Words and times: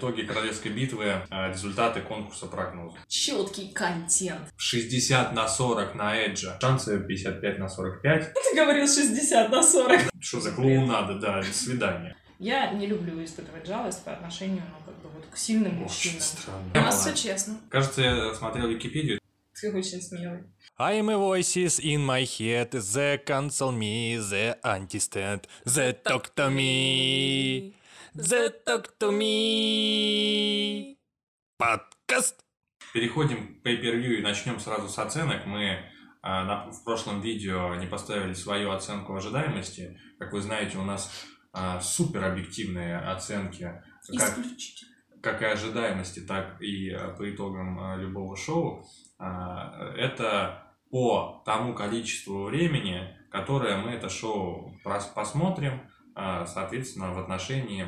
Итоги 0.00 0.22
королевской 0.22 0.70
битвы, 0.70 1.06
э, 1.28 1.48
результаты 1.48 2.00
конкурса 2.02 2.46
прогноза. 2.46 2.96
Четкий 3.08 3.72
контент. 3.72 4.42
60 4.56 5.32
на 5.32 5.48
40 5.48 5.96
на 5.96 6.14
Эджа. 6.16 6.56
Шансы 6.60 7.00
55 7.00 7.58
на 7.58 7.68
45. 7.68 8.32
Ты 8.32 8.54
говорил 8.56 8.86
60 8.86 9.50
на 9.50 9.60
40. 9.60 10.02
Что 10.20 10.38
за 10.40 10.52
клоунада, 10.52 11.14
да, 11.18 11.40
до 11.42 11.52
свидания. 11.52 12.16
Я 12.38 12.70
не 12.74 12.86
люблю 12.86 13.24
испытывать 13.24 13.66
жалость 13.66 14.04
по 14.04 14.12
отношению, 14.12 14.62
ну, 14.70 14.76
как 14.86 15.02
бы 15.02 15.08
вот 15.08 15.26
к 15.32 15.36
сильным 15.36 15.72
Очень 15.72 15.82
мужчинам. 15.82 16.20
странно. 16.20 16.70
У 16.74 16.78
нас 16.78 17.00
все 17.00 17.14
честно. 17.14 17.60
Кажется, 17.68 18.02
я 18.02 18.34
смотрел 18.34 18.68
Википедию. 18.68 19.18
Ты 19.60 19.76
очень 19.76 20.00
смелый. 20.00 20.44
I'm 20.78 21.10
a 21.10 21.16
voices 21.16 21.80
in 21.80 22.06
my 22.06 22.22
head, 22.22 22.70
the 22.70 23.18
cancel 23.26 23.72
me, 23.72 24.16
the 24.16 24.56
understand, 24.62 25.48
the 25.64 25.92
talk 26.04 26.32
to 26.36 26.48
me, 26.50 27.74
the 28.18 28.52
talk 28.66 28.98
to 28.98 29.12
me. 29.12 30.96
Подкаст. 31.56 32.40
Переходим 32.92 33.60
к 33.60 33.66
pay-per-view 33.66 34.18
и 34.18 34.22
начнем 34.22 34.58
сразу 34.58 34.88
с 34.88 34.98
оценок. 34.98 35.46
Мы 35.46 35.78
а, 36.22 36.44
на- 36.44 36.70
в 36.70 36.82
прошлом 36.84 37.20
видео 37.20 37.74
не 37.76 37.86
поставили 37.86 38.32
свою 38.32 38.70
оценку 38.72 39.14
ожидаемости. 39.14 40.00
Как 40.18 40.32
вы 40.32 40.40
знаете, 40.40 40.78
у 40.78 40.84
нас 40.84 41.26
а, 41.52 41.80
супер 41.80 42.24
объективные 42.24 42.98
оценки, 42.98 43.82
как, 44.18 44.38
как 45.22 45.42
и 45.42 45.44
ожидаемости, 45.44 46.20
так 46.20 46.60
и 46.60 46.90
а, 46.90 47.10
по 47.14 47.30
итогам 47.30 47.78
а, 47.78 47.96
любого 47.96 48.36
шоу. 48.36 48.84
А, 49.18 49.92
Это 49.96 50.64
по 50.90 51.42
тому 51.44 51.72
количеству 51.74 52.44
времени, 52.46 53.16
которое 53.30 53.76
мы 53.76 53.90
это 53.92 54.08
шоу 54.08 54.74
посмотрим, 55.14 55.88
а, 56.16 56.46
соответственно, 56.46 57.12
в 57.12 57.18
отношении 57.20 57.86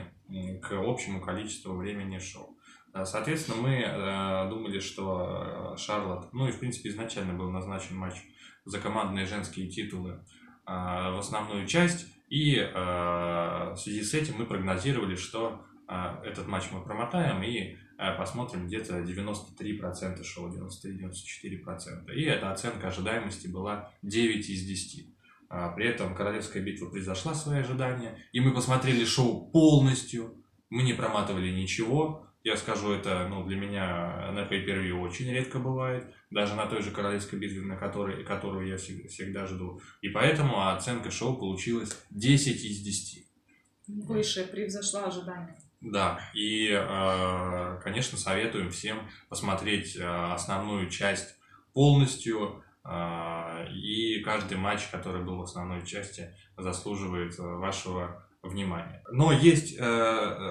к 0.62 0.73
общему 0.73 1.20
количеству 1.20 1.75
времени 1.75 2.19
шоу. 2.19 2.57
А, 2.93 3.05
Соответственно, 3.05 3.59
мы 3.59 3.75
э, 3.77 4.48
думали, 4.48 4.80
что 4.80 5.75
э, 5.75 5.77
Шарлот, 5.79 6.33
ну 6.33 6.48
и 6.48 6.53
в 6.53 6.59
принципе 6.59 6.89
изначально 6.91 7.34
был 7.34 7.50
назначен 7.50 7.97
матч 7.97 8.17
за 8.64 8.81
командные 8.81 9.27
женские 9.27 9.69
титулы 9.69 10.12
э, 10.12 10.19
в 10.67 11.19
основную 11.19 11.67
часть, 11.67 12.09
и 12.28 12.56
э, 12.56 12.72
в 12.72 13.77
связи 13.77 14.03
с 14.03 14.14
этим 14.14 14.37
мы 14.39 14.47
прогнозировали, 14.47 15.14
что 15.17 15.64
э, 15.89 15.95
этот 16.25 16.48
матч 16.48 16.65
мы 16.72 16.83
промотаем 16.83 17.42
и 17.42 17.77
э, 17.98 18.17
посмотрим 18.17 18.67
где-то 18.67 19.00
93% 19.00 20.25
шоу, 20.25 20.48
93-94%. 20.48 22.12
И 22.15 22.25
эта 22.25 22.50
оценка 22.50 22.89
ожидаемости 22.89 23.47
была 23.47 23.92
9 24.03 24.48
из 24.48 24.65
10. 24.65 25.06
А, 25.51 25.70
При 25.70 25.89
этом 25.89 26.15
Королевская 26.15 26.62
битва 26.62 26.89
превзошла 26.89 27.34
свои 27.34 27.59
ожидания, 27.59 28.17
и 28.31 28.39
мы 28.39 28.55
посмотрели 28.55 29.05
шоу 29.05 29.51
полностью, 29.51 30.45
мы 30.70 30.84
не 30.84 30.93
проматывали 30.93 31.51
ничего. 31.51 32.25
Я 32.45 32.56
скажу, 32.56 32.93
это 32.93 33.27
ну, 33.29 33.45
для 33.45 33.56
меня 33.56 34.31
на 34.31 34.48
pay 34.48 34.65
per 34.65 34.93
очень 34.93 35.28
редко 35.28 35.59
бывает, 35.59 36.15
даже 36.31 36.55
на 36.55 36.67
той 36.67 36.83
же 36.83 36.93
Королевской 36.93 37.37
битве, 37.39 37.62
на 37.62 37.77
которой, 37.77 38.25
которую 38.25 38.69
я 38.69 38.77
всегда, 38.77 39.09
всегда 39.09 39.47
жду. 39.47 39.81
И 40.01 40.09
поэтому 40.09 40.69
оценка 40.69 41.11
шоу 41.11 41.37
получилась 41.37 42.01
10 42.11 42.65
из 42.65 42.81
10. 42.81 43.27
Выше 43.89 44.47
превзошла 44.47 45.06
ожидания. 45.06 45.59
Да, 45.81 46.21
и, 46.33 46.69
э, 46.71 47.81
конечно, 47.83 48.17
советуем 48.17 48.71
всем 48.71 49.11
посмотреть 49.28 49.97
э, 49.97 50.05
основную 50.05 50.89
часть 50.91 51.34
полностью, 51.73 52.62
и 53.72 54.22
каждый 54.24 54.56
матч, 54.56 54.88
который 54.88 55.22
был 55.22 55.38
в 55.38 55.42
основной 55.42 55.86
части, 55.86 56.34
заслуживает 56.56 57.38
э, 57.38 57.42
вашего 57.42 58.27
внимания. 58.42 59.02
Но 59.10 59.32
есть 59.32 59.78
э, 59.78 59.82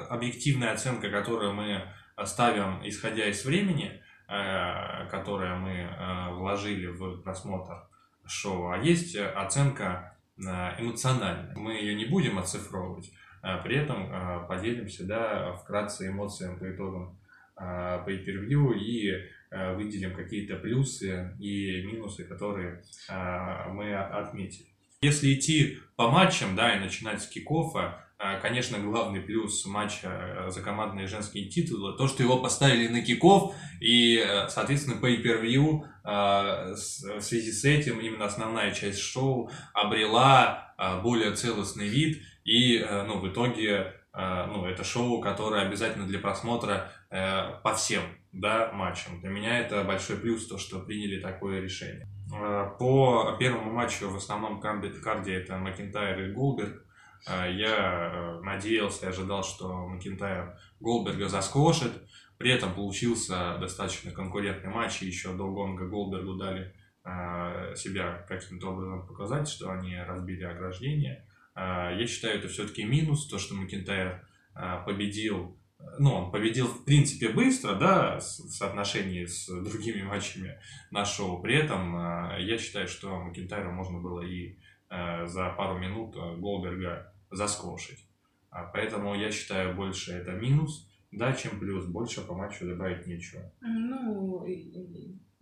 объективная 0.09 0.73
оценка, 0.73 1.09
которую 1.09 1.53
мы 1.53 1.83
ставим, 2.25 2.87
исходя 2.87 3.27
из 3.27 3.43
времени, 3.45 4.01
э, 4.27 5.07
которое 5.09 5.55
мы 5.55 5.71
э, 5.71 6.33
вложили 6.33 6.87
в 6.87 7.21
просмотр 7.21 7.87
шоу, 8.25 8.71
а 8.71 8.77
есть 8.77 9.15
э, 9.15 9.25
оценка 9.25 10.17
э, 10.37 10.41
эмоциональная. 10.79 11.55
Мы 11.55 11.73
ее 11.73 11.95
не 11.95 12.05
будем 12.05 12.37
оцифровывать, 12.37 13.11
а 13.41 13.57
При 13.59 13.77
этом 13.77 14.09
а, 14.11 14.39
поделимся 14.39 15.05
да, 15.05 15.53
вкратце 15.53 16.09
эмоциями 16.09 16.59
по 16.59 16.69
итогам 16.69 17.17
а, 17.55 18.05
pay-per-view 18.05 18.73
и 18.75 19.11
а, 19.11 19.21
выделим 19.73 20.15
какие-то 20.15 20.55
плюсы 20.55 21.35
и 21.39 21.81
минусы, 21.81 22.23
которые 22.23 22.83
а, 23.09 23.69
мы 23.69 23.95
отметили. 23.95 24.67
Если 25.01 25.33
идти 25.33 25.79
по 25.95 26.09
матчам, 26.09 26.55
да, 26.55 26.75
и 26.75 26.79
начинать 26.79 27.21
с 27.23 27.27
кикоффа, 27.27 28.05
а, 28.17 28.39
конечно, 28.39 28.77
главный 28.79 29.21
плюс 29.21 29.65
матча 29.65 30.47
за 30.49 30.61
командные 30.61 31.07
женские 31.07 31.45
титулы, 31.45 31.97
то, 31.97 32.07
что 32.07 32.21
его 32.21 32.37
поставили 32.37 32.87
на 32.89 33.01
киков, 33.01 33.55
и, 33.79 34.23
соответственно, 34.49 34.99
а, 36.03 36.75
с- 36.75 37.01
в 37.03 37.21
связи 37.21 37.51
с 37.51 37.63
этим 37.65 37.99
именно 37.99 38.25
основная 38.25 38.71
часть 38.73 38.99
шоу 38.99 39.49
обрела 39.73 40.73
более 41.01 41.33
целостный 41.33 41.87
вид, 41.87 42.21
и, 42.49 42.77
э, 42.77 43.03
ну, 43.03 43.19
в 43.19 43.27
итоге, 43.31 43.69
э, 43.69 43.93
ну, 44.13 44.65
это 44.65 44.83
шоу, 44.83 45.21
которое 45.21 45.67
обязательно 45.67 46.07
для 46.07 46.19
просмотра 46.19 46.91
э, 47.11 47.59
по 47.63 47.73
всем, 47.75 48.01
да, 48.31 48.71
матчам. 48.71 49.19
Для 49.21 49.29
меня 49.29 49.59
это 49.59 49.83
большой 49.83 50.17
плюс, 50.17 50.47
то, 50.47 50.57
что 50.57 50.79
приняли 50.79 51.19
такое 51.19 51.61
решение. 51.61 52.07
Э, 52.33 52.69
По 52.77 53.35
первому 53.39 53.71
матчу 53.71 54.09
в 54.09 54.15
основном 54.15 54.59
карде, 54.59 55.35
это 55.35 55.57
Макинтайр 55.57 56.19
и 56.21 56.33
Голберг. 56.33 56.85
Э, 57.27 57.51
Я 57.51 58.11
э, 58.13 58.41
надеялся 58.41 59.05
и 59.05 59.09
ожидал, 59.09 59.43
что 59.43 59.87
Макинтайр 59.87 60.57
Голберга 60.79 61.27
заскошит. 61.27 61.91
При 62.37 62.51
этом 62.51 62.73
получился 62.73 63.57
достаточно 63.59 64.11
конкурентный 64.11 64.71
матч, 64.71 65.01
и 65.01 65.07
еще 65.07 65.33
до 65.33 65.51
гонга 65.51 65.85
Голбергу 65.87 66.35
дали 66.35 66.73
э, 67.03 67.75
себя 67.75 68.25
каким-то 68.27 68.71
образом 68.71 69.05
показать, 69.05 69.49
что 69.49 69.71
они 69.71 69.97
разбили 69.97 70.43
ограждение. 70.43 71.25
А, 71.59 71.91
Я 71.91 72.07
считаю, 72.07 72.39
это 72.39 72.47
все-таки 72.47 72.85
минус, 72.85 73.27
то, 73.27 73.37
что 73.37 73.53
Макинтайр 73.53 74.25
а, 74.55 74.81
победил, 74.83 75.59
ну, 75.97 76.13
он 76.13 76.31
победил 76.31 76.67
в 76.67 76.85
принципе 76.85 77.29
быстро, 77.29 77.75
да, 77.75 78.19
в 78.19 78.21
соотношении 78.21 79.25
с 79.25 79.47
другими 79.47 80.03
матчами 80.03 80.57
на 80.89 81.03
шоу. 81.03 81.41
При 81.41 81.57
этом 81.57 81.95
а, 81.97 82.37
я 82.39 82.57
считаю, 82.57 82.87
что 82.87 83.19
Макинтайру 83.19 83.73
можно 83.73 83.99
было 83.99 84.21
и 84.21 84.57
а, 84.87 85.27
за 85.27 85.49
пару 85.49 85.77
минут 85.77 86.15
а, 86.15 86.37
Голберга 86.37 87.13
заскошить. 87.29 88.05
Поэтому 88.73 89.13
я 89.13 89.29
считаю, 89.29 89.75
больше 89.75 90.13
это 90.13 90.31
минус, 90.31 90.89
да, 91.11 91.33
чем 91.33 91.59
плюс. 91.59 91.85
Больше 91.85 92.21
по 92.21 92.33
матчу 92.33 92.65
добавить 92.65 93.05
нечего. 93.05 93.51
Ну, 93.61 94.45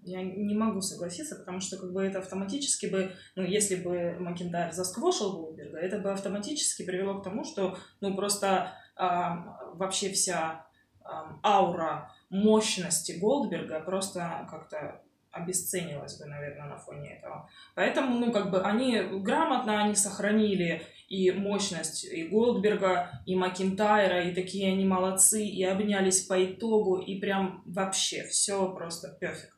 я 0.07 0.23
не 0.23 0.55
могу 0.55 0.81
согласиться, 0.81 1.35
потому 1.35 1.59
что 1.59 1.77
как 1.77 1.91
бы 1.91 2.03
это 2.03 2.19
автоматически 2.19 2.87
бы, 2.87 3.11
ну, 3.35 3.43
если 3.43 3.75
бы 3.75 4.17
Макинтайр 4.19 4.73
засквошил 4.73 5.33
Голдберга, 5.33 5.77
это 5.77 5.99
бы 5.99 6.11
автоматически 6.11 6.85
привело 6.85 7.19
к 7.19 7.23
тому, 7.23 7.43
что, 7.43 7.77
ну, 8.01 8.15
просто 8.15 8.73
ам, 8.95 9.57
вообще 9.73 10.11
вся 10.11 10.65
ам, 11.03 11.39
аура 11.43 12.11
мощности 12.29 13.13
Голдберга 13.13 13.79
просто 13.81 14.47
как-то 14.49 15.01
обесценилась 15.31 16.17
бы, 16.17 16.25
наверное, 16.25 16.67
на 16.67 16.77
фоне 16.77 17.17
этого. 17.17 17.49
Поэтому, 17.75 18.17
ну, 18.17 18.31
как 18.31 18.49
бы 18.49 18.61
они 18.61 19.01
грамотно 19.01 19.83
они 19.83 19.95
сохранили 19.95 20.81
и 21.07 21.31
мощность 21.31 22.03
и 22.05 22.27
Голдберга, 22.27 23.21
и 23.25 23.35
Макинтайра, 23.35 24.23
и 24.23 24.33
такие 24.33 24.71
они 24.71 24.85
молодцы, 24.85 25.45
и 25.45 25.63
обнялись 25.63 26.21
по 26.21 26.43
итогу, 26.43 26.97
и 26.97 27.19
прям 27.19 27.63
вообще 27.65 28.23
все 28.23 28.71
просто 28.73 29.09
перфект. 29.19 29.56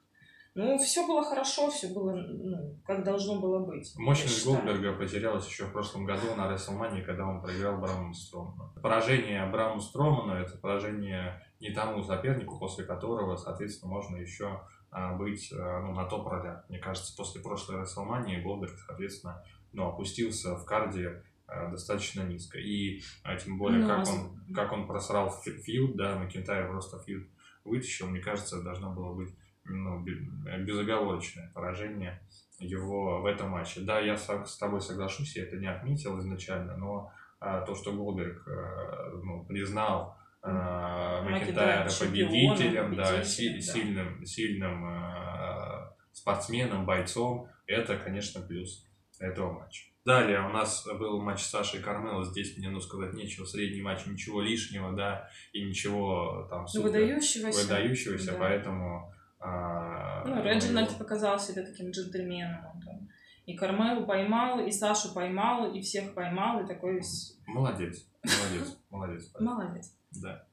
Ну, 0.55 0.77
все 0.77 1.05
было 1.07 1.23
хорошо, 1.23 1.69
все 1.69 1.87
было, 1.89 2.13
ну, 2.13 2.79
как 2.85 3.03
должно 3.03 3.39
было 3.39 3.65
быть. 3.65 3.93
Мощность. 3.97 4.45
Голдберга 4.45 4.93
потерялась 4.93 5.47
еще 5.47 5.65
в 5.65 5.71
прошлом 5.71 6.05
году 6.05 6.35
на 6.35 6.51
Рестлмании, 6.51 7.01
когда 7.01 7.27
он 7.27 7.41
проиграл 7.41 7.79
Брауну 7.79 8.13
Строману. 8.13 8.73
Поражение 8.81 9.45
Брауну 9.45 9.79
Строману– 9.79 10.33
это 10.35 10.57
поражение 10.57 11.41
не 11.59 11.71
тому 11.71 12.03
сопернику, 12.03 12.57
после 12.57 12.85
которого, 12.85 13.35
соответственно, 13.35 13.91
можно 13.91 14.17
еще 14.17 14.61
а, 14.91 15.15
быть 15.15 15.51
а, 15.53 15.81
ну, 15.81 15.93
на 15.93 16.05
топ-ролях. 16.05 16.65
Мне 16.69 16.79
кажется, 16.79 17.15
после 17.15 17.41
прошлой 17.41 17.81
Рестлмании 17.81 18.41
Голдберг, 18.41 18.77
соответственно, 18.87 19.43
ну, 19.71 19.87
опустился 19.87 20.55
в 20.55 20.65
карде 20.65 21.23
а, 21.47 21.69
достаточно 21.69 22.21
низко. 22.21 22.57
И 22.57 23.01
а, 23.23 23.35
тем 23.35 23.57
более, 23.57 23.81
Ну, 23.81 23.87
как, 23.87 24.07
а 24.07 24.11
он, 24.11 24.53
как 24.53 24.71
он 24.71 24.87
просрал 24.87 25.29
фьюд, 25.29 25.95
да, 25.95 26.17
Макентайр 26.17 26.67
просто 26.69 26.97
фьюд 26.99 27.27
вытащил, 27.65 28.07
мне 28.07 28.19
кажется, 28.19 28.61
должно 28.61 28.93
было 28.93 29.13
быть 29.13 29.29
ну, 29.69 30.03
бе- 30.03 30.19
безоговорочное 30.63 31.51
поражение 31.53 32.21
его 32.59 33.21
в 33.21 33.25
этом 33.25 33.51
матче. 33.51 33.81
Да, 33.81 33.99
я 33.99 34.17
с 34.17 34.57
тобой 34.57 34.81
соглашусь, 34.81 35.35
я 35.35 35.43
это 35.43 35.57
не 35.57 35.67
отметил 35.67 36.19
изначально, 36.19 36.75
но 36.77 37.11
а, 37.39 37.61
то, 37.61 37.73
что 37.75 37.93
Голберг 37.93 38.45
а, 38.47 39.11
ну, 39.23 39.45
признал 39.45 40.17
а, 40.41 41.21
Макентайра 41.23 41.89
победителем, 41.99 42.95
да, 42.95 43.23
си- 43.23 43.55
да. 43.55 43.61
сильным, 43.61 44.25
сильным 44.25 44.83
а, 44.85 45.93
спортсменом, 46.11 46.85
бойцом, 46.85 47.47
это, 47.65 47.97
конечно, 47.97 48.41
плюс 48.41 48.85
этого 49.19 49.53
матча. 49.53 49.85
Далее 50.05 50.39
у 50.41 50.49
нас 50.49 50.87
был 50.97 51.21
матч 51.21 51.41
Саши 51.41 51.77
и 51.77 51.81
Кармела. 51.81 52.23
Здесь 52.23 52.57
мне, 52.57 52.69
ну, 52.69 52.79
сказать 52.79 53.13
нечего. 53.13 53.45
Средний 53.45 53.81
матч, 53.81 54.05
ничего 54.07 54.41
лишнего, 54.41 54.93
да, 54.93 55.29
и 55.53 55.63
ничего 55.63 56.47
там 56.49 56.61
Ну, 56.61 56.67
супер 56.67 56.87
выдающегося. 56.87 57.61
выдающегося, 57.63 58.31
Да. 58.31 58.37
поэтому... 58.39 59.13
а, 59.39 60.23
Ну, 60.25 60.43
Реджинальд 60.43 60.97
показал 60.97 61.39
себя 61.39 61.63
таким 61.65 61.91
джентльменом. 61.91 62.65
он 62.87 63.09
И 63.45 63.55
Кармелу 63.55 64.05
поймал, 64.05 64.59
и 64.59 64.71
Сашу 64.71 65.13
поймал, 65.13 65.71
и 65.73 65.81
всех 65.81 66.13
поймал, 66.13 66.61
и 66.63 66.67
такой 66.67 66.95
весь... 66.97 67.37
Молодец, 67.47 68.05
молодец, 68.23 68.77
молодец. 68.89 69.31
Молодец. 69.39 69.95
Да. 70.21 70.45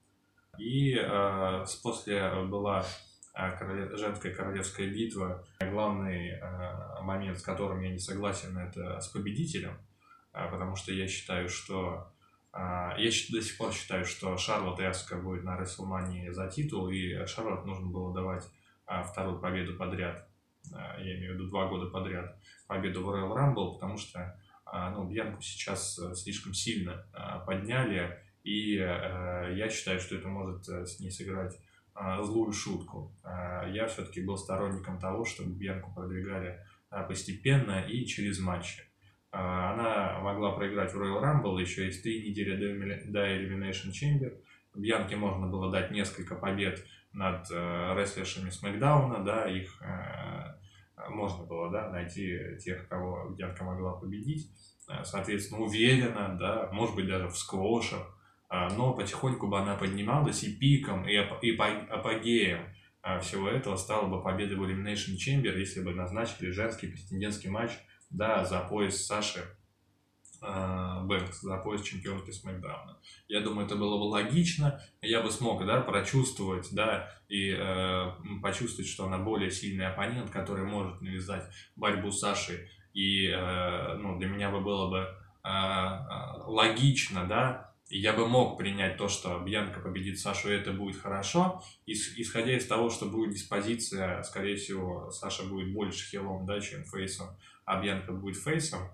И 0.59 0.94
э, 0.94 1.65
с- 1.67 1.75
после 1.77 2.31
была 2.47 2.83
э, 3.35 3.59
короле- 3.59 3.94
женская 3.97 4.33
королевская 4.35 4.87
битва. 4.89 5.44
Главный 5.61 6.31
э, 6.31 7.00
момент, 7.03 7.39
с 7.39 7.43
которым 7.43 7.81
я 7.82 7.91
не 7.91 7.99
согласен, 7.99 8.56
это 8.56 8.99
с 9.00 9.09
победителем, 9.09 9.77
э, 10.32 10.49
потому 10.50 10.75
что 10.77 10.93
я 10.93 11.06
считаю, 11.06 11.49
что 11.49 12.11
я 12.59 13.11
до 13.32 13.43
сих 13.43 13.59
пор 13.59 13.71
считаю, 13.75 14.06
что 14.06 14.35
Шарлотт 14.39 14.81
и 14.81 14.85
Аска 14.85 15.17
будет 15.19 15.44
на 15.44 15.59
Рестлмании 15.61 16.31
за 16.31 16.49
титул, 16.49 16.89
и 16.89 17.27
Шарлотт 17.27 17.67
нужно 17.67 17.89
было 17.89 18.15
давать 18.15 18.49
вторую 18.87 19.41
победу 19.41 19.77
подряд. 19.77 20.29
Э, 20.73 21.03
я 21.03 21.19
имею 21.19 21.33
в 21.33 21.35
виду 21.37 21.49
два 21.49 21.69
года 21.69 21.91
подряд 21.91 22.37
победу 22.67 23.05
в 23.05 23.09
Royal 23.11 23.35
Rumble, 23.35 23.75
потому 23.75 23.97
что 23.97 24.38
а, 24.65 24.91
ну, 24.91 25.09
Бьянку 25.09 25.41
сейчас 25.41 25.99
э, 25.99 26.15
слишком 26.15 26.53
сильно 26.53 27.06
а, 27.12 27.38
подняли, 27.38 28.19
и 28.43 28.77
э, 28.77 29.55
я 29.56 29.69
считаю, 29.69 30.00
что 30.00 30.17
это 30.17 30.29
может 30.29 30.69
э, 30.69 30.85
с 30.85 30.99
ней 30.99 31.11
сыграть 31.11 31.56
а, 31.94 32.23
злую 32.23 32.53
шутку. 32.53 33.15
А, 33.23 33.67
Я 33.69 33.87
все-таки 33.87 34.21
был 34.21 34.37
сторонником 34.37 34.99
того, 34.99 35.25
чтобы 35.25 35.53
Бьянку 35.53 35.94
продвигали 35.94 36.61
а, 36.91 37.05
постепенно 37.05 37.81
и 37.81 38.05
через 38.06 38.41
матчи. 38.41 38.82
А, 39.31 39.73
Она 39.73 40.21
могла 40.21 40.53
проиграть 40.53 40.93
в 40.93 41.00
Royal 41.00 41.23
Rumble, 41.23 41.61
еще 41.61 41.87
есть 41.87 42.03
три 42.03 42.29
недели 42.29 42.56
до 43.09 43.27
Elimination 43.27 43.93
Chamber. 43.93 44.37
Бьянке 44.75 45.17
можно 45.17 45.47
было 45.47 45.71
дать 45.71 45.91
несколько 45.91 46.35
побед 46.35 46.85
над 47.17 47.51
э, 47.51 47.95
рестлершами 47.97 48.51
Смакдауна, 48.51 49.25
да, 49.25 49.51
их 49.51 49.83
э, 49.83 51.09
можно 51.09 51.45
было, 51.45 51.71
да, 51.71 51.91
найти 51.91 52.57
тех, 52.63 52.87
кого 52.89 53.31
Бьянка 53.31 53.65
могла 53.65 53.95
победить, 53.95 54.51
Э, 54.89 55.03
соответственно, 55.03 55.63
уверенно, 55.63 56.37
да, 56.39 56.69
может 56.73 56.95
быть, 56.95 57.09
даже 57.09 57.27
в 57.29 57.37
сквошах, 57.37 58.17
но 58.49 58.95
потихоньку 58.95 59.49
бы 59.49 59.59
она 59.59 59.75
поднималась, 59.75 60.45
и 60.45 60.55
пиком, 60.57 61.09
и, 61.09 61.17
ап- 61.17 61.41
и 61.43 61.51
по- 61.53 61.87
апогеем 61.91 62.61
всего 63.21 63.49
этого. 63.49 63.75
Стала 63.75 64.07
бы 64.07 64.23
победа 64.23 64.55
в 64.55 64.63
Elimination 64.63 65.17
Chamber, 65.17 65.59
если 65.59 65.83
бы 65.83 65.93
назначили 65.93 66.53
женский 66.53 66.87
претендентский 66.87 67.51
матч, 67.51 67.73
да, 68.11 68.45
за 68.45 68.61
пояс 68.61 69.05
Саши 69.05 69.41
Бэнкс, 71.04 71.40
за 71.40 71.56
пояс 71.58 71.82
чемпионки 71.82 72.31
Смакдауна. 72.31 72.98
Я 73.28 73.40
думаю, 73.40 73.66
это 73.66 73.76
было 73.76 73.98
бы 73.98 74.04
логично, 74.04 74.81
я 75.02 75.22
бы 75.22 75.31
смог, 75.31 75.64
да, 75.66 75.81
прочувствовать, 75.81 76.69
да, 76.72 77.12
и 77.28 77.50
э, 77.50 78.10
почувствовать, 78.43 78.88
что 78.88 79.06
она 79.06 79.19
более 79.19 79.50
сильный 79.50 79.87
оппонент, 79.87 80.31
который 80.31 80.64
может 80.64 81.00
навязать 81.00 81.44
борьбу 81.75 82.10
с 82.10 82.20
Сашей. 82.20 82.69
И, 82.93 83.26
э, 83.26 83.94
ну, 83.96 84.19
для 84.19 84.28
меня 84.28 84.50
бы 84.50 84.60
было 84.60 84.88
бы 84.88 84.98
э, 84.98 85.48
э, 85.48 86.43
логично, 86.46 87.26
да, 87.26 87.75
и 87.88 87.98
я 87.98 88.12
бы 88.12 88.26
мог 88.26 88.58
принять 88.58 88.96
то, 88.96 89.08
что 89.08 89.38
Бьянка 89.38 89.81
победит 89.81 90.19
Сашу, 90.19 90.50
и 90.50 90.56
это 90.56 90.72
будет 90.72 91.00
хорошо, 91.00 91.62
ис- 91.87 92.14
исходя 92.16 92.56
из 92.56 92.66
того, 92.66 92.90
что 92.90 93.06
будет 93.06 93.34
диспозиция, 93.34 94.22
скорее 94.25 94.56
всего, 94.56 95.10
Саша 95.10 95.44
будет 95.44 95.72
больше 95.72 96.10
хилом, 96.10 96.46
да, 96.46 96.60
чем 96.60 96.82
фейсом, 96.84 97.28
а 97.64 97.81
Бьянка 97.81 98.12
будет 98.12 98.43
фейсом, 98.43 98.90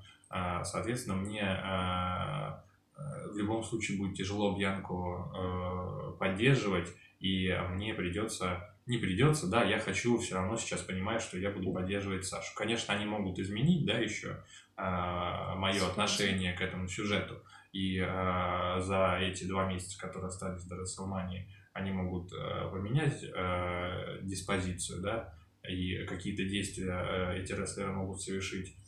соответственно, 0.65 1.17
мне 1.17 1.43
а, 1.43 2.65
э, 2.97 3.31
в 3.33 3.37
любом 3.37 3.63
случае 3.63 3.99
будет 3.99 4.17
тяжело 4.17 4.57
Бьянку 4.57 5.31
э, 5.35 6.13
поддерживать, 6.19 6.89
и 7.21 7.55
мне 7.71 7.95
придется, 7.95 8.75
не 8.87 8.99
придется, 8.99 9.49
да, 9.49 9.65
я 9.65 9.79
хочу 9.79 10.19
все 10.19 10.35
равно 10.37 10.57
сейчас 10.57 10.83
понимать, 10.83 11.23
что 11.23 11.39
я 11.39 11.51
буду 11.51 11.73
поддерживать 11.73 12.25
Сашу. 12.25 12.55
Конечно, 12.57 12.95
они 12.95 13.05
могут 13.05 13.39
изменить, 13.39 13.87
да, 13.87 13.99
еще 13.99 14.43
мое 14.77 15.87
отношение 15.87 16.55
к 16.55 16.61
этому 16.61 16.89
сюжету, 16.89 17.43
и 17.73 18.01
а, 18.01 18.81
за 18.81 19.19
эти 19.21 19.45
два 19.45 19.67
месяца, 19.67 20.01
которые 20.01 20.29
остались 20.29 20.65
до 20.65 20.77
Расселмании, 20.77 21.49
они 21.73 21.91
могут 21.91 22.33
э, 22.33 22.69
поменять 22.71 23.23
э, 23.25 24.19
диспозицию, 24.23 25.01
да, 25.01 25.35
и 25.67 26.05
какие-то 26.05 26.45
действия 26.45 26.93
э, 26.93 27.39
эти 27.41 27.53
рестлеры 27.53 27.93
могут 27.93 28.21
совершить. 28.21 28.69
э, 28.69 28.82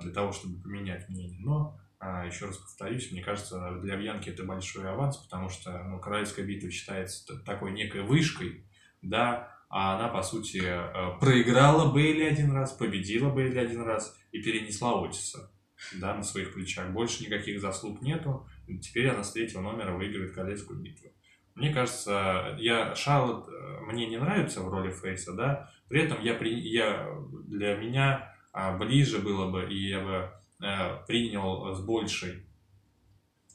для 0.00 0.12
того, 0.12 0.32
чтобы 0.32 0.60
поменять 0.62 1.08
мнение. 1.08 1.38
Но, 1.40 1.78
а, 1.98 2.26
еще 2.26 2.46
раз 2.46 2.56
повторюсь, 2.56 3.12
мне 3.12 3.22
кажется, 3.22 3.78
для 3.82 3.96
Бьянки 3.96 4.30
это 4.30 4.44
большой 4.44 4.90
аванс, 4.90 5.16
потому 5.18 5.48
что 5.48 5.82
ну, 5.84 6.00
Королевская 6.00 6.44
битва 6.44 6.70
считается 6.70 7.38
такой 7.44 7.72
некой 7.72 8.02
вышкой, 8.02 8.64
да, 9.02 9.56
а 9.68 9.96
она, 9.96 10.08
по 10.08 10.22
сути, 10.22 10.60
э, 10.64 11.18
проиграла 11.20 11.92
Бейли 11.92 12.24
один 12.24 12.52
раз, 12.52 12.72
победила 12.72 13.30
Бейли 13.30 13.58
один 13.58 13.82
раз 13.82 14.18
и 14.32 14.42
перенесла 14.42 15.00
Отиса 15.00 15.52
да, 15.94 16.14
на 16.14 16.24
своих 16.24 16.52
плечах. 16.52 16.90
Больше 16.90 17.24
никаких 17.24 17.60
заслуг 17.60 18.02
нету. 18.02 18.48
Теперь 18.82 19.08
она 19.08 19.22
с 19.22 19.32
третьего 19.32 19.60
номера 19.60 19.92
выиграет 19.92 20.34
Королевскую 20.34 20.80
битву. 20.80 21.10
Мне 21.54 21.72
кажется, 21.72 22.56
я 22.58 22.94
Шарлот 22.96 23.48
э, 23.48 23.80
мне 23.82 24.06
не 24.06 24.16
нравится 24.16 24.60
в 24.60 24.68
роли 24.68 24.90
Фейса, 24.90 25.34
да, 25.34 25.70
при 25.88 26.02
этом 26.02 26.20
я, 26.22 26.34
при, 26.34 26.52
я 26.52 27.08
для 27.46 27.76
меня 27.76 28.34
ближе 28.52 29.18
было 29.18 29.50
бы, 29.50 29.72
и 29.72 29.88
я 29.88 30.00
бы 30.00 30.30
э, 30.64 31.04
принял 31.06 31.74
с 31.74 31.80
большей, 31.80 32.46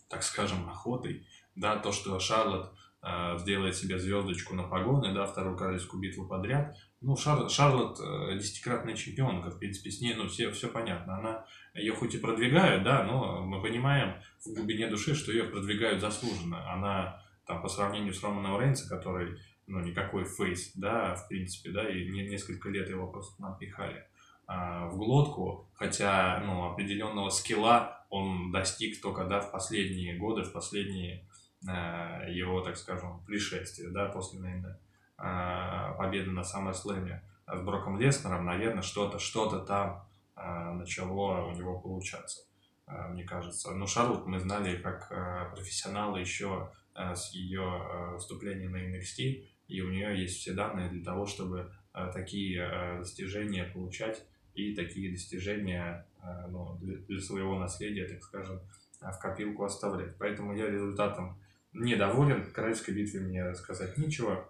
так 0.10 0.24
скажем, 0.24 0.70
охотой, 0.70 1.28
да, 1.56 1.78
то, 1.78 1.92
что 1.92 2.20
Шарлот 2.20 2.74
э, 3.02 3.38
сделает 3.40 3.76
себе 3.76 3.98
звездочку 3.98 4.56
на 4.56 4.64
погоны, 4.64 5.14
да, 5.14 5.26
вторую 5.26 5.58
королевскую 5.58 6.02
битву 6.02 6.28
подряд. 6.28 6.78
Ну, 7.02 7.16
Шар, 7.16 7.50
Шарлот 7.50 8.00
э, 8.00 8.38
десятикратная 8.38 8.96
чемпионка, 8.96 9.52
в 9.52 9.60
принципе, 9.60 9.92
с 9.92 10.02
ней, 10.02 10.16
ну, 10.16 10.28
все, 10.28 10.52
все 10.52 10.70
понятно. 10.70 11.18
Она, 11.18 11.46
ее 11.74 11.94
хоть 11.94 12.16
и 12.16 12.20
продвигают, 12.20 12.84
да, 12.84 13.04
но 13.04 13.46
мы 13.46 13.62
понимаем 13.62 14.22
в 14.44 14.54
глубине 14.54 14.88
души, 14.88 15.14
что 15.14 15.32
ее 15.32 15.44
продвигают 15.46 16.02
заслуженно. 16.02 16.72
Она, 16.72 17.22
там, 17.46 17.62
по 17.62 17.68
сравнению 17.70 18.14
с 18.14 18.24
Романом 18.24 18.60
Рейнса, 18.60 18.90
который, 18.90 19.40
ну, 19.68 19.82
никакой 19.82 20.26
фейс, 20.26 20.72
да, 20.76 21.16
в 21.16 21.28
принципе, 21.28 21.72
да, 21.72 21.88
и 21.88 22.10
не- 22.10 22.28
несколько 22.28 22.70
лет 22.70 22.90
его 22.90 23.08
просто 23.08 23.42
напихали 23.42 24.00
а, 24.00 24.15
в 24.48 24.98
глотку, 24.98 25.68
хотя, 25.74 26.40
ну, 26.46 26.72
определенного 26.72 27.30
скилла 27.30 27.96
он 28.10 28.52
достиг 28.52 29.02
только, 29.02 29.26
да, 29.26 29.42
в 29.42 29.52
последние 29.52 30.18
годы, 30.18 30.44
в 30.44 30.54
последние 30.54 31.28
э, 31.68 32.32
его, 32.32 32.62
так 32.62 32.78
скажем, 32.78 33.24
пришествия, 33.26 33.90
да, 33.90 34.06
после, 34.06 34.40
наверное, 34.40 34.80
э, 35.18 35.98
победы 35.98 36.32
на 36.32 36.42
SummerSlam 36.42 37.20
с 37.48 37.62
Броком 37.62 38.00
Леснером, 38.00 38.46
наверное, 38.46 38.82
что-то, 38.82 39.20
что-то 39.20 39.60
там 39.60 40.08
э, 40.36 40.72
начало 40.74 41.48
у 41.48 41.52
него 41.52 41.80
получаться, 41.80 42.42
э, 42.88 43.08
мне 43.10 43.24
кажется. 43.24 43.72
Но 43.72 43.88
Шарлот 43.88 44.26
мы 44.26 44.40
знали 44.40 44.78
как 44.78 45.12
э, 45.12 45.52
профессионала 45.54 46.18
еще 46.18 46.72
э, 46.96 47.16
с 47.16 47.34
ее 47.34 47.64
э, 47.64 48.14
выступления 48.14 48.70
на 48.70 48.78
NXT, 48.78 49.46
и 49.68 49.82
у 49.82 49.90
нее 49.90 50.20
есть 50.22 50.40
все 50.40 50.54
данные 50.54 50.90
для 50.90 51.04
того, 51.04 51.26
чтобы 51.26 51.72
э, 51.94 52.12
такие 52.14 52.62
э, 52.62 53.00
достижения 53.00 53.66
получать 53.66 54.26
и 54.56 54.74
такие 54.74 55.12
достижения 55.12 56.08
э, 56.24 56.48
ну, 56.50 56.78
для, 56.82 57.20
своего 57.20 57.60
наследия, 57.60 58.08
так 58.08 58.24
скажем, 58.24 58.60
э, 59.02 59.12
в 59.12 59.20
копилку 59.20 59.66
оставлять. 59.66 60.18
Поэтому 60.18 60.56
я 60.56 60.70
результатом 60.70 61.38
недоволен. 61.74 62.52
Королевской 62.52 62.94
битве 62.94 63.20
мне 63.20 63.54
сказать 63.56 63.98
нечего. 63.98 64.50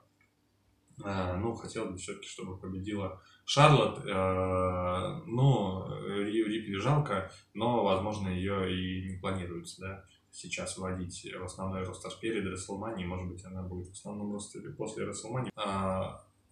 Э, 1.03 1.35
Ну, 1.37 1.53
хотел 1.55 1.85
бы 1.85 1.97
все-таки, 1.97 2.27
чтобы 2.27 2.57
победила 2.57 3.21
Шарлот. 3.45 4.03
Ну, 4.05 5.87
Рию 6.07 6.47
Рипли 6.47 6.75
жалко, 6.75 7.31
но, 7.53 7.83
возможно, 7.83 8.29
ее 8.29 8.73
и 8.73 9.09
не 9.09 9.17
планируется, 9.17 9.81
да, 9.81 10.05
сейчас 10.31 10.77
вводить 10.77 11.27
в 11.39 11.43
основной 11.43 11.83
ростер 11.83 12.11
перед 12.19 12.45
Расселманией. 12.45 13.07
Может 13.07 13.27
быть, 13.27 13.45
она 13.45 13.61
будет 13.61 13.89
в 13.89 13.91
основном 13.91 14.33
ростере 14.33 14.69
после 14.71 15.05
Расселмании. 15.05 15.51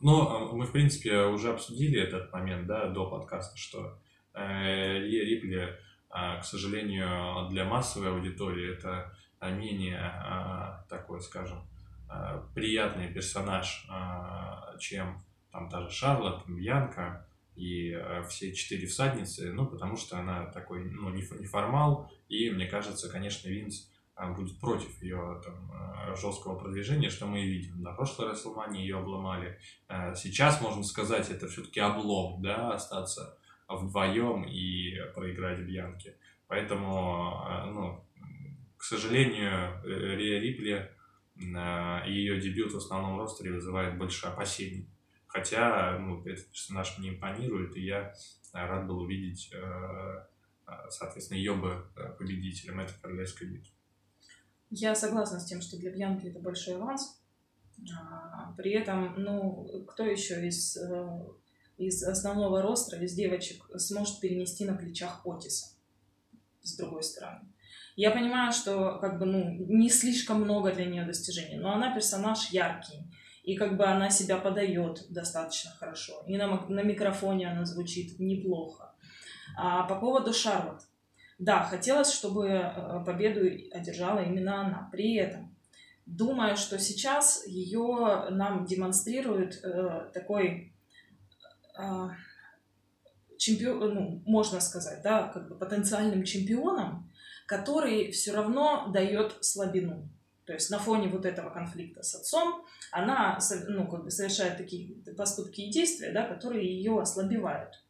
Но 0.03 0.51
мы, 0.51 0.65
в 0.65 0.73
принципе, 0.73 1.21
уже 1.21 1.49
обсудили 1.49 1.97
этот 1.97 2.29
момент, 2.33 2.67
да, 2.67 2.89
до 2.89 3.09
подкаста, 3.09 3.57
что 3.57 3.97
э, 4.33 4.99
Рия 4.99 5.23
Рипли, 5.23 5.79
а, 6.09 6.41
к 6.41 6.45
сожалению, 6.45 7.47
для 7.49 7.63
массовой 7.63 8.09
аудитории 8.09 8.73
это 8.73 9.15
менее 9.41 10.13
такой, 10.89 11.21
скажем, 11.21 11.67
приятный 12.53 13.13
персонаж, 13.13 13.87
чем 14.79 15.23
там 15.51 15.69
та 15.69 15.81
же 15.81 15.89
Шарлотт, 15.89 16.47
Бьянка 16.47 17.25
и 17.55 17.97
все 18.29 18.53
четыре 18.53 18.87
всадницы, 18.87 19.51
ну, 19.51 19.65
потому 19.65 19.97
что 19.97 20.17
она 20.17 20.45
такой, 20.45 20.83
ну, 20.83 21.09
неформал, 21.09 22.09
и, 22.29 22.51
мне 22.51 22.67
кажется, 22.67 23.09
конечно, 23.09 23.49
Винс 23.49 23.91
будет 24.15 24.59
против 24.59 25.01
ее 25.01 25.41
там, 25.43 25.71
а, 25.73 26.15
жесткого 26.15 26.55
продвижения, 26.57 27.09
что 27.09 27.25
мы 27.25 27.41
и 27.41 27.47
видим. 27.47 27.81
На 27.81 27.93
прошлой 27.93 28.29
Расселмане 28.29 28.81
ее 28.81 28.99
обломали. 28.99 29.59
А, 29.87 30.13
Сейчас, 30.13 30.61
можно 30.61 30.83
сказать, 30.83 31.29
это 31.29 31.47
все-таки 31.47 31.79
облом, 31.79 32.41
да, 32.41 32.73
остаться 32.73 33.37
вдвоем 33.67 34.43
и 34.43 34.95
проиграть 35.15 35.59
Бьянке. 35.61 36.15
Поэтому, 36.47 37.43
э, 37.49 37.65
ну, 37.71 38.05
к 38.77 38.83
сожалению, 38.83 39.81
э, 39.83 40.15
Рия 40.15 40.39
Рипли 40.39 40.91
и 41.35 42.13
ее 42.13 42.39
дебют 42.39 42.73
в 42.73 42.77
основном 42.77 43.19
ростере 43.19 43.53
вызывает 43.53 43.97
больше 43.97 44.27
опасений. 44.27 44.87
Хотя, 45.25 45.97
ну, 45.97 46.23
этот 46.23 46.47
персонаж 46.51 46.95
мне 46.99 47.09
импонирует, 47.09 47.75
и 47.75 47.85
я 47.85 48.13
рад 48.51 48.85
был 48.85 48.99
увидеть, 48.99 49.51
соответственно, 50.89 51.39
ее 51.39 51.55
бы 51.55 51.87
победителем 52.19 52.81
этой 52.81 52.93
королевской 53.01 53.47
битвы. 53.47 53.73
Я 54.75 54.95
согласна 54.95 55.39
с 55.39 55.45
тем, 55.45 55.61
что 55.61 55.77
для 55.77 55.91
Бьянки 55.91 56.25
это 56.25 56.39
большой 56.39 56.75
аванс. 56.77 57.21
А, 57.95 58.53
при 58.57 58.71
этом, 58.71 59.13
ну, 59.17 59.85
кто 59.87 60.03
еще 60.03 60.47
из, 60.47 60.75
э, 60.77 61.19
из 61.77 62.01
основного 62.03 62.63
роста, 62.63 62.97
из 62.97 63.13
девочек, 63.13 63.63
сможет 63.75 64.19
перенести 64.19 64.65
на 64.65 64.75
плечах 64.75 65.21
Отиса, 65.25 65.67
с 66.63 66.75
другой 66.75 67.03
стороны. 67.03 67.41
Я 67.95 68.09
понимаю, 68.09 68.51
что 68.51 68.97
как 68.99 69.19
бы, 69.19 69.27
ну, 69.27 69.43
не 69.67 69.89
слишком 69.89 70.41
много 70.41 70.71
для 70.71 70.85
нее 70.85 71.05
достижений, 71.05 71.57
но 71.57 71.73
она 71.73 71.93
персонаж 71.93 72.49
яркий, 72.49 73.03
и 73.43 73.55
как 73.55 73.77
бы 73.77 73.85
она 73.85 74.09
себя 74.09 74.39
подает 74.39 75.05
достаточно 75.09 75.69
хорошо. 75.71 76.23
И 76.25 76.35
на, 76.35 76.67
на 76.67 76.81
микрофоне 76.81 77.51
она 77.51 77.65
звучит 77.65 78.17
неплохо. 78.19 78.95
А 79.55 79.83
по 79.83 79.99
поводу 79.99 80.33
Шарлотт. 80.33 80.81
Да, 81.39 81.63
хотелось, 81.63 82.11
чтобы 82.11 82.47
э, 82.47 83.03
победу 83.05 83.41
одержала 83.71 84.19
именно 84.19 84.61
она. 84.61 84.89
При 84.91 85.15
этом 85.15 85.55
думаю, 86.05 86.55
что 86.57 86.77
сейчас 86.79 87.45
ее 87.47 88.27
нам 88.29 88.65
демонстрирует 88.65 89.63
э, 89.63 90.11
такой 90.13 90.73
э, 91.77 92.09
чемпион, 93.37 93.93
ну, 93.93 94.23
можно 94.25 94.59
сказать, 94.61 95.01
да, 95.03 95.27
как 95.27 95.49
бы 95.49 95.55
потенциальным 95.55 96.23
чемпионом, 96.23 97.11
который 97.45 98.11
все 98.11 98.33
равно 98.33 98.89
дает 98.93 99.43
слабину. 99.43 100.09
То 100.45 100.53
есть 100.53 100.69
на 100.69 100.79
фоне 100.79 101.07
вот 101.07 101.25
этого 101.25 101.49
конфликта 101.49 102.03
с 102.03 102.15
отцом 102.15 102.65
она 102.91 103.39
ну, 103.67 103.87
как 103.87 104.03
бы 104.03 104.11
совершает 104.11 104.57
такие 104.57 104.95
поступки 105.15 105.61
и 105.61 105.71
действия, 105.71 106.11
да, 106.11 106.27
которые 106.27 106.65
ее 106.65 106.99
ослабевают. 106.99 107.81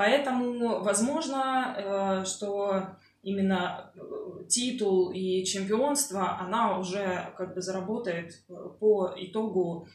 Поэтому, 0.00 0.82
возможно, 0.82 1.74
э, 1.76 2.24
что 2.24 2.96
именно 3.22 3.92
э, 3.94 4.44
титул 4.48 5.10
и 5.10 5.44
чемпионство 5.44 6.38
она 6.38 6.78
уже 6.78 7.34
как 7.36 7.54
бы 7.54 7.60
заработает 7.60 8.42
э, 8.48 8.54
по 8.78 9.12
итогу 9.16 9.86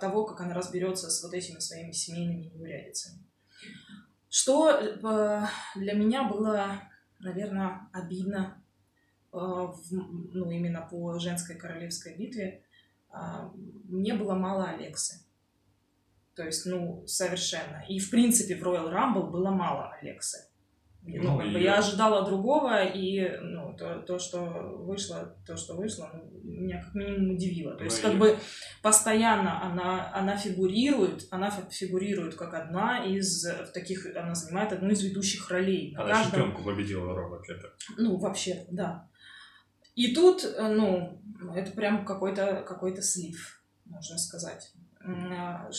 того, 0.00 0.24
как 0.24 0.40
она 0.40 0.52
разберется 0.54 1.10
с 1.10 1.22
вот 1.22 1.32
этими 1.32 1.60
своими 1.60 1.92
семейными 1.92 2.50
неурядицами. 2.52 3.18
Что 4.28 4.80
для 5.76 5.92
меня 5.94 6.24
было, 6.24 6.82
наверное, 7.20 7.88
обидно 7.92 8.60
ну, 9.30 10.50
именно 10.50 10.80
по 10.90 11.20
женской 11.20 11.54
королевской 11.54 12.16
битве, 12.16 12.64
мне 13.84 14.14
было 14.14 14.34
мало 14.34 14.64
Алексы. 14.64 15.24
То 16.40 16.46
есть, 16.46 16.64
ну, 16.64 17.04
совершенно. 17.06 17.84
И, 17.86 17.98
в 17.98 18.08
принципе, 18.08 18.56
в 18.56 18.62
Royal 18.62 18.90
Rumble 18.90 19.30
было 19.30 19.50
мало 19.50 19.92
Алексы. 20.00 20.38
Ну, 21.02 21.38
ну, 21.38 21.52
бы 21.52 21.60
я 21.60 21.76
ожидала 21.76 22.24
другого, 22.24 22.82
и 22.82 23.28
ну, 23.42 23.76
то, 23.76 24.00
то, 24.00 24.18
что 24.18 24.40
вышло, 24.78 25.36
то, 25.46 25.54
что 25.58 25.74
вышло, 25.74 26.10
ну, 26.14 26.30
меня 26.42 26.82
как 26.82 26.94
минимум 26.94 27.34
удивило. 27.34 27.76
То 27.76 27.84
есть, 27.84 28.02
ну, 28.02 28.08
как 28.08 28.16
и... 28.16 28.18
бы 28.18 28.38
постоянно 28.82 29.62
она, 29.62 30.10
она 30.14 30.34
фигурирует, 30.38 31.28
она 31.30 31.50
фигурирует 31.50 32.36
как 32.36 32.54
одна 32.54 33.04
из 33.04 33.46
таких, 33.74 34.06
она 34.16 34.34
занимает 34.34 34.72
одну 34.72 34.88
из 34.88 35.02
ведущих 35.02 35.50
ролей. 35.50 35.94
Она 35.94 36.08
каждом... 36.08 36.30
чемпионку 36.30 36.64
победила 36.64 37.14
Ро, 37.14 37.28
вообще-то. 37.28 37.68
Ну, 37.98 38.16
вообще, 38.16 38.64
да. 38.70 39.10
И 39.94 40.14
тут, 40.14 40.42
ну, 40.58 41.20
это 41.54 41.70
прям 41.72 42.06
какой-то 42.06 42.64
какой 42.66 42.96
слив, 43.02 43.62
можно 43.84 44.16
сказать 44.16 44.72
а, 45.04 45.70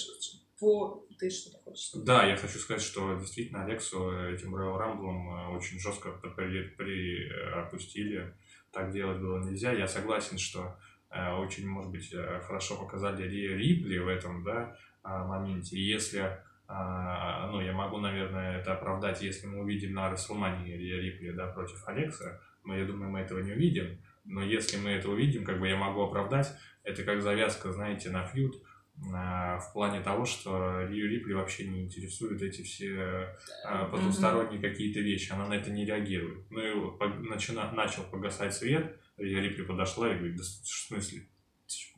по... 0.62 1.08
Ты 1.20 1.30
что-то 1.30 1.58
хочешь 1.64 1.92
Да, 2.06 2.24
я 2.26 2.38
хочу 2.38 2.60
сказать, 2.60 2.84
что 2.84 3.16
действительно 3.16 3.66
Алексу 3.66 4.12
этим 4.12 4.56
Royal 4.56 4.78
Rumble 4.80 5.58
очень 5.58 5.80
жестко 5.80 6.12
при, 6.12 6.68
при 6.78 7.30
опустили. 7.52 8.34
Так 8.72 8.92
делать 8.92 9.20
было 9.20 9.40
нельзя. 9.44 9.74
Я 9.74 9.88
согласен, 9.88 10.38
что 10.38 10.78
э, 11.10 11.34
очень, 11.34 11.68
может 11.68 11.92
быть, 11.92 12.14
э, 12.14 12.42
хорошо 12.42 12.78
показали 12.78 13.24
Рипли 13.28 13.98
в 13.98 14.08
этом 14.08 14.44
да, 14.44 14.78
моменте. 15.04 15.76
И 15.76 15.82
если 15.82 16.40
ну, 16.70 17.60
я 17.60 17.74
могу, 17.74 17.98
наверное, 17.98 18.60
это 18.60 18.74
оправдать, 18.74 19.22
если 19.22 19.46
мы 19.46 19.60
увидим 19.60 19.94
на 19.94 20.10
Расселмании 20.10 20.78
Рипли 20.78 21.32
да, 21.32 21.48
против 21.48 21.86
Алекса, 21.86 22.40
но 22.64 22.78
я 22.78 22.86
думаю, 22.86 23.12
мы 23.12 23.20
этого 23.20 23.40
не 23.40 23.52
увидим. 23.52 24.02
Но 24.24 24.42
если 24.42 24.78
мы 24.78 24.92
это 24.92 25.10
увидим, 25.10 25.44
как 25.44 25.60
бы 25.60 25.68
я 25.68 25.76
могу 25.76 26.02
оправдать, 26.02 26.48
это 26.84 27.04
как 27.04 27.22
завязка, 27.22 27.74
знаете, 27.74 28.10
на 28.10 28.26
фьюд, 28.26 28.56
в 29.04 29.74
плане 29.74 30.02
того, 30.02 30.26
что 30.26 30.82
Рию 30.88 31.10
Рипли 31.10 31.34
вообще 31.34 31.68
не 31.68 31.84
интересуют 31.84 32.42
эти 32.42 32.62
все 32.62 33.36
а, 33.66 33.86
потусторонние 33.86 34.60
mm-hmm. 34.60 34.70
какие-то 34.70 35.00
вещи, 35.00 35.32
она 35.32 35.48
на 35.48 35.54
это 35.54 35.72
не 35.72 35.86
реагирует. 35.86 36.50
Ну 36.52 36.60
и 36.60 37.28
начина, 37.28 37.72
начал 37.72 38.04
погасать 38.04 38.54
свет, 38.54 39.00
Рия 39.18 39.42
Рипли 39.42 39.64
подошла 39.64 40.12
и 40.12 40.16
говорит, 40.16 40.38
да 40.38 40.44
в 40.44 40.68
смысле, 40.68 41.28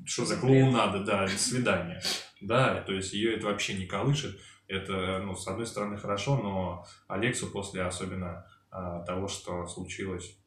что 0.06 0.26
за 0.26 0.38
клоунада, 0.38 1.04
да, 1.04 1.26
до 1.26 1.38
свидания. 1.38 2.02
Да, 2.42 2.82
то 2.82 2.92
есть 2.92 3.14
ее 3.14 3.38
это 3.38 3.46
вообще 3.46 3.74
не 3.74 3.86
колышет. 3.86 4.38
Это, 4.68 5.22
ну, 5.24 5.34
с 5.34 5.48
одной 5.48 5.66
стороны, 5.66 5.98
хорошо, 5.98 6.36
но 6.36 6.86
Алексу 7.08 7.48
после 7.48 7.84
особенно 7.84 8.46
а, 8.70 9.00
того, 9.06 9.30
что 9.30 9.66
случилось 9.66 10.38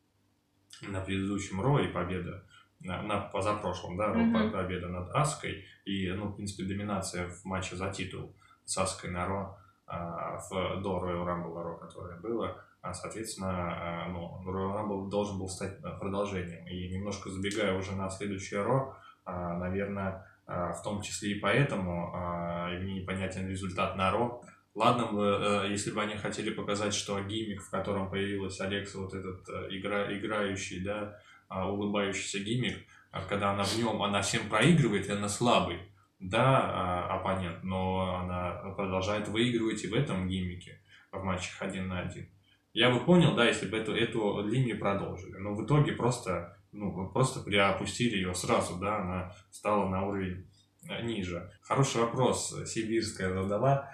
на 0.82 1.00
предыдущем 1.00 1.62
Ро 1.62 1.80
и 1.80 1.88
победа 1.88 2.45
на, 2.86 3.02
на 3.02 3.20
позапрошлом, 3.20 3.96
да, 3.96 4.12
mm-hmm. 4.12 4.50
победа 4.50 4.88
над 4.88 5.10
Аской 5.10 5.64
и, 5.84 6.10
ну, 6.12 6.28
в 6.28 6.36
принципе, 6.36 6.64
доминация 6.64 7.28
в 7.28 7.44
матче 7.44 7.76
за 7.76 7.90
титул 7.90 8.34
с 8.64 8.78
Аской 8.78 9.10
на 9.10 9.26
Ро 9.26 9.58
а, 9.86 10.38
в, 10.38 10.82
до 10.82 10.98
Royal 10.98 11.24
Rumble 11.26 11.62
Ро, 11.62 11.76
которое 11.76 12.18
было, 12.18 12.56
а, 12.82 12.94
соответственно, 12.94 13.50
а, 13.50 14.08
ну, 14.08 14.42
Royal 14.46 14.74
Rumble 14.76 15.08
должен 15.08 15.38
был 15.38 15.48
стать 15.48 15.78
а, 15.82 15.92
продолжением. 15.92 16.66
И 16.66 16.88
немножко 16.88 17.30
забегая 17.30 17.76
уже 17.78 17.92
на 17.92 18.08
следующее 18.10 18.62
Ро, 18.62 18.96
а, 19.24 19.58
наверное, 19.58 20.26
а, 20.46 20.72
в 20.72 20.82
том 20.82 21.02
числе 21.02 21.32
и 21.32 21.40
поэтому 21.40 22.12
а, 22.14 22.68
мне 22.70 23.00
непонятен 23.00 23.48
результат 23.48 23.96
на 23.96 24.10
Ро, 24.10 24.42
Ладно 24.76 25.06
бы, 25.06 25.38
э, 25.40 25.70
если 25.70 25.90
бы 25.90 26.02
они 26.02 26.16
хотели 26.16 26.50
показать, 26.50 26.92
что 26.92 27.18
гиммик, 27.22 27.62
в 27.62 27.70
котором 27.70 28.10
появилась 28.10 28.60
Алекса, 28.60 28.98
вот 28.98 29.14
этот 29.14 29.48
э, 29.48 29.68
игра, 29.70 30.14
играющий, 30.14 30.84
да, 30.84 31.18
улыбающийся 31.48 32.40
гиммик, 32.40 32.86
а 33.10 33.22
когда 33.22 33.52
она 33.52 33.64
в 33.64 33.78
нем, 33.78 34.02
она 34.02 34.22
всем 34.22 34.48
проигрывает, 34.48 35.08
и 35.08 35.12
она 35.12 35.28
слабый, 35.28 35.78
да, 36.18 36.60
а, 36.60 37.16
оппонент, 37.16 37.62
но 37.62 38.20
она 38.20 38.72
продолжает 38.74 39.28
выигрывать 39.28 39.84
и 39.84 39.88
в 39.88 39.94
этом 39.94 40.28
гиммике, 40.28 40.80
в 41.12 41.22
матчах 41.22 41.62
один 41.62 41.88
на 41.88 42.00
один. 42.00 42.28
Я 42.72 42.90
бы 42.90 43.00
понял, 43.00 43.34
да, 43.34 43.46
если 43.46 43.66
бы 43.66 43.78
эту, 43.78 43.94
эту 43.94 44.46
линию 44.46 44.78
продолжили, 44.78 45.36
но 45.36 45.54
в 45.54 45.64
итоге 45.64 45.92
просто, 45.92 46.58
ну, 46.72 47.08
просто 47.08 47.40
приопустили 47.40 48.16
ее 48.16 48.34
сразу, 48.34 48.76
да, 48.78 48.98
она 48.98 49.32
стала 49.50 49.88
на 49.88 50.06
уровень 50.06 50.46
э, 50.88 51.02
ниже. 51.02 51.50
Хороший 51.62 52.02
вопрос 52.02 52.54
сибирская 52.66 53.32
задала. 53.32 53.90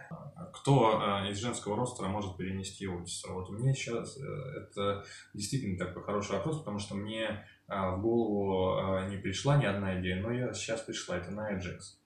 Кто 0.52 1.24
э, 1.24 1.30
из 1.30 1.38
женского 1.38 1.76
ростера 1.76 2.08
может 2.08 2.36
перенести 2.36 2.86
Отиса? 2.86 3.28
Вот 3.32 3.48
у 3.50 3.52
меня 3.52 3.72
сейчас 3.74 4.16
э, 4.18 4.22
это 4.22 5.04
действительно 5.34 5.78
такой 5.78 6.02
хороший 6.02 6.32
вопрос, 6.32 6.58
потому 6.58 6.78
что 6.78 6.94
мне 6.94 7.46
э, 7.68 7.90
в 7.90 8.00
голову 8.00 9.08
не 9.08 9.16
пришла 9.16 9.56
ни 9.56 9.64
одна 9.66 10.00
идея, 10.00 10.22
но 10.22 10.32
я 10.32 10.52
сейчас 10.52 10.80
пришла, 10.80 11.16
это 11.16 11.30
Найя 11.32 11.58
Джекс. 11.58 11.98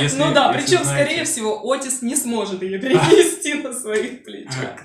Если, 0.00 0.18
ну 0.18 0.32
да, 0.32 0.52
причем, 0.52 0.84
знаете... 0.84 1.04
скорее 1.04 1.24
всего, 1.24 1.72
Отис 1.72 2.00
не 2.02 2.14
сможет 2.14 2.62
ее 2.62 2.78
перенести 2.78 3.54
на 3.62 3.72
своих 3.72 4.22
плечах. 4.22 4.80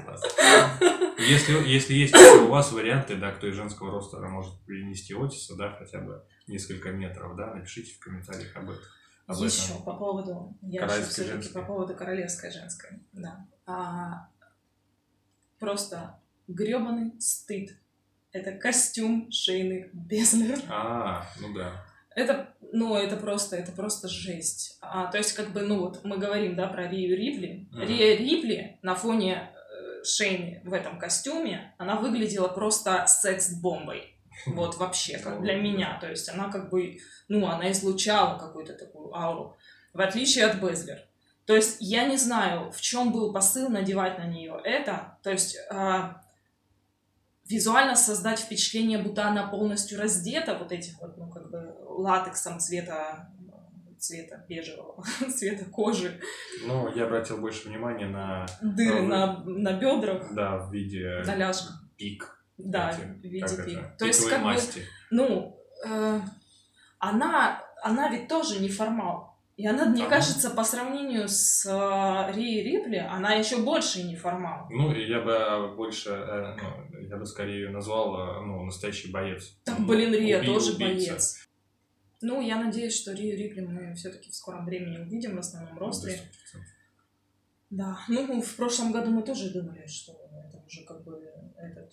Если, 1.19 1.67
если 1.67 1.93
есть 1.93 2.15
у 2.15 2.47
вас 2.47 2.71
варианты, 2.71 3.15
да, 3.15 3.31
кто 3.31 3.47
из 3.47 3.55
женского 3.55 3.91
ростера 3.91 4.27
может 4.27 4.53
перенести 4.65 5.13
Отиса, 5.13 5.55
да, 5.55 5.75
хотя 5.77 5.99
бы 5.99 6.23
несколько 6.47 6.91
метров, 6.91 7.35
да, 7.35 7.53
напишите 7.53 7.93
в 7.93 7.99
комментариях 7.99 8.55
об 8.55 8.69
этом. 8.71 8.83
Об 9.27 9.43
еще 9.43 9.73
этом. 9.73 9.83
по 9.83 9.93
поводу, 9.93 10.57
я 10.61 10.87
все-таки 10.87 11.49
по 11.49 11.61
поводу 11.61 11.93
королевской 11.95 12.49
женской, 12.49 12.99
да. 13.11 13.45
А, 13.65 14.29
просто 15.59 16.19
гребаный 16.47 17.13
стыд. 17.19 17.77
Это 18.31 18.53
костюм 18.53 19.29
Шейны 19.29 19.89
Безлер. 19.93 20.59
А, 20.69 21.25
ну 21.41 21.53
да. 21.53 21.85
Это, 22.15 22.55
ну, 22.71 22.95
это 22.95 23.17
просто, 23.17 23.57
это 23.57 23.71
просто 23.71 24.07
жесть. 24.07 24.77
А, 24.81 25.11
то 25.11 25.17
есть, 25.17 25.33
как 25.33 25.51
бы, 25.51 25.61
ну, 25.61 25.81
вот 25.81 26.03
мы 26.03 26.17
говорим, 26.17 26.55
да, 26.55 26.67
про 26.67 26.87
Рию 26.87 27.15
Рипли. 27.15 27.67
Mm-hmm. 27.71 27.85
Рия 27.85 28.17
Рипли 28.17 28.79
на 28.81 28.95
фоне 28.95 29.51
э, 29.53 30.03
Шейны 30.03 30.61
в 30.63 30.73
этом 30.73 30.97
костюме, 30.97 31.75
она 31.77 31.97
выглядела 31.97 32.47
просто 32.47 33.05
секс-бомбой. 33.07 34.16
Вот 34.45 34.77
вообще, 34.77 35.17
как 35.17 35.41
для 35.41 35.55
меня. 35.55 35.97
То 35.99 36.09
есть 36.09 36.29
она 36.29 36.49
как 36.49 36.69
бы, 36.69 36.99
ну, 37.27 37.47
она 37.47 37.71
излучала 37.71 38.37
какую-то 38.37 38.73
такую 38.73 39.13
ауру. 39.15 39.57
В 39.93 40.01
отличие 40.01 40.45
от 40.45 40.61
Безлер. 40.61 40.99
То 41.45 41.55
есть 41.55 41.77
я 41.79 42.05
не 42.05 42.17
знаю, 42.17 42.71
в 42.71 42.81
чем 42.81 43.11
был 43.11 43.33
посыл 43.33 43.69
надевать 43.69 44.17
на 44.19 44.25
нее 44.25 44.59
это. 44.63 45.17
То 45.23 45.31
есть 45.31 45.57
а, 45.71 46.21
визуально 47.49 47.95
создать 47.95 48.39
впечатление, 48.39 48.99
будто 48.99 49.25
она 49.25 49.47
полностью 49.47 49.99
раздета 49.99 50.57
вот 50.57 50.71
этим 50.71 50.93
вот, 51.01 51.17
ну, 51.17 51.29
как 51.29 51.49
бы 51.49 51.75
латексом 51.85 52.59
цвета 52.59 53.29
цвета 53.97 54.45
бежевого, 54.47 55.03
цвета 55.35 55.65
кожи. 55.65 56.19
Ну, 56.65 56.93
я 56.95 57.05
обратил 57.05 57.37
больше 57.37 57.67
внимания 57.67 58.07
на... 58.07 58.45
Дыры 58.61 58.99
э, 58.99 59.01
на, 59.01 59.43
на 59.43 59.73
бедрах, 59.73 60.33
Да, 60.33 60.57
в 60.57 60.71
виде 60.71 61.23
на 61.25 61.35
ляжках. 61.35 61.83
пик. 61.97 62.36
Да, 62.57 62.91
в 62.91 63.21
виде 63.23 63.45
пик. 63.65 63.77
это, 63.79 63.95
То 63.99 64.05
есть, 64.05 64.27
как 64.27 64.39
бы, 64.39 64.45
масти. 64.45 64.83
ну, 65.11 65.59
э, 65.87 66.19
она, 66.99 67.63
она 67.83 68.09
ведь 68.09 68.27
тоже 68.27 68.59
не 68.59 68.69
формал. 68.69 69.37
И 69.57 69.65
она, 69.67 69.85
мне 69.85 70.03
Ага. 70.03 70.17
кажется, 70.17 70.51
по 70.51 70.63
сравнению 70.63 71.27
с 71.27 71.65
э, 71.65 72.31
Рией 72.35 72.63
Рипли, 72.63 72.97
она 72.97 73.33
еще 73.33 73.57
больше 73.63 74.03
не 74.03 74.15
формал. 74.15 74.67
Ну, 74.69 74.93
я 74.93 75.19
бы 75.21 75.75
больше, 75.75 76.09
э, 76.11 76.55
ну, 76.91 76.99
я 77.07 77.17
бы 77.17 77.25
скорее 77.25 77.61
ее 77.63 77.69
назвал, 77.71 78.15
э, 78.19 78.45
ну, 78.45 78.63
настоящий 78.65 79.11
боец. 79.11 79.57
Так, 79.65 79.79
Ну, 79.79 79.87
блин, 79.87 80.13
Рия 80.13 80.43
тоже 80.43 80.73
убийца. 80.73 81.09
боец. 81.11 81.47
Ну, 82.21 82.41
я 82.41 82.57
надеюсь, 82.63 82.95
что 82.99 83.13
Рию 83.13 83.35
Рипли 83.37 83.61
мы 83.61 83.95
все-таки 83.95 84.29
в 84.29 84.35
скором 84.35 84.63
времени 84.65 84.97
увидим 84.99 85.35
в 85.35 85.39
основном 85.39 85.73
Ну, 85.75 85.79
ростере. 85.79 86.17
100%. 86.53 86.59
Да, 87.71 87.97
ну, 88.09 88.41
в 88.41 88.55
прошлом 88.55 88.91
году 88.91 89.09
мы 89.11 89.23
тоже 89.23 89.51
думали, 89.51 89.85
что 89.87 90.13
это 90.47 90.63
уже 90.65 90.83
как 90.85 91.03
бы 91.03 91.19
этот 91.57 91.91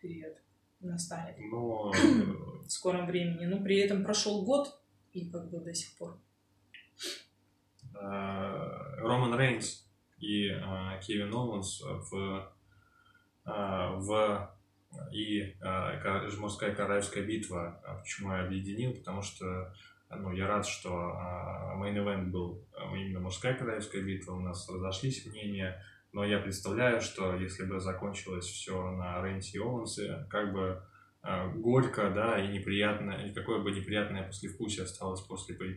период 0.00 0.36
настанет 0.80 1.36
Но, 1.38 1.90
в 2.64 2.68
скором 2.68 3.06
времени. 3.06 3.46
Ну, 3.46 3.62
при 3.62 3.78
этом 3.78 4.02
прошел 4.04 4.44
год, 4.44 4.80
и 5.12 5.28
как 5.30 5.50
бы 5.50 5.60
до 5.60 5.74
сих 5.74 5.96
пор. 5.98 6.18
э, 7.94 7.98
Роман 8.98 9.38
Рейнс 9.38 9.86
и 10.18 10.48
э, 10.48 11.00
Кевин 11.02 11.32
Оуэнс 11.34 11.82
в, 11.82 12.52
э, 13.46 13.50
в 13.96 14.50
и 15.12 15.54
ка- 15.60 16.28
мужская 16.38 16.74
королевская 16.74 17.24
битва. 17.24 17.80
А 17.84 17.94
Почему 18.00 18.32
я 18.32 18.44
объединил? 18.44 18.92
Потому 18.94 19.22
что 19.22 19.72
ну, 20.10 20.32
я 20.32 20.48
рад, 20.48 20.66
что 20.66 20.90
main 21.76 22.00
event 22.00 22.30
был 22.32 22.66
именно 22.92 23.20
мужская 23.20 23.54
королевская 23.54 24.02
битва, 24.02 24.32
у 24.34 24.40
нас 24.40 24.68
разошлись 24.68 25.24
мнения, 25.26 25.80
но 26.12 26.24
я 26.24 26.38
представляю, 26.38 27.00
что 27.00 27.36
если 27.36 27.64
бы 27.64 27.80
закончилось 27.80 28.46
все 28.46 28.90
на 28.90 29.22
Рейнсе 29.22 29.58
и 29.58 29.60
Оуэнсе, 29.60 30.26
как 30.28 30.52
бы 30.52 30.82
э, 31.22 31.52
горько, 31.54 32.10
да, 32.10 32.42
и 32.42 32.48
неприятно, 32.48 33.12
и 33.12 33.32
какое 33.32 33.60
бы 33.60 33.70
неприятное 33.70 34.24
послевкусие 34.24 34.84
осталось 34.84 35.20
после 35.20 35.56
pay 35.56 35.74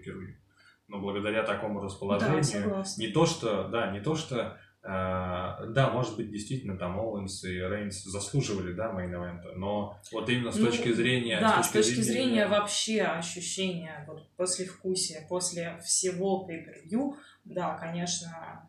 Но 0.87 0.99
благодаря 0.99 1.43
такому 1.43 1.79
Да, 1.79 1.85
расположению, 1.85 2.43
согласна. 2.43 3.01
не 3.01 3.07
то, 3.09 3.25
что, 3.25 3.67
да, 3.67 3.91
не 3.91 4.01
то, 4.01 4.15
что, 4.15 4.57
э, 4.81 4.87
да, 4.87 5.91
может 5.93 6.17
быть, 6.17 6.31
действительно, 6.31 6.77
там 6.77 6.99
Оуэнс 6.99 7.43
и 7.43 7.59
Рейнс 7.59 8.03
заслуживали, 8.03 8.73
да, 8.73 8.91
main 8.91 9.13
event 9.13 9.41
а, 9.41 9.51
но 9.55 9.99
вот 10.11 10.29
именно 10.29 10.51
с 10.51 10.57
Ну, 10.57 10.65
точки 10.65 10.91
зрения... 10.93 11.39
Да, 11.39 11.61
с 11.61 11.69
точки 11.69 12.01
зрения 12.01 12.47
вообще 12.47 13.03
ощущения 13.03 14.03
вот, 14.07 14.27
послевкусия, 14.35 15.27
после 15.27 15.77
всего 15.83 16.47
pay 16.49 16.63
да, 17.45 17.77
конечно, 17.77 18.67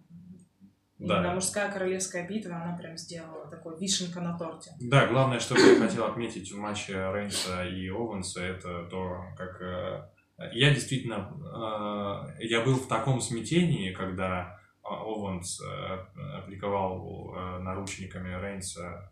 Да. 0.98 1.18
именно 1.18 1.34
мужская 1.34 1.70
королевская 1.72 2.26
битва, 2.26 2.54
она 2.56 2.76
прям 2.76 2.96
сделала 2.96 3.50
такой 3.50 3.76
вишенка 3.78 4.20
на 4.20 4.38
торте. 4.38 4.70
Да, 4.80 5.06
главное, 5.08 5.40
что 5.40 5.56
я 5.58 5.78
хотел 5.80 6.04
отметить 6.04 6.52
в 6.52 6.56
матче 6.56 6.92
Рейнса 7.12 7.64
и 7.66 7.88
Оуэнса, 7.88 8.40
это 8.42 8.84
то, 8.84 9.24
как... 9.36 9.60
э, 9.60 10.08
Я 10.52 10.72
действительно... 10.72 11.32
э, 12.38 12.44
Я 12.44 12.60
был 12.62 12.76
в 12.76 12.86
таком 12.86 13.20
смятении, 13.20 13.92
когда 13.92 14.56
э, 14.84 14.86
Оуэнс 14.88 15.60
приковал 16.46 17.34
э, 17.34 17.58
наручниками 17.58 18.32
Рейнса 18.40 19.10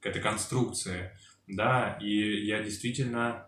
к 0.00 0.06
этой 0.06 0.20
конструкции, 0.20 1.10
да, 1.46 1.96
и 2.00 2.44
я 2.46 2.62
действительно, 2.62 3.46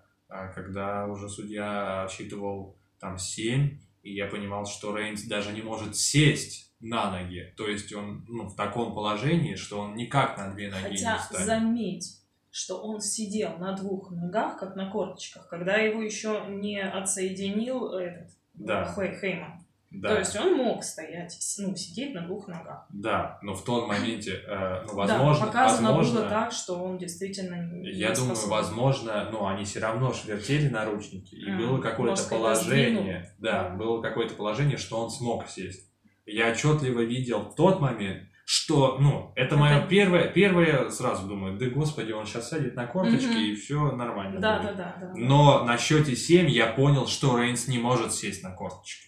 когда 0.54 1.06
уже 1.06 1.28
судья 1.28 2.04
отсчитывал 2.04 2.76
там 2.98 3.18
7, 3.18 3.78
и 4.02 4.14
я 4.14 4.26
понимал, 4.26 4.66
что 4.66 4.96
Рейнс 4.96 5.22
даже 5.24 5.52
не 5.52 5.62
может 5.62 5.96
сесть 5.96 6.72
на 6.80 7.10
ноги, 7.10 7.52
то 7.56 7.66
есть 7.68 7.92
он 7.92 8.24
ну, 8.28 8.44
в 8.48 8.54
таком 8.54 8.94
положении, 8.94 9.56
что 9.56 9.80
он 9.80 9.94
никак 9.96 10.36
на 10.38 10.52
две 10.52 10.70
ноги 10.70 10.82
Хотя 10.82 11.14
не 11.14 11.22
станет. 11.22 11.46
заметь, 11.46 12.18
что 12.50 12.80
он 12.82 13.00
сидел 13.00 13.58
на 13.58 13.72
двух 13.72 14.10
ногах, 14.10 14.58
как 14.58 14.76
на 14.76 14.90
корточках, 14.90 15.48
когда 15.48 15.76
его 15.76 16.02
еще 16.02 16.44
не 16.48 16.80
отсоединил 16.80 17.92
этот 17.94 18.30
Да. 18.54 18.94
Хей- 18.96 19.18
Хейман. 19.20 19.64
Да, 19.90 20.10
То 20.10 20.18
есть 20.18 20.36
он 20.38 20.54
мог 20.54 20.84
стоять, 20.84 21.34
ну, 21.58 21.74
сидеть 21.74 22.14
на 22.14 22.20
двух 22.26 22.46
ногах. 22.46 22.84
да, 22.90 23.38
но 23.40 23.54
в 23.54 23.64
том 23.64 23.88
моменте, 23.88 24.32
э, 24.46 24.82
ну, 24.86 24.88
да, 24.88 24.94
возможно, 25.16 25.46
показано 25.46 25.88
возможно, 25.88 26.20
было 26.20 26.28
так, 26.28 26.52
что 26.52 26.74
он 26.82 26.98
действительно 26.98 27.54
не 27.72 27.90
я 27.92 28.12
думаю, 28.12 28.36
способен. 28.36 28.50
возможно, 28.50 29.28
ну, 29.32 29.46
они 29.46 29.64
все 29.64 29.80
равно 29.80 30.12
ж 30.12 30.24
вертели 30.26 30.68
наручники, 30.68 31.34
и 31.34 31.48
М, 31.48 31.58
было 31.58 31.78
какое-то 31.80 32.22
положение, 32.28 33.34
да, 33.38 33.70
Да. 33.70 33.76
было 33.76 34.02
какое-то 34.02 34.34
положение, 34.34 34.76
что 34.76 35.00
он 35.00 35.10
смог 35.10 35.48
сесть. 35.48 35.88
Я 36.26 36.50
отчетливо 36.50 37.00
видел 37.00 37.40
в 37.40 37.54
тот 37.54 37.80
момент, 37.80 38.24
что, 38.44 38.98
ну, 39.00 39.32
это 39.36 39.56
мое 39.56 39.78
Это- 39.78 39.88
первое, 39.88 40.28
первое, 40.28 40.90
сразу 40.90 41.26
думаю, 41.26 41.58
да 41.58 41.66
господи, 41.66 42.12
он 42.12 42.26
сейчас 42.26 42.50
сядет 42.50 42.74
на 42.76 42.86
корточки, 42.86 43.26
и 43.52 43.54
все 43.54 43.92
нормально 43.92 44.38
Да, 44.40 44.58
будет. 44.58 44.76
да, 44.76 44.96
да, 45.00 45.06
да. 45.06 45.12
Но 45.14 45.64
на 45.64 45.78
счете 45.78 46.14
7 46.14 46.48
я 46.50 46.66
понял, 46.66 47.06
что 47.06 47.38
Рейнс 47.38 47.68
не 47.68 47.78
может 47.78 48.12
сесть 48.12 48.42
на 48.42 48.50
корточки. 48.50 49.07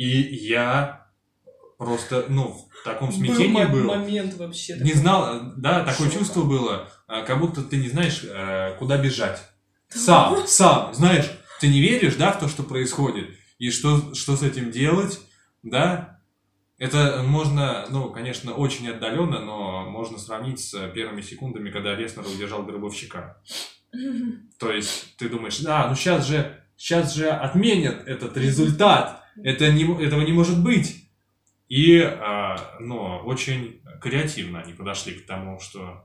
И 0.00 0.34
я 0.46 1.08
просто, 1.76 2.24
ну, 2.30 2.56
в 2.80 2.84
таком 2.84 3.12
смятении 3.12 3.48
мо- 3.64 3.66
был. 3.68 3.84
момент 3.84 4.34
вообще. 4.38 4.72
Не 4.74 4.78
такой. 4.78 4.94
знал, 4.94 5.40
да, 5.58 5.84
такое 5.84 6.06
Шока. 6.08 6.18
чувство 6.20 6.44
было, 6.44 6.88
а, 7.06 7.20
как 7.20 7.38
будто 7.38 7.62
ты 7.62 7.76
не 7.76 7.90
знаешь, 7.90 8.24
э, 8.24 8.76
куда 8.78 8.96
бежать. 8.96 9.42
Сам, 9.90 10.46
сам, 10.46 10.94
знаешь, 10.94 11.30
ты 11.60 11.68
не 11.68 11.82
веришь, 11.82 12.14
да, 12.14 12.32
в 12.32 12.40
то, 12.40 12.48
что 12.48 12.62
происходит, 12.62 13.28
и 13.58 13.70
что, 13.70 14.14
что 14.14 14.36
с 14.36 14.42
этим 14.42 14.70
делать, 14.70 15.20
да. 15.62 16.18
Это 16.78 17.22
можно, 17.22 17.84
ну, 17.90 18.10
конечно, 18.10 18.54
очень 18.54 18.88
отдаленно, 18.88 19.40
но 19.40 19.84
можно 19.90 20.16
сравнить 20.16 20.60
с 20.60 20.72
первыми 20.94 21.20
секундами, 21.20 21.70
когда 21.70 21.94
Леснер 21.94 22.24
удержал 22.26 22.62
Гробовщика. 22.62 23.42
То 24.58 24.72
есть 24.72 25.14
ты 25.18 25.28
думаешь, 25.28 25.58
да, 25.58 25.88
ну 25.88 25.94
сейчас 25.94 26.26
же, 26.26 26.58
сейчас 26.78 27.14
же 27.14 27.28
отменят 27.28 28.08
этот 28.08 28.38
результат, 28.38 29.19
это 29.42 29.70
не, 29.72 29.84
этого 30.04 30.22
не 30.22 30.32
может 30.32 30.62
быть. 30.62 31.04
И, 31.68 31.98
а, 32.00 32.76
ну, 32.80 33.18
очень 33.24 33.80
креативно 34.00 34.60
они 34.60 34.72
подошли 34.72 35.14
к 35.14 35.26
тому, 35.26 35.60
что 35.60 36.04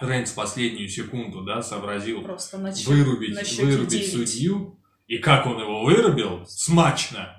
Рейнс 0.00 0.32
в 0.32 0.34
последнюю 0.34 0.88
секунду, 0.88 1.42
да, 1.42 1.62
сообразил 1.62 2.22
Просто 2.22 2.58
на 2.58 2.74
счет- 2.74 2.86
вырубить, 2.88 3.34
на 3.34 3.64
вырубить 3.64 4.10
судью, 4.12 4.78
и 5.06 5.18
как 5.18 5.46
он 5.46 5.60
его 5.60 5.84
вырубил, 5.84 6.44
смачно. 6.46 7.36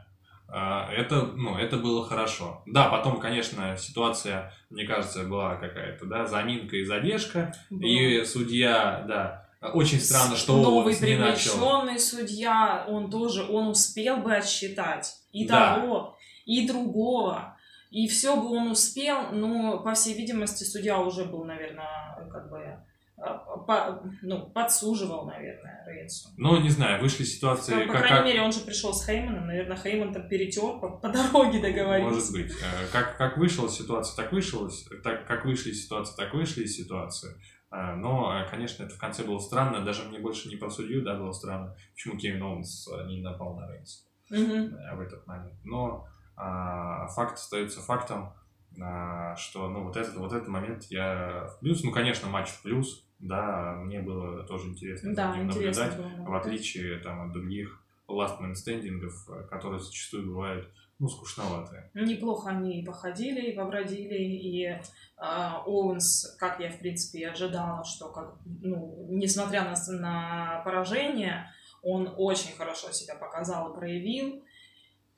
А, 0.47 0.91
Это, 0.91 1.28
ну, 1.36 1.58
это 1.58 1.78
было 1.78 2.06
хорошо. 2.06 2.62
Да, 2.65 2.89
потом, 2.89 3.19
конечно, 3.19 3.78
ситуация, 3.78 4.54
мне 4.69 4.86
кажется, 4.86 5.24
была 5.24 5.56
какая-то, 5.56 6.06
да, 6.06 6.26
заминка 6.26 6.76
и 6.76 6.84
задержка, 6.84 7.54
Было. 7.69 7.82
и 7.88 8.26
судья, 8.26 9.04
да, 9.08 9.50
очень 9.62 10.00
странно, 10.00 10.36
что 10.36 10.58
новый 10.58 10.93
Оуэнс 10.93 11.02
не 11.02 11.15
начал. 11.17 11.52
привлеченный 11.54 12.00
судья, 12.00 12.86
он 12.88 13.10
тоже, 13.12 13.43
он 13.43 13.67
успел 13.69 14.17
бы 14.17 14.34
отсчитать 14.36 15.15
и 15.32 15.45
Да. 15.47 15.76
того, 15.76 16.17
и 16.45 16.67
другого, 16.67 17.58
и 17.91 18.08
все 18.08 18.36
бы 18.36 18.50
он 18.50 18.71
успел, 18.71 19.32
но 19.32 19.80
по 19.80 19.93
всей 19.93 20.13
видимости 20.15 20.63
судья 20.63 21.00
уже 21.00 21.26
был, 21.26 21.43
наверное, 21.45 22.28
как 22.32 22.50
бы 22.50 22.78
а, 23.24 23.34
по- 23.38 24.02
ну, 24.24 24.47
подсуживал, 24.50 25.26
наверное, 25.28 25.86
Рейнсу. 25.86 26.30
Ну, 26.38 26.60
не 26.60 26.71
знаю, 26.71 27.00
вышли 27.00 27.24
ситуации, 27.24 27.76
Ну, 27.76 27.86
по 27.86 27.93
как, 27.93 28.02
крайней 28.02 28.17
как- 28.17 28.26
мере, 28.26 28.41
он 28.41 28.52
же 28.52 28.62
пришел 28.62 28.95
с 28.95 29.06
Хейманом, 29.06 29.45
наверное, 29.45 29.78
Хейман 29.78 30.12
там 30.12 30.28
перетер 30.28 30.80
по, 30.80 30.89
по 30.89 31.08
дороге 31.08 31.60
договорился. 31.62 32.15
Может 32.15 32.32
быть. 32.32 32.52
Э, 32.52 32.88
Как, 32.91 33.17
как 33.17 33.38
вышла 33.38 33.69
ситуация, 33.69 34.15
так 34.15 34.32
вышла. 34.32 34.67
Так, 35.04 35.28
как 35.28 35.45
вышли 35.45 35.71
ситуации, 35.71 36.15
так 36.17 36.34
вышли 36.34 36.63
из 36.63 36.76
ситуации. 36.76 37.36
Э, 37.71 37.95
Но, 37.95 38.38
э, 38.38 38.49
конечно, 38.49 38.84
это 38.84 38.93
в 38.93 38.99
конце 38.99 39.23
было 39.23 39.39
странно. 39.39 39.84
Даже 39.84 40.03
мне 40.03 40.19
больше 40.19 40.49
не 40.49 40.57
про 40.57 40.69
судью, 40.69 41.03
да, 41.03 41.15
было 41.15 41.31
странно. 41.31 41.75
Почему 41.93 42.17
Кевин 42.17 42.43
Оуэнс 42.43 42.89
э, 42.89 43.07
не 43.07 43.21
напал 43.21 43.55
на 43.55 43.67
э, 43.69 44.95
в 44.95 44.99
этот 44.99 45.25
момент. 45.27 45.55
Но 45.63 46.07
а, 46.36 47.07
факт 47.07 47.34
остается 47.36 47.81
фактом, 47.81 48.34
а, 48.81 49.36
что, 49.36 49.69
ну, 49.69 49.84
вот 49.84 49.97
этот, 49.97 50.15
вот 50.15 50.34
этот 50.34 50.47
момент 50.47 50.86
я 50.86 51.47
в 51.47 51.60
плюс. 51.60 51.84
Ну, 51.84 51.91
конечно, 51.91 52.29
матч 52.29 52.49
в 52.49 52.62
плюс. 52.63 53.05
Да, 53.19 53.75
мне 53.75 54.01
было 54.01 54.43
тоже 54.43 54.67
интересно 54.69 55.12
за 55.12 55.15
Да, 55.15 55.41
интересно 55.41 55.84
наблюдать. 55.86 55.97
было. 55.97 56.07
в 56.07 56.17
наблюдать. 56.17 56.45
отличие 56.45 56.99
там, 56.99 57.21
от 57.21 57.31
других 57.31 57.84
last 58.07 58.39
man 58.41 58.53
э, 58.53 59.43
которые 59.47 59.79
зачастую 59.79 60.27
бывают 60.27 60.67
ну, 61.01 61.09
скучноватые. 61.09 61.89
Неплохо 61.95 62.51
они 62.51 62.79
и 62.79 62.85
походили, 62.85 63.49
и 63.49 63.55
побродили, 63.55 64.13
и 64.13 64.79
а, 65.17 65.63
Оуэнс, 65.65 66.35
как 66.37 66.59
я, 66.59 66.71
в 66.71 66.77
принципе, 66.77 67.19
и 67.21 67.23
ожидала, 67.23 67.83
что, 67.83 68.09
как, 68.11 68.37
ну, 68.45 69.07
несмотря 69.09 69.63
на, 69.63 69.73
на 69.99 70.61
поражение, 70.63 71.47
он 71.81 72.13
очень 72.17 72.55
хорошо 72.55 72.91
себя 72.91 73.15
показал 73.15 73.71
и 73.71 73.75
проявил. 73.75 74.43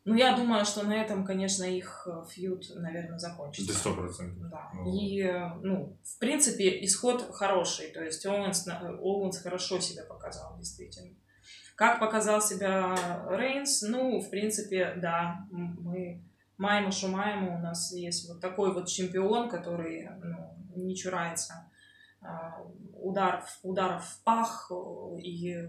Ну, 0.05 0.15
я 0.15 0.37
думаю, 0.37 0.63
что 0.65 0.83
на 0.83 0.93
этом, 0.93 1.25
конечно, 1.25 1.65
их 1.65 2.07
э, 2.09 2.25
feud, 2.29 2.65
наверное, 2.75 3.11
Да 3.11 3.19
закончится. 3.19 3.73
сто 3.73 3.93
процентов. 3.93 4.49
Да. 4.49 4.69
Ну, 4.73 4.93
И, 4.97 5.21
э, 5.21 5.49
ну, 5.61 5.97
в 6.03 6.19
принципе, 6.19 6.83
исход 6.85 7.29
хороший. 7.33 7.87
То 7.91 8.01
есть 8.03 8.25
Оуэнс, 8.25 8.67
э, 8.67 8.97
Оуэнс 9.01 9.37
хорошо 9.41 9.79
себя 9.79 10.03
показал, 10.05 10.57
действительно. 10.57 11.15
Как 11.75 11.99
показал 11.99 12.41
себя 12.41 12.95
Рейнс? 13.29 13.81
Ну, 13.81 14.19
в 14.21 14.29
принципе, 14.29 14.93
да. 14.97 15.45
Мы 15.51 16.21
маємо 16.57 16.91
що 16.91 17.19
маємо, 17.19 17.57
у 17.57 17.59
нас 17.59 17.93
есть 17.93 18.29
вот 18.29 18.39
такой 18.41 18.73
вот 18.73 18.87
чемпион, 18.87 19.49
который 19.49 20.07
ну, 20.21 20.83
не 20.83 20.95
чурается 20.95 21.69
а, 22.21 22.61
удар, 22.93 23.41
в- 23.41 23.59
ударов 23.67 24.05
в 24.05 24.23
пах 24.23 24.71
э, 24.71 25.19
и 25.19 25.67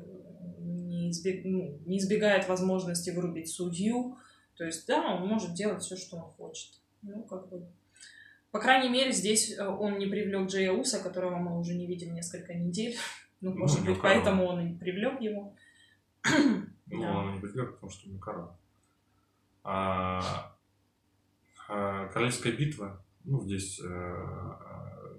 не, 0.59 1.11
избег- 1.11 1.43
ну, 1.45 1.79
не 1.87 1.99
избегает 1.99 2.49
возможности 2.49 3.11
вырубить 3.11 3.49
судью. 3.51 4.19
То 4.57 4.65
есть, 4.65 4.87
да, 4.87 5.15
он 5.15 5.27
может 5.27 5.55
делать 5.55 5.83
все, 5.83 5.97
что 5.97 6.17
он 6.17 6.31
хочет. 6.33 6.71
Ну, 7.03 7.23
как 7.25 7.49
бы 7.49 7.67
по 8.53 8.61
крайней 8.61 8.89
мере, 8.89 9.11
здесь 9.11 9.59
э, 9.59 9.67
он 9.67 9.99
не 9.99 10.07
привлек 10.07 10.49
Джея 10.49 10.71
Уса, 10.73 11.03
которого 11.03 11.37
мы 11.39 11.59
уже 11.59 11.75
не 11.75 11.87
видим 11.87 12.15
несколько 12.15 12.55
недель. 12.55 12.97
Ну, 13.41 13.51
Ну, 13.51 13.59
может 13.59 13.81
не 13.81 13.89
быть, 13.89 14.01
поэтому 14.01 14.47
он 14.47 14.67
и 14.67 14.79
привлек 14.79 15.21
его. 15.21 15.55
Ну, 16.87 17.01
Да. 17.03 17.19
он 17.19 17.35
не 17.35 17.41
привлек, 17.41 17.75
потому 17.75 17.91
что 17.91 18.09
король. 18.21 18.51
А, 19.65 20.55
а, 21.69 22.07
Королевская 22.09 22.53
битва, 22.53 23.03
ну, 23.25 23.41
здесь 23.43 23.81
э, 23.81 25.19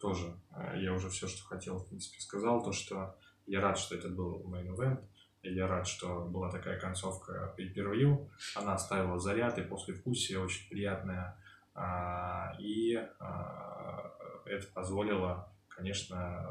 тоже 0.00 0.38
э, 0.56 0.80
я 0.80 0.92
уже 0.92 1.08
все, 1.10 1.26
что 1.26 1.44
хотел, 1.44 1.78
в 1.78 1.88
принципе, 1.88 2.20
сказал. 2.20 2.62
То, 2.62 2.72
что 2.72 3.16
я 3.46 3.60
рад, 3.60 3.78
что 3.78 3.96
это 3.96 4.08
был 4.08 4.44
main 4.48 4.68
event. 4.68 5.02
Я 5.42 5.66
рад, 5.66 5.88
что 5.88 6.24
была 6.26 6.50
такая 6.50 6.78
концовка 6.78 7.52
pay 7.58 7.74
per 7.74 7.92
view. 7.92 8.28
Она 8.54 8.74
оставила 8.74 9.18
заряд 9.18 9.58
и 9.58 9.62
послевкусие 9.62 10.38
очень 10.38 10.68
приятное. 10.68 11.36
А, 11.74 12.54
И 12.60 12.94
а, 13.18 14.12
это 14.46 14.68
позволило, 14.72 15.52
конечно, 15.68 16.46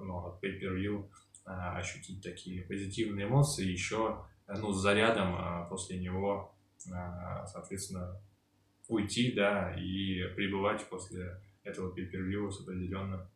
ну, 0.00 0.26
от 0.26 0.42
pay 0.42 0.60
per 0.60 0.74
ощутить 1.44 2.22
такие 2.22 2.62
позитивные 2.62 3.26
эмоции, 3.26 3.66
еще 3.66 4.24
ну, 4.48 4.72
с 4.72 4.80
зарядом 4.80 5.34
а, 5.36 5.64
после 5.64 5.98
него, 5.98 6.54
а, 6.92 7.46
соответственно, 7.46 8.20
уйти, 8.88 9.32
да, 9.32 9.74
и 9.74 10.24
пребывать 10.34 10.86
после 10.88 11.40
этого 11.64 11.94
pay 11.94 12.50
с 12.50 12.60
определенным 12.60 13.28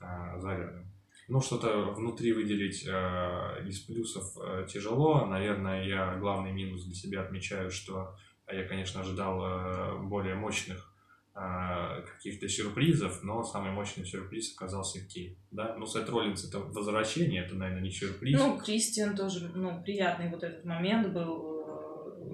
а, 0.00 0.38
зарядом. 0.38 0.90
Ну, 1.28 1.40
что-то 1.40 1.92
внутри 1.92 2.32
выделить 2.32 2.86
а, 2.88 3.58
из 3.64 3.80
плюсов 3.80 4.36
а, 4.38 4.64
тяжело. 4.66 5.24
Наверное, 5.26 5.84
я 5.84 6.16
главный 6.16 6.52
минус 6.52 6.84
для 6.84 6.94
себя 6.94 7.22
отмечаю, 7.22 7.70
что 7.70 8.16
я, 8.50 8.64
конечно, 8.66 9.00
ожидал 9.00 9.40
а, 9.42 9.98
более 9.98 10.34
мощных 10.34 10.90
а, 10.90 10.93
каких-то 11.34 12.48
сюрпризов, 12.48 13.22
но 13.24 13.42
самый 13.42 13.72
мощный 13.72 14.04
сюрприз 14.04 14.54
оказался 14.56 15.04
Кейн. 15.04 15.36
Да? 15.50 15.74
Ну, 15.76 15.84
Сет 15.86 16.08
Роллинс 16.08 16.44
это 16.48 16.60
возвращение, 16.60 17.44
это, 17.44 17.56
наверное, 17.56 17.82
не 17.82 17.90
сюрприз. 17.90 18.38
Ну, 18.38 18.58
Кристиан 18.58 19.16
тоже, 19.16 19.50
ну, 19.54 19.82
приятный 19.82 20.30
вот 20.30 20.42
этот 20.44 20.64
момент 20.64 21.08
был. 21.12 21.50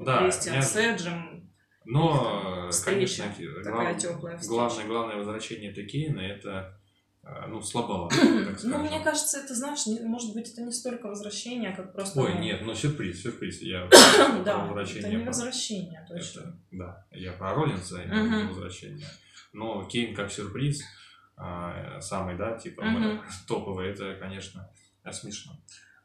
э, 0.02 0.04
Да, 0.04 0.22
Кристиан 0.22 0.56
я- 0.56 0.62
с 0.62 0.76
Эджем. 0.76 1.50
Но, 1.86 2.68
э, 2.68 2.84
конечно, 2.84 3.24
глав- 3.64 4.46
главное, 4.46 4.86
главное 4.86 5.16
возвращение 5.16 5.70
это 5.72 5.82
Кейна, 5.84 6.20
это, 6.20 6.48
э, 6.50 6.79
ну, 7.48 7.60
слабовато, 7.62 8.14
так 8.16 8.26
Ну, 8.52 8.58
скажем. 8.58 8.80
мне 8.82 9.00
кажется, 9.00 9.38
это, 9.38 9.54
знаешь, 9.54 9.86
не- 9.86 10.00
может 10.00 10.34
быть, 10.34 10.50
это 10.52 10.62
не 10.62 10.72
столько 10.72 11.06
возвращение, 11.08 11.72
как 11.74 11.92
просто... 11.92 12.20
Ой, 12.20 12.34
ну, 12.34 12.40
нет, 12.40 12.60
ну 12.62 12.74
сюрприз, 12.74 13.22
сюрприз. 13.22 13.60
Я 13.62 13.86
Да, 14.44 14.58
возвращение. 14.64 15.00
это 15.08 15.10
не 15.18 15.24
возвращение, 15.24 16.06
точно. 16.08 16.40
это- 16.40 16.56
да, 16.72 17.06
я 17.12 17.32
про 17.32 17.54
Роллинса, 17.54 18.02
именно 18.02 18.22
Мгм. 18.38 18.48
возвращение. 18.48 19.06
Но 19.52 19.84
Кейн 19.84 20.14
как 20.14 20.30
сюрприз, 20.30 20.82
а, 21.36 22.00
самый, 22.00 22.36
да, 22.36 22.56
типа 22.58 22.82
топовый, 23.48 23.88
это, 23.90 24.14
конечно, 24.16 24.68
э, 25.04 25.12
смешно. 25.12 25.52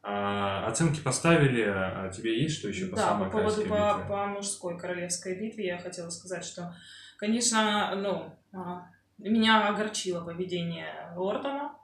А, 0.07 0.67
оценки 0.67 0.99
поставили, 0.99 1.63
а 1.67 2.09
тебе 2.09 2.41
есть 2.41 2.59
что 2.59 2.67
еще 2.67 2.85
по 2.87 2.95
да, 2.95 3.15
по 3.15 3.25
поводу 3.25 3.63
по, 3.65 4.27
мужской 4.27 4.77
королевской 4.77 5.35
битве 5.39 5.65
я 5.65 5.77
хотела 5.79 6.09
сказать, 6.11 6.45
что, 6.45 6.75
конечно, 7.17 7.95
ну, 7.95 8.31
а, 8.53 8.87
меня 9.17 9.67
огорчило 9.67 10.23
поведение 10.23 11.13
Ортона. 11.15 11.75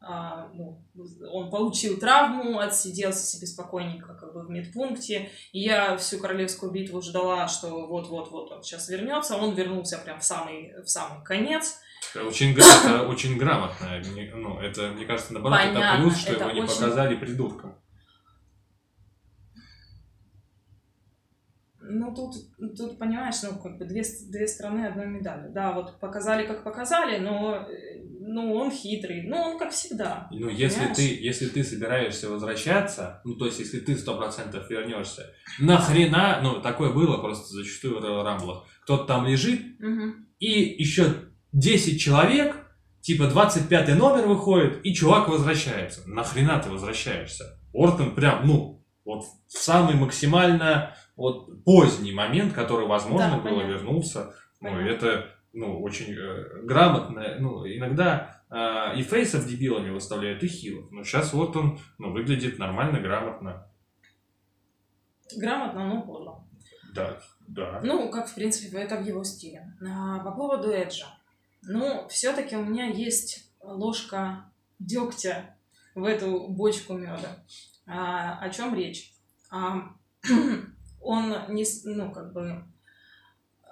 А, 0.00 0.48
ну, 0.54 0.84
он 1.32 1.50
получил 1.50 1.98
травму, 1.98 2.58
отсиделся 2.60 3.26
себе 3.26 3.46
спокойненько 3.46 4.14
как 4.14 4.34
бы 4.34 4.42
в 4.46 4.50
медпункте. 4.50 5.30
И 5.52 5.60
я 5.60 5.96
всю 5.96 6.18
королевскую 6.18 6.70
битву 6.70 7.00
ждала, 7.02 7.48
что 7.48 7.86
вот-вот-вот 7.86 8.52
он 8.52 8.62
сейчас 8.62 8.88
вернется. 8.88 9.36
Он 9.36 9.54
вернулся 9.54 9.98
прям 9.98 10.20
в 10.20 10.24
самый, 10.24 10.72
в 10.82 10.88
самый 10.88 11.24
конец. 11.24 11.80
Очень, 12.14 12.52
это 12.52 13.08
очень 13.08 13.36
грамотно. 13.36 14.00
Ну, 14.34 14.60
это, 14.60 14.88
мне 14.88 15.06
кажется, 15.06 15.32
наоборот, 15.32 15.58
это 15.60 15.74
Понятно, 15.74 16.00
плюс, 16.02 16.16
что 16.18 16.32
это 16.32 16.44
его 16.44 16.52
не 16.52 16.60
очень- 16.62 16.74
показали 16.74 17.16
придурком. 17.16 17.74
Ну, 21.88 22.14
тут, 22.14 22.34
тут, 22.76 22.98
понимаешь, 22.98 23.36
ну, 23.42 23.58
как 23.58 23.78
бы 23.78 23.84
две, 23.84 24.02
две 24.30 24.46
стороны 24.46 24.86
одной 24.86 25.06
медали. 25.06 25.52
Да, 25.52 25.72
вот 25.72 26.00
показали, 26.00 26.46
как 26.46 26.64
показали, 26.64 27.18
но 27.18 27.66
э, 27.68 28.02
ну, 28.20 28.54
он 28.54 28.70
хитрый. 28.70 29.22
Ну, 29.22 29.36
он 29.36 29.58
как 29.58 29.72
всегда. 29.72 30.28
Ну, 30.30 30.48
если 30.48 30.78
Понимаешь? 30.78 30.96
ты, 30.96 31.02
если 31.20 31.46
ты 31.46 31.64
собираешься 31.64 32.28
возвращаться, 32.28 33.20
ну, 33.24 33.34
то 33.34 33.46
есть, 33.46 33.58
если 33.60 33.80
ты 33.80 33.96
сто 33.96 34.16
процентов 34.16 34.68
вернешься, 34.68 35.32
нахрена, 35.58 36.40
ну, 36.42 36.60
такое 36.60 36.92
было 36.92 37.18
просто 37.18 37.54
зачастую 37.54 38.00
в 38.00 38.04
Rumble. 38.04 38.62
Кто-то 38.82 39.04
там 39.04 39.26
лежит, 39.26 39.60
и 40.38 40.50
еще 40.50 41.14
10 41.52 42.00
человек, 42.00 42.56
типа 43.00 43.28
25 43.28 43.96
номер 43.96 44.26
выходит, 44.26 44.84
и 44.84 44.92
чувак 44.94 45.28
возвращается. 45.28 46.02
Нахрена 46.06 46.58
ты 46.58 46.70
возвращаешься? 46.70 47.60
Ортон 47.72 48.14
прям, 48.14 48.46
ну, 48.46 48.84
вот 49.04 49.22
в 49.22 49.58
самый 49.58 49.94
максимально 49.94 50.96
вот 51.16 51.64
поздний 51.64 52.12
момент, 52.12 52.52
который 52.52 52.86
возможно 52.86 53.30
Да, 53.30 53.36
было, 53.38 53.60
понятно. 53.60 53.70
вернулся. 53.72 54.34
Ну, 54.60 54.70
это, 54.78 55.34
ну, 55.52 55.82
очень 55.82 56.14
э, 56.14 56.62
грамотно. 56.62 57.36
Ну, 57.38 57.66
иногда 57.66 58.42
э, 58.50 58.98
и 58.98 59.02
фейсов 59.02 59.46
дебилами 59.46 59.90
выставляют, 59.90 60.42
и 60.42 60.48
хилов. 60.48 60.90
Но 60.90 61.02
сейчас 61.04 61.32
вот 61.32 61.56
он, 61.56 61.78
ну, 61.98 62.12
выглядит 62.12 62.58
нормально, 62.58 63.00
грамотно. 63.00 63.70
Грамотно, 65.36 65.88
но 65.88 66.02
подло. 66.02 66.46
Да, 66.94 67.18
да. 67.48 67.80
Ну, 67.82 68.10
как, 68.10 68.28
в 68.28 68.34
принципе, 68.34 68.78
это 68.78 68.96
в 68.96 69.06
его 69.06 69.24
стиле. 69.24 69.72
А, 69.86 70.20
по 70.20 70.32
поводу 70.32 70.70
Эджа. 70.70 71.06
Ну, 71.62 72.06
все-таки 72.08 72.56
у 72.56 72.64
меня 72.64 72.86
есть 72.86 73.52
ложка 73.62 74.50
дегтя 74.78 75.56
в 75.94 76.04
эту 76.04 76.48
бочку 76.48 76.94
меда. 76.94 77.44
А, 77.86 78.38
о 78.38 78.50
чем 78.50 78.74
речь? 78.74 79.12
А, 79.50 79.90
он 81.06 81.34
не, 81.48 81.64
ну, 81.84 82.10
как 82.10 82.32
бы, 82.32 82.64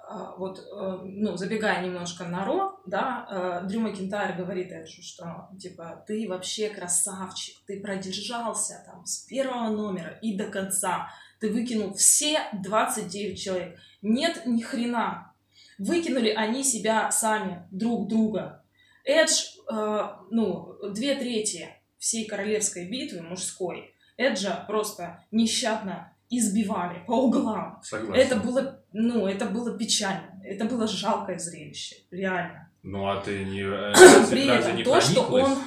а, 0.07 0.35
вот, 0.37 0.59
э, 0.59 0.99
ну, 1.03 1.35
забегая 1.35 1.83
немножко 1.83 2.25
на 2.25 2.45
Ро, 2.45 2.79
да, 2.85 3.61
э, 3.63 3.67
Дрю 3.67 3.81
Макинтайр 3.81 4.37
говорит 4.37 4.71
Эджу, 4.71 5.01
что, 5.01 5.49
типа, 5.59 6.03
ты 6.07 6.27
вообще 6.29 6.69
красавчик, 6.69 7.57
ты 7.65 7.81
продержался 7.81 8.83
там 8.85 9.05
с 9.05 9.25
первого 9.25 9.69
номера 9.69 10.17
и 10.21 10.37
до 10.37 10.45
конца, 10.45 11.09
ты 11.39 11.51
выкинул 11.51 11.93
все 11.93 12.39
29 12.53 13.39
человек. 13.39 13.79
Нет 14.01 14.45
ни 14.45 14.61
хрена. 14.61 15.33
Выкинули 15.77 16.29
они 16.29 16.63
себя 16.63 17.11
сами, 17.11 17.67
друг 17.71 18.07
друга. 18.07 18.63
Эдж, 19.03 19.57
э, 19.69 20.09
ну, 20.31 20.77
две 20.91 21.15
трети 21.15 21.69
всей 21.97 22.25
королевской 22.25 22.87
битвы 22.87 23.21
мужской 23.21 23.95
Эджа 24.17 24.63
просто 24.67 25.23
нещадно 25.31 26.14
избивали 26.29 27.03
по 27.05 27.13
углам. 27.25 27.79
Согласен. 27.83 28.21
Это 28.21 28.35
было, 28.37 28.79
ну, 28.93 29.27
это 29.27 29.45
было 29.45 29.77
печально. 29.77 30.41
Это 30.43 30.65
было 30.65 30.87
жалкое 30.87 31.39
зрелище, 31.39 31.95
реально. 32.11 32.69
Ну, 32.83 33.07
а 33.07 33.19
ты 33.19 33.45
не, 33.45 33.61
э, 33.61 33.93
При 34.29 34.47
этом 34.47 34.75
не 34.75 34.83
то, 34.83 35.01
что 35.01 35.21
он, 35.21 35.57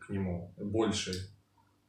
к 0.00 0.10
нему 0.10 0.52
больше? 0.56 1.12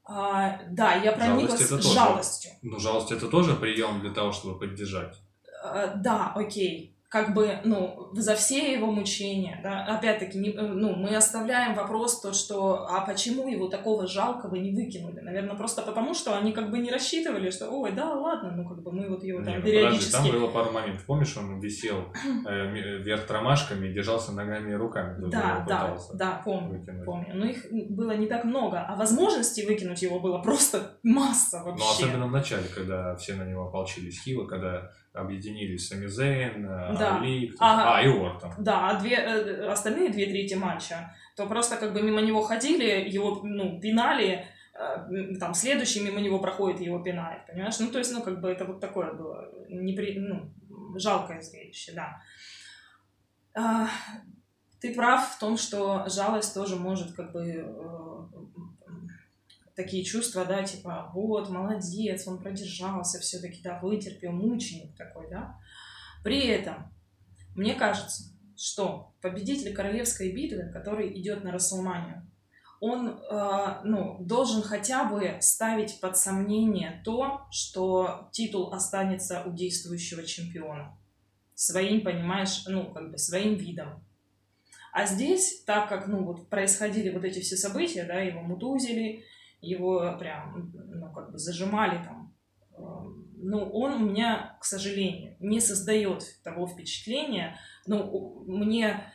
а, 0.10 0.60
да, 0.70 0.96
я 0.96 1.12
прониклась 1.12 1.68
тоже. 1.68 1.90
жалостью. 1.90 2.52
Ну, 2.62 2.80
жалость 2.80 3.12
это 3.12 3.28
тоже 3.28 3.56
прием 3.56 4.00
для 4.00 4.12
того, 4.12 4.32
чтобы 4.32 4.58
поддержать. 4.58 5.18
Э, 5.64 5.94
да, 5.98 6.32
окей. 6.34 6.97
Как 7.10 7.34
бы, 7.34 7.60
ну, 7.64 8.10
за 8.14 8.36
все 8.36 8.74
его 8.74 8.92
мучения, 8.92 9.62
да, 9.64 9.86
опять-таки, 9.86 10.38
не, 10.38 10.52
ну, 10.52 10.94
мы 10.94 11.16
оставляем 11.16 11.74
вопрос 11.74 12.20
то, 12.20 12.34
что, 12.34 12.86
а 12.86 13.06
почему 13.06 13.48
его 13.48 13.70
такого 13.70 14.08
жалкого 14.08 14.56
не 14.56 14.72
выкинули? 14.72 15.22
Наверное, 15.22 15.56
просто 15.56 15.84
потому, 15.84 16.14
что 16.14 16.38
они 16.38 16.52
как 16.52 16.70
бы 16.70 16.80
не 16.80 16.92
рассчитывали, 16.92 17.50
что, 17.50 17.70
ой, 17.70 17.94
да, 17.94 18.14
ладно, 18.14 18.52
ну, 18.52 18.68
как 18.68 18.84
бы 18.84 18.92
мы 18.92 19.08
вот 19.08 19.24
его 19.24 19.40
там 19.42 19.54
Не, 19.54 19.60
ну, 19.60 19.64
периодически... 19.64 20.12
подожди, 20.12 20.32
там 20.32 20.42
было 20.42 20.52
пару 20.52 20.72
моментов. 20.74 21.06
Помнишь, 21.06 21.38
он 21.38 21.62
висел 21.62 22.14
э, 22.46 22.50
м- 22.50 23.04
вверх 23.04 23.26
тормашками 23.26 23.88
и 23.88 23.94
держался 23.94 24.34
ногами 24.34 24.72
и 24.72 24.76
руками. 24.76 25.30
Да, 25.30 25.64
да, 25.66 25.98
да, 26.14 26.42
помню, 26.44 26.80
выкинуть. 26.80 27.06
помню. 27.06 27.36
Но 27.36 27.46
их 27.46 27.68
было 27.72 28.18
не 28.18 28.28
так 28.28 28.44
много, 28.44 28.82
а 28.82 28.98
возможностей 28.98 29.66
выкинуть 29.66 30.02
его 30.02 30.20
было 30.20 30.40
просто 30.40 30.98
масса 31.04 31.64
вообще. 31.64 31.86
Но 31.86 31.90
особенно 31.92 32.28
в 32.28 32.32
начале, 32.32 32.68
когда 32.68 33.16
все 33.16 33.36
на 33.36 33.44
него 33.44 33.68
ополчились 33.68 34.22
Хила, 34.22 34.46
когда 34.46 34.92
объединились 35.18 35.88
Сами 35.88 36.08
Зейн, 36.08 36.66
э, 36.66 36.96
Да. 36.98 37.18
Али, 37.18 37.54
Ага. 37.60 37.98
а, 37.98 38.02
и 38.02 38.08
Ортон. 38.08 38.52
Да, 38.58 38.90
а 38.90 39.00
две, 39.00 39.16
э, 39.16 39.68
остальные 39.68 40.10
две 40.10 40.26
трети 40.26 40.56
матча, 40.56 41.16
то 41.36 41.48
просто 41.48 41.78
как 41.78 41.94
бы 41.94 42.02
мимо 42.02 42.22
него 42.22 42.42
ходили, 42.42 43.10
его, 43.10 43.42
ну, 43.44 43.80
пинали, 43.80 44.46
э, 44.74 45.36
там, 45.40 45.54
следующий 45.54 46.02
мимо 46.02 46.20
него 46.20 46.40
проходит, 46.40 46.82
его 46.82 47.00
пинает, 47.00 47.46
понимаешь? 47.48 47.80
Ну, 47.80 47.88
то 47.88 48.00
есть, 48.00 48.14
ну, 48.14 48.22
как 48.22 48.42
бы 48.42 48.50
это 48.50 48.66
вот 48.66 48.80
такое 48.80 49.14
было, 49.14 49.50
непри... 49.70 50.20
ну, 50.20 50.52
жалкое 50.96 51.42
зрелище, 51.42 51.94
да. 51.94 52.22
А, 53.56 53.88
ты 54.80 54.94
прав 54.94 55.36
в 55.36 55.40
том, 55.40 55.58
что 55.58 56.08
жалость 56.08 56.54
тоже 56.54 56.76
может 56.76 57.14
как 57.16 57.32
бы 57.32 57.42
э, 57.42 57.66
такие 59.78 60.04
чувства, 60.04 60.44
да, 60.44 60.64
типа, 60.64 61.12
вот, 61.14 61.50
молодец, 61.50 62.28
он 62.28 62.42
продержался 62.42 63.20
все-таки, 63.20 63.62
да, 63.62 63.80
вытерпел, 63.80 64.32
мученик 64.32 64.98
такой, 64.98 65.30
да. 65.30 65.56
При 66.24 66.48
этом 66.48 66.92
мне 67.56 67.76
кажется, 67.76 68.24
что 68.58 69.14
победитель 69.22 69.74
королевской 69.74 70.34
битвы, 70.34 70.72
который 70.74 71.18
идет 71.22 71.44
на 71.44 71.52
Расселманию, 71.52 72.30
он 72.80 73.08
э, 73.08 73.82
ну, 73.84 74.18
должен 74.20 74.64
хотя 74.64 75.06
бы 75.06 75.38
ставить 75.42 76.00
под 76.00 76.18
сомнение 76.18 77.02
то, 77.06 77.48
что 77.52 78.30
титул 78.32 78.74
останется 78.74 79.44
у 79.46 79.52
действующего 79.54 80.24
чемпиона. 80.24 80.98
Своим, 81.54 82.02
понимаешь, 82.04 82.64
ну, 82.68 82.92
как 82.92 83.12
бы 83.12 83.18
своим 83.18 83.56
видом. 83.56 84.04
А 84.92 85.06
здесь, 85.06 85.64
так 85.66 85.90
как, 85.90 86.08
ну, 86.08 86.24
вот 86.24 86.50
происходили 86.50 87.12
вот 87.12 87.24
эти 87.24 87.42
все 87.42 87.56
события, 87.58 88.04
да, 88.04 88.22
его 88.22 88.42
мутузили, 88.42 89.24
его 89.62 90.18
прям, 90.18 90.72
ну, 90.74 91.12
как 91.12 91.32
бы 91.32 91.38
зажимали 91.38 92.04
там, 92.04 92.36
э, 92.72 92.82
ну, 93.40 93.70
он 93.70 93.94
у 93.94 94.10
меня, 94.10 94.58
к 94.60 94.66
сожалению, 94.66 95.36
не 95.40 95.60
создает 95.60 96.24
того 96.44 96.68
впечатления, 96.68 97.58
ну, 97.86 98.44
мне, 98.48 99.12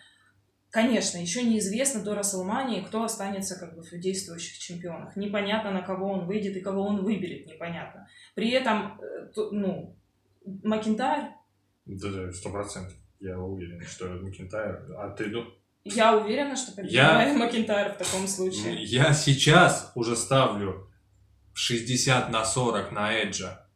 конечно, 0.70 1.18
еще 1.18 1.42
неизвестно 1.42 2.02
до 2.02 2.14
Расселмании, 2.14 2.82
кто 2.82 3.04
останется 3.04 3.58
как 3.58 3.76
бы 3.76 3.82
в 3.82 3.90
действующих 3.92 4.58
чемпионах. 4.58 5.16
Непонятно, 5.16 5.72
на 5.72 5.82
кого 5.82 6.10
он 6.12 6.26
выйдет 6.26 6.56
и 6.56 6.60
кого 6.60 6.82
он 6.82 7.04
выберет, 7.04 7.46
непонятно. 7.46 8.08
При 8.34 8.50
этом, 8.50 9.00
э, 9.00 9.30
ну, 9.50 9.96
Макинтайр, 10.44 11.34
Да, 11.84 12.32
сто 12.32 12.50
процентов. 12.50 12.96
Я 13.20 13.38
уверен, 13.38 13.80
что 13.82 14.08
Макинтайр... 14.08 14.94
А 14.98 15.10
ты, 15.10 15.28
ну, 15.28 15.44
я 15.84 16.16
уверена, 16.16 16.56
что 16.56 16.72
побеждает 16.72 17.36
Макинтайр 17.36 17.92
в 17.92 17.96
таком 17.98 18.26
случае. 18.28 18.82
Я 18.84 19.12
сейчас 19.12 19.92
уже 19.94 20.16
ставлю 20.16 20.88
60 21.54 22.30
на 22.30 22.44
40 22.44 22.92
на 22.92 23.12
Эджа. 23.12 23.66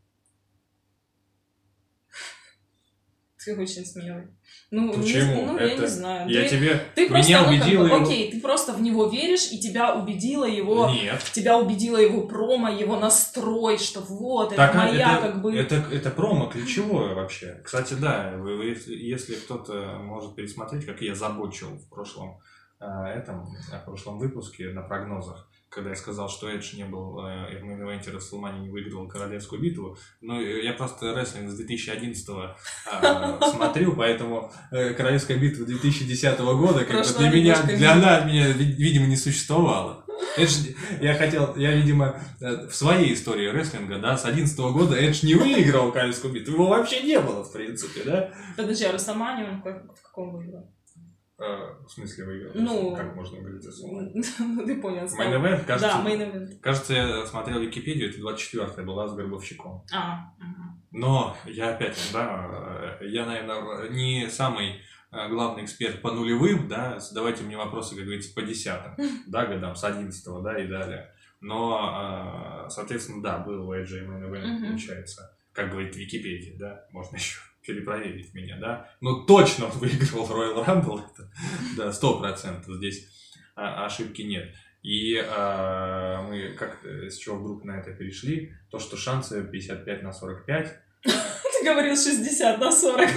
Ты 3.46 3.54
очень 3.56 3.86
смелый. 3.86 4.26
Ну, 4.72 4.88
не- 4.88 4.92
Почему? 4.92 5.46
ну 5.46 5.56
я 5.56 5.66
Это- 5.66 5.82
не 5.82 5.86
знаю. 5.86 6.28
Я 6.28 6.42
ты, 6.42 6.48
тебе... 6.48 6.80
ты 6.96 7.08
просто, 7.08 7.28
меня 7.28 7.38
ну, 7.38 7.44
как 7.44 7.54
убедило 7.54 7.82
бы, 7.84 7.88
его- 7.94 8.02
окей, 8.04 8.30
ты 8.32 8.40
просто 8.40 8.72
в 8.72 8.82
него 8.82 9.06
веришь, 9.06 9.52
и 9.52 9.60
тебя 9.60 9.94
убедила 9.94 10.44
его 10.44 10.90
Нет. 10.90 11.22
тебя 11.32 11.56
убедила 11.56 11.96
его 11.96 12.26
промо, 12.26 12.70
его 12.70 12.98
настрой, 12.98 13.78
что 13.78 14.00
вот, 14.00 14.48
это 14.48 14.56
Так, 14.56 14.74
а 14.74 14.78
моя 14.78 15.18
это, 15.18 15.28
как 15.28 15.42
бы... 15.42 15.56
это, 15.56 15.76
это 15.92 16.10
промо 16.10 16.46
ключевое 16.46 17.14
вообще. 17.14 17.60
Кстати, 17.62 17.94
да, 17.94 18.32
вы- 18.36 18.56
вы- 18.56 18.76
если, 18.88 19.36
кто-то 19.36 20.00
может 20.02 20.34
пересмотреть, 20.34 20.84
как 20.84 21.00
я 21.00 21.14
за 21.14 21.26
botch 21.26 21.56
ил 21.56 21.68
в 21.68 21.88
прошлом, 21.88 22.40
э, 22.80 22.84
этом, 22.84 23.46
в 23.46 23.84
прошлом 23.84 24.18
выпуске 24.18 24.70
на 24.70 24.82
прогнозах, 24.82 25.48
когда 25.68 25.90
я 25.90 25.96
сказал, 25.96 26.28
что 26.28 26.48
Эдж 26.48 26.74
не 26.76 26.84
был 26.84 27.18
э, 27.26 27.58
в 27.60 27.64
main 27.64 27.85
event 27.85 28.10
е 28.10 28.15
Рестлмании 28.15 28.60
не 28.60 28.70
выиграл 28.70 29.06
королевскую 29.08 29.60
битву. 29.60 29.98
Ну, 30.20 30.40
я 30.40 30.72
просто 30.72 31.14
рестлинг 31.14 31.50
с 31.50 31.56
2011 31.56 32.28
э, 32.28 33.38
смотрю, 33.50 33.94
поэтому 33.94 34.52
э, 34.70 34.94
королевская 34.94 35.36
битва 35.38 35.66
2010 35.66 36.38
года 36.40 36.84
как 36.84 36.96
бы 37.06 37.18
для 37.18 37.30
меня, 37.30 37.62
для 37.62 37.92
она 37.92 38.20
меня, 38.20 38.48
ви- 38.52 38.72
видимо, 38.78 39.06
не 39.06 39.16
существовала. 39.16 40.04
Эдж, 40.38 40.68
я 41.00 41.14
хотел, 41.14 41.54
я, 41.56 41.72
видимо, 41.74 42.18
э, 42.40 42.68
в 42.68 42.74
своей 42.74 43.12
истории 43.12 43.48
рестлинга, 43.48 43.98
да, 43.98 44.16
с 44.16 44.24
11 44.24 44.58
года 44.72 44.96
Эдж 44.96 45.24
не 45.26 45.34
выиграл 45.34 45.92
королевскую 45.92 46.32
битву, 46.32 46.54
его 46.54 46.68
вообще 46.68 47.02
не 47.02 47.20
было, 47.20 47.44
в 47.44 47.52
принципе, 47.52 48.02
да. 48.04 48.30
Подожди, 48.56 48.84
а 48.84 48.92
Росоманию 48.92 49.50
он 49.54 49.62
как- 49.62 49.84
в 49.94 50.02
каком 50.02 50.32
выиграл? 50.36 50.72
Э, 51.38 51.74
в 51.84 51.88
смысле 51.90 52.24
выиграл? 52.24 52.52
Ну, 52.54 52.96
как 52.96 53.14
можно 53.14 53.38
говорить 53.40 53.62
сумме? 53.62 54.10
Ну, 54.38 54.64
ты 54.64 54.80
понял. 54.80 55.06
стал. 55.06 55.26
Мейн-эвент, 55.26 55.64
кажется, 55.66 55.96
Да, 55.96 56.02
мейн 56.02 56.58
кажется, 56.60 56.94
я 56.94 57.26
смотрел 57.26 57.60
Википедию, 57.60 58.08
это 58.08 58.20
24-я 58.20 58.84
была 58.84 59.06
с 59.06 59.14
Горбовщиком. 59.14 59.84
А, 59.92 60.32
мгм. 60.38 60.82
Но 60.92 61.36
я 61.44 61.74
опять, 61.74 61.98
да, 62.12 62.98
я, 63.02 63.26
наверное, 63.26 63.90
не 63.90 64.30
самый 64.30 64.80
э, 65.12 65.28
главный 65.28 65.64
эксперт 65.64 66.00
по 66.00 66.10
нулевым, 66.10 66.68
да, 66.68 66.98
задавайте 67.00 67.44
мне 67.44 67.58
вопросы, 67.58 67.96
как 67.96 68.04
говорится, 68.04 68.32
по 68.34 68.40
десятым, 68.40 68.96
да, 69.26 69.44
годам, 69.44 69.76
с 69.76 69.84
11 69.84 70.42
да, 70.42 70.58
и 70.58 70.66
далее. 70.66 71.12
Но, 71.42 72.64
э, 72.66 72.70
соответственно, 72.70 73.22
да, 73.22 73.38
был 73.38 73.68
у 73.68 73.74
AJ 73.74 74.06
Main 74.06 74.30
Event, 74.30 74.68
получается, 74.70 75.36
как 75.52 75.70
говорит 75.70 75.94
Википедия, 75.96 76.56
да, 76.58 76.86
можно 76.92 77.16
еще 77.16 77.40
перепроверить 77.66 78.32
меня, 78.34 78.56
да. 78.58 78.90
Но 79.00 79.24
точно 79.24 79.66
выигрывал 79.74 80.26
Royal 80.26 80.64
Rumble, 80.64 81.02
это, 81.04 81.30
да, 81.76 81.92
сто 81.92 82.18
процентов, 82.18 82.76
здесь 82.76 83.06
а, 83.54 83.84
ошибки 83.84 84.22
нет. 84.22 84.54
И 84.82 85.16
а, 85.18 86.22
мы 86.22 86.50
как 86.58 86.84
с 86.84 87.16
чего 87.16 87.36
вдруг 87.36 87.64
на 87.64 87.78
это 87.78 87.92
перешли, 87.92 88.54
то, 88.70 88.78
что 88.78 88.96
шансы 88.96 89.42
55 89.44 90.02
на 90.02 90.12
45, 90.12 90.82
Ты 91.02 91.64
говорил 91.64 91.96
60 91.96 92.58
на 92.58 92.70
40. 92.70 93.08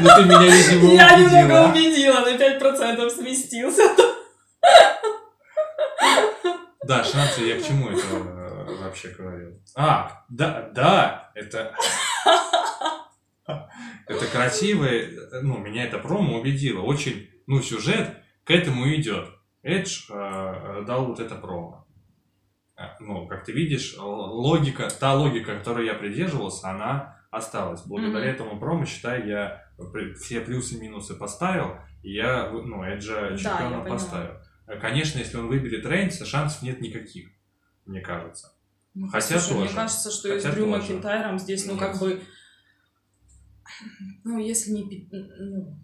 Ну, 0.00 0.08
ты 0.16 0.24
меня, 0.24 0.40
видимо, 0.40 0.92
Я 0.92 1.16
немного 1.16 1.70
убедила. 1.70 2.20
на 2.20 2.36
5% 2.36 3.10
сместился. 3.10 3.82
Да, 6.84 7.02
шансы, 7.02 7.42
я 7.42 7.60
к 7.60 7.64
чему 7.66 7.88
это 7.88 8.00
э, 8.00 8.76
вообще 8.80 9.08
говорил? 9.08 9.60
А, 9.74 10.24
да, 10.28 10.70
да, 10.72 11.32
это... 11.34 11.74
Это 14.06 14.26
красивое, 14.26 15.10
ну, 15.42 15.58
меня 15.58 15.84
это 15.84 15.98
промо 15.98 16.38
убедило. 16.40 16.80
Очень, 16.82 17.28
ну, 17.46 17.60
сюжет 17.62 18.16
к 18.44 18.50
этому 18.50 18.88
идет. 18.94 19.28
Эдж 19.62 20.04
э, 20.10 20.84
дал 20.86 21.06
вот 21.06 21.20
это 21.20 21.34
промо. 21.36 21.86
Э, 22.76 22.82
Ну, 23.00 23.26
как 23.26 23.44
ты 23.44 23.52
видишь, 23.52 23.96
логика, 23.98 24.88
та 25.00 25.14
логика, 25.14 25.56
которой 25.58 25.86
я 25.86 25.94
придерживался, 25.94 26.70
она 26.70 27.16
осталась. 27.30 27.82
Благодаря 27.82 28.26
Мгм. 28.26 28.34
этому 28.34 28.60
промо, 28.60 28.84
считай, 28.86 29.28
я 29.28 29.62
все 30.20 30.40
плюсы 30.40 30.76
и 30.76 30.80
минусы 30.80 31.14
поставил, 31.14 31.76
и 32.02 32.12
я, 32.12 32.50
ну, 32.50 32.82
Эджа 32.84 33.36
чемпиона 33.36 33.80
понимаю. 33.80 33.90
поставил. 33.90 34.30
Э, 34.66 34.78
Конечно, 34.80 35.18
если 35.18 35.36
он 35.36 35.48
выберет 35.48 35.84
Рейнса, 35.86 36.24
шансов 36.26 36.62
нет 36.62 36.80
никаких, 36.80 37.28
мне 37.84 38.00
кажется. 38.00 38.52
Ну, 38.94 39.08
Хотя 39.08 39.38
слушай, 39.38 39.48
тоже. 39.60 39.64
Мне 39.66 39.74
кажется, 39.74 40.10
что 40.10 40.34
и 40.34 40.40
с 40.40 40.44
Дрю. 40.44 40.66
Макинтайром 40.66 41.38
здесь, 41.38 41.66
ну, 41.66 41.72
Нет. 41.74 41.80
как 41.82 41.98
бы... 42.00 42.20
Ну, 44.24 44.38
если 44.38 44.70
не... 44.72 45.08
Ну, 45.10 45.78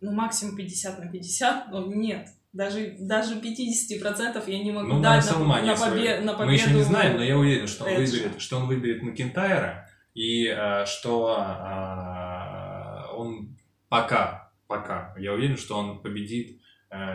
ну, 0.00 0.12
максимум 0.12 0.56
50 0.56 0.98
на 0.98 1.10
50, 1.10 1.70
но 1.70 1.86
нет. 1.86 2.28
Даже, 2.52 2.96
даже 3.00 3.40
50% 3.40 4.42
я 4.46 4.62
не 4.62 4.70
могу 4.70 4.86
Ну, 4.88 4.94
на 4.96 5.02
дать 5.02 5.30
на, 5.30 5.60
на, 5.62 5.76
своей. 5.76 6.06
побе- 6.06 6.20
на 6.20 6.32
победу. 6.34 6.46
Мы 6.46 6.52
еще 6.54 6.72
не 6.72 6.82
знаем, 6.82 7.16
но 7.16 7.24
я 7.24 7.36
уверен, 7.36 7.66
что 7.66 7.84
он 7.84 7.96
выберет, 7.96 8.40
что 8.40 8.58
он 8.58 8.66
выберет 8.68 9.02
Макинтайра, 9.02 9.88
и 10.14 10.46
э, 10.46 10.84
что 10.86 11.36
э, 11.36 13.16
он 13.16 13.56
пока, 13.88 14.52
пока, 14.68 15.14
я 15.18 15.32
уверен, 15.32 15.56
что 15.56 15.76
он 15.76 16.00
победит 16.00 16.60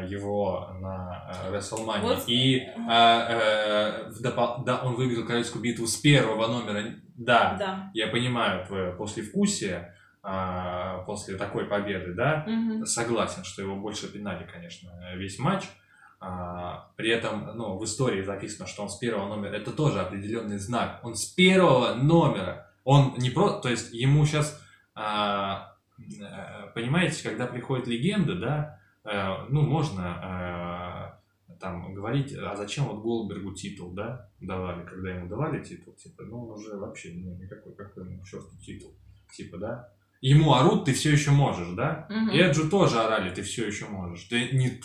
его 0.09 0.75
на 0.81 1.31
э, 1.45 1.51
WrestleMania. 1.53 2.01
Вот. 2.01 2.23
И 2.27 2.57
э, 2.57 2.69
э, 2.89 4.09
в 4.09 4.21
допол- 4.21 4.63
да, 4.65 4.81
он 4.83 4.95
выиграл 4.95 5.25
королевскую 5.25 5.63
битву 5.63 5.87
с 5.87 5.95
первого 5.95 6.47
номера. 6.47 6.95
Да, 7.15 7.55
Да. 7.59 7.91
я 7.93 8.07
понимаю 8.07 8.65
твое 8.65 8.91
послевкусие 8.93 9.93
э, 10.23 10.97
после 11.05 11.37
такой 11.37 11.65
победы, 11.65 12.13
да, 12.13 12.43
Мгм. 12.47 12.85
Согласен, 12.85 13.43
что 13.43 13.61
его 13.61 13.75
больше 13.75 14.11
пинали, 14.11 14.45
конечно, 14.51 14.89
весь 15.15 15.39
матч. 15.39 15.63
А, 16.21 16.89
при 16.97 17.09
этом, 17.11 17.55
ну, 17.55 17.77
в 17.77 17.85
истории 17.85 18.21
записано, 18.21 18.67
что 18.67 18.83
он 18.83 18.89
с 18.89 18.97
первого 18.97 19.33
номера. 19.33 19.53
Это 19.55 19.71
тоже 19.71 20.01
определенный 20.01 20.57
знак. 20.57 20.99
Он 21.03 21.15
с 21.15 21.23
первого 21.25 21.93
номера. 21.93 22.67
Он 22.83 23.13
не 23.17 23.29
просто, 23.29 23.61
то 23.61 23.69
есть 23.69 23.93
ему 23.93 24.25
сейчас 24.25 24.61
а, 24.95 25.75
э, 25.97 26.67
понимаете, 26.75 27.23
когда 27.23 27.45
приходит 27.47 27.87
легенда, 27.87 28.35
да, 28.35 28.75
э, 28.75 28.78
ну, 29.49 29.61
можно 29.61 31.19
э, 31.47 31.55
там 31.59 31.93
говорить, 31.93 32.33
а 32.37 32.55
зачем 32.55 32.85
вот 32.85 33.01
Голдбергу 33.01 33.53
титул, 33.53 33.91
да, 33.91 34.29
давали, 34.39 34.85
когда 34.85 35.09
ему 35.11 35.27
давали 35.27 35.63
титул, 35.63 35.93
типа, 35.93 36.23
ну, 36.23 36.47
он 36.47 36.59
уже 36.59 36.77
вообще, 36.77 37.11
ну, 37.13 37.35
никакой, 37.35 37.75
какой 37.75 38.05
ему 38.05 38.21
к 38.21 38.25
черту 38.25 38.55
титул, 38.63 38.93
типа, 39.35 39.57
да, 39.57 39.93
ему 40.21 40.53
орут, 40.53 40.85
ты 40.85 40.93
все 40.93 41.11
еще 41.11 41.31
можешь, 41.31 41.69
да, 41.75 42.07
и 42.31 42.37
Эджу 42.37 42.69
тоже 42.69 42.99
орали, 42.99 43.33
ты 43.33 43.41
все 43.41 43.65
еще 43.65 43.85
можешь, 43.87 44.25
ты 44.25 44.49
не... 44.51 44.79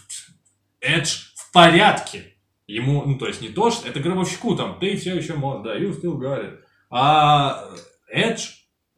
Эдж 0.80 1.32
в 1.34 1.52
порядке, 1.52 2.34
ему, 2.66 3.04
ну, 3.04 3.18
то 3.18 3.26
есть 3.26 3.40
не 3.40 3.48
то, 3.48 3.70
что, 3.70 3.88
это 3.88 4.00
гробовщику 4.00 4.54
там, 4.56 4.78
ты 4.78 4.96
все 4.96 5.14
еще 5.16 5.34
можешь, 5.34 5.64
да, 5.64 5.78
you 5.78 5.90
still 5.98 6.18
got 6.18 6.42
it, 6.44 6.60
а 6.90 7.70
Эдж, 8.08 8.50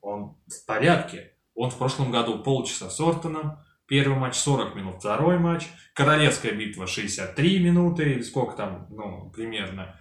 он 0.07 0.37
в 0.47 0.67
порядке. 0.67 1.33
Он 1.55 1.71
в 1.71 1.79
прошлом 1.79 2.11
году 2.11 2.39
полчаса 2.39 2.91
с 2.91 3.01
Ортоном, 3.01 3.59
первый 3.87 4.19
матч 4.19 4.35
40 4.35 4.75
минут, 4.75 4.99
второй 4.99 5.39
матч, 5.39 5.69
королевская 5.95 6.53
битва 6.53 6.87
63 6.87 7.59
минуты, 7.61 8.23
сколько 8.23 8.57
там, 8.57 8.87
ну, 8.91 9.31
примерно. 9.31 9.99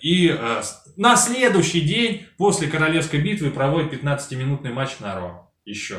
И 0.00 0.28
э, 0.28 0.62
на 0.96 1.16
следующий 1.16 1.80
день 1.80 2.26
после 2.36 2.68
королевской 2.68 3.20
битвы 3.20 3.50
проводит 3.50 3.92
15-минутный 3.92 4.72
матч 4.72 4.98
на 5.00 5.18
Ро 5.18 5.52
еще. 5.64 5.98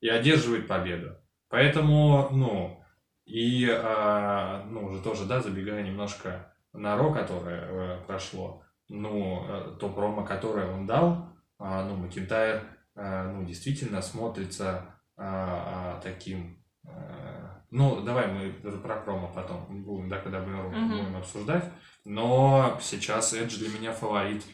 И 0.00 0.08
одерживает 0.08 0.68
победу. 0.68 1.16
Поэтому, 1.48 2.28
ну, 2.30 2.80
и, 3.24 3.66
э, 3.66 4.62
ну, 4.70 4.86
уже 4.86 5.02
тоже, 5.02 5.24
да, 5.24 5.40
забегая 5.40 5.82
немножко 5.82 6.54
на 6.72 6.96
Ро, 6.96 7.12
которое 7.12 7.60
э, 7.60 8.00
прошло, 8.06 8.62
ну, 8.88 9.46
э, 9.48 9.76
то 9.80 9.88
промо, 9.88 10.24
которое 10.24 10.70
он 10.70 10.86
дал, 10.86 11.32
а, 11.58 11.84
ну, 11.84 11.96
Макинтайр, 11.96 12.62
а, 12.94 13.32
ну, 13.32 13.44
действительно 13.44 14.02
смотрится 14.02 14.97
таким... 16.02 16.62
а, 16.86 17.62
ну, 17.70 18.00
давай 18.02 18.28
мы 18.32 18.50
про 18.78 18.96
промо 19.00 19.30
потом 19.34 19.82
будем, 19.84 20.08
да, 20.08 20.18
когда 20.20 20.40
будем, 20.40 20.68
Мгм. 20.70 20.88
будем 20.90 21.16
обсуждать. 21.16 21.64
Но 22.04 22.78
сейчас 22.80 23.34
Эдж 23.34 23.58
для 23.58 23.68
меня 23.68 23.92
фаворит. 23.92 24.44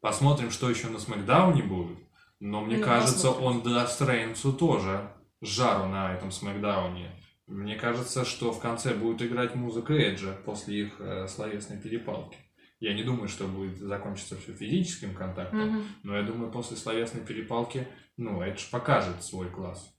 Посмотрим, 0.00 0.50
что 0.50 0.68
еще 0.68 0.88
на 0.88 0.98
Смакдауне 0.98 1.62
будет. 1.62 1.98
Но 2.40 2.60
мне 2.60 2.76
Ну, 2.76 2.84
кажется, 2.84 3.28
посмотрим. 3.32 3.46
он 3.46 3.62
даст 3.74 4.00
Рейнсу 4.02 4.52
тоже 4.52 5.10
жару 5.40 5.86
на 5.86 6.14
этом 6.14 6.30
Смакдауне. 6.30 7.10
Мне 7.46 7.76
кажется, 7.76 8.24
что 8.24 8.52
в 8.52 8.60
конце 8.60 8.94
будет 8.94 9.22
играть 9.22 9.54
музыка 9.54 9.94
Эджа 9.94 10.32
после 10.44 10.82
их 10.82 11.00
э, 11.00 11.26
словесной 11.28 11.78
перепалки. 11.78 12.36
Я 12.78 12.94
не 12.94 13.02
думаю, 13.02 13.26
что 13.28 13.46
будет 13.48 13.78
закончиться 13.78 14.36
все 14.36 14.52
физическим 14.52 15.14
контактом, 15.14 15.60
Мгм. 15.78 15.82
но 16.04 16.16
я 16.16 16.22
думаю, 16.22 16.52
после 16.52 16.76
словесной 16.76 17.22
перепалки, 17.24 17.88
ну, 18.16 18.40
Эдж 18.42 18.70
покажет 18.70 19.24
свой 19.24 19.48
класс. 19.50 19.92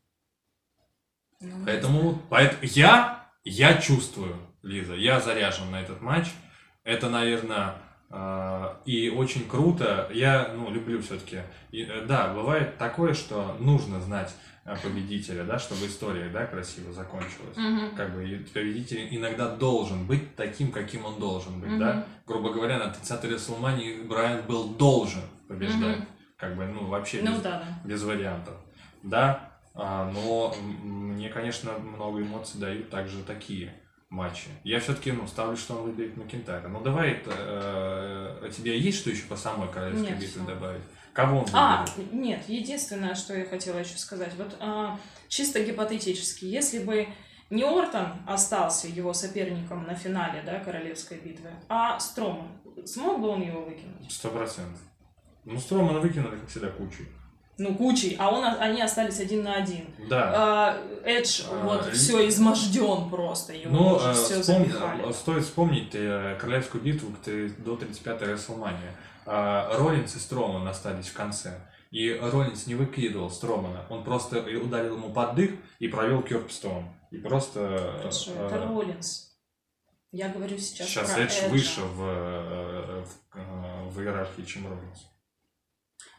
Ну, 1.41 1.65
Поэтому, 1.65 2.21
поэт- 2.30 2.58
я, 2.62 3.25
я 3.43 3.78
чувствую, 3.82 4.36
Лиза, 4.62 4.95
я 4.95 5.19
заряжен 5.19 5.71
на 5.71 5.82
этот 5.82 6.02
матч. 6.02 6.28
Это, 6.84 7.10
наверное, 7.10 7.75
и 8.86 9.10
очень 9.15 9.47
круто. 9.47 10.10
Я, 10.13 10.52
ну, 10.56 10.69
люблю 10.71 11.02
все-таки. 11.02 11.41
Да, 12.08 12.34
бывает 12.34 12.78
такое, 12.78 13.13
что 13.13 13.56
нужно 13.60 14.02
знать 14.02 14.34
э, 14.65 14.75
победителя, 14.84 15.43
да, 15.43 15.60
чтобы 15.60 15.86
история, 15.86 16.30
да, 16.30 16.45
красиво 16.45 16.91
закончилась. 16.91 17.56
Мгм. 17.56 17.95
Как 17.95 18.13
бы 18.13 18.45
победитель 18.54 19.08
иногда 19.15 19.47
должен 19.56 20.06
быть 20.08 20.36
таким, 20.36 20.71
каким 20.71 21.06
он 21.06 21.19
должен 21.19 21.60
быть, 21.62 21.69
Мгм. 21.69 21.80
да. 21.80 22.06
Грубо 22.25 22.52
говоря, 22.52 22.80
на 22.80 22.91
30-й 22.91 23.30
Рестлмании 23.30 24.02
Брайан 24.02 24.41
был 24.47 24.69
должен 24.73 25.21
побеждать. 25.47 25.97
Мгм. 25.99 26.08
Как 26.38 26.56
бы, 26.58 26.65
ну, 26.65 26.86
вообще 26.88 27.21
Ну 27.23 27.34
без, 27.34 27.41
да, 27.41 27.60
да. 27.60 27.88
без 27.88 28.04
вариантов. 28.04 28.56
Да, 29.04 29.23
а, 29.32 29.49
но 29.86 30.54
м, 30.58 31.13
мне, 31.13 31.30
конечно, 31.30 31.74
много 31.80 32.22
эмоций 32.22 32.60
дают 32.60 32.89
также 32.89 33.24
такие 33.24 33.74
матчи. 34.10 34.50
Я 34.63 34.80
все-таки 34.80 35.12
ну, 35.12 35.28
ставлю, 35.28 35.56
что 35.56 35.76
он 35.76 35.84
выберет 35.84 36.18
Макинтайра. 36.18 36.68
Ну 36.68 36.82
давай, 36.82 37.12
это, 37.12 37.32
э, 38.42 38.48
у 38.48 38.52
тебя 38.52 38.74
есть 38.74 38.98
что 39.00 39.10
еще 39.10 39.24
по 39.24 39.36
самой 39.36 39.70
королевской 39.72 40.12
Нет, 40.12 40.20
битве 40.20 40.42
добавить? 40.44 40.82
Кого 41.13 41.39
он 41.39 41.46
А, 41.54 41.86
выберет? 41.86 42.13
нет, 42.13 42.44
единственное, 42.50 43.15
что 43.15 43.36
я 43.38 43.46
хотела 43.46 43.80
еще 43.80 43.98
сказать. 43.98 44.34
Вот 44.38 44.56
а, 44.60 45.00
чисто 45.28 45.63
гипотетически, 45.63 46.46
если 46.46 46.80
бы 46.80 47.08
не 47.50 47.63
Ортон 47.63 48.13
остался 48.28 48.88
его 48.88 49.13
соперником 49.13 49.84
на 49.86 49.96
финале, 49.96 50.42
да, 50.46 50.60
королевской 50.60 51.18
битвы, 51.18 51.50
а 51.68 52.00
Строман, 52.00 52.48
смог 52.86 53.20
бы 53.20 53.28
он 53.30 53.42
его 53.42 53.62
выкинуть? 53.62 54.12
Сто 54.12 54.30
процентов. 54.30 54.80
Ну, 55.46 55.60
Стромана 55.60 56.00
выкинули, 56.00 56.36
как 56.38 56.50
всегда, 56.50 56.70
кучей. 56.70 57.08
Ну, 57.60 57.76
кучей, 57.76 58.15
а 58.17 58.30
он, 58.32 58.43
они 58.45 58.82
остались 58.82 59.19
один 59.19 59.43
на 59.43 59.56
один. 59.56 59.86
Да. 60.10 60.34
А, 60.36 60.78
Эдж 61.04 61.41
А, 61.52 61.63
вот 61.63 61.86
ли- 61.88 61.91
все 61.91 62.28
изможден 62.30 63.10
просто, 63.10 63.54
его 63.54 63.76
Ну, 63.76 63.95
уже 63.95 64.10
э, 64.10 64.13
все 64.13 64.39
вспом- 64.39 64.65
запихали. 64.65 65.10
э, 65.10 65.13
стоит 65.13 65.43
вспомнить 65.43 65.89
э, 65.93 66.38
королевскую 66.39 66.82
битву 66.84 67.10
до 67.26 67.76
35-й 67.76 68.32
Расселмания. 68.34 68.95
Роллинс 69.26 70.15
и 70.15 70.19
Строман 70.19 70.67
остались 70.67 71.08
в 71.10 71.13
конце. 71.13 71.60
И 71.91 72.13
Роллинс 72.13 72.65
не 72.67 72.76
выкидывал 72.76 73.30
Стромана. 73.30 73.86
Он 73.89 74.04
просто 74.04 74.38
и 74.39 74.56
ударил 74.56 74.95
ему 74.95 75.10
под 75.12 75.36
дых 75.36 75.52
и 75.80 75.88
провел 75.88 76.22
Кёрпстоун. 76.24 76.86
И 77.12 77.17
просто... 77.17 77.93
Хорошо, 78.00 78.32
э, 78.36 78.45
это 78.48 78.58
Роллинс. 78.67 79.36
Я 80.12 80.30
говорю 80.30 80.58
сейчас, 80.58 80.88
Сейчас 80.88 81.12
про 81.12 81.22
Эдж 81.22 81.50
выше 81.50 81.82
в, 81.82 82.04
э, 82.04 83.04
в, 83.04 83.38
э, 83.38 83.89
в 83.89 84.00
иерархии, 84.02 84.43
чем 84.43 84.67
Роллинс. 84.67 85.08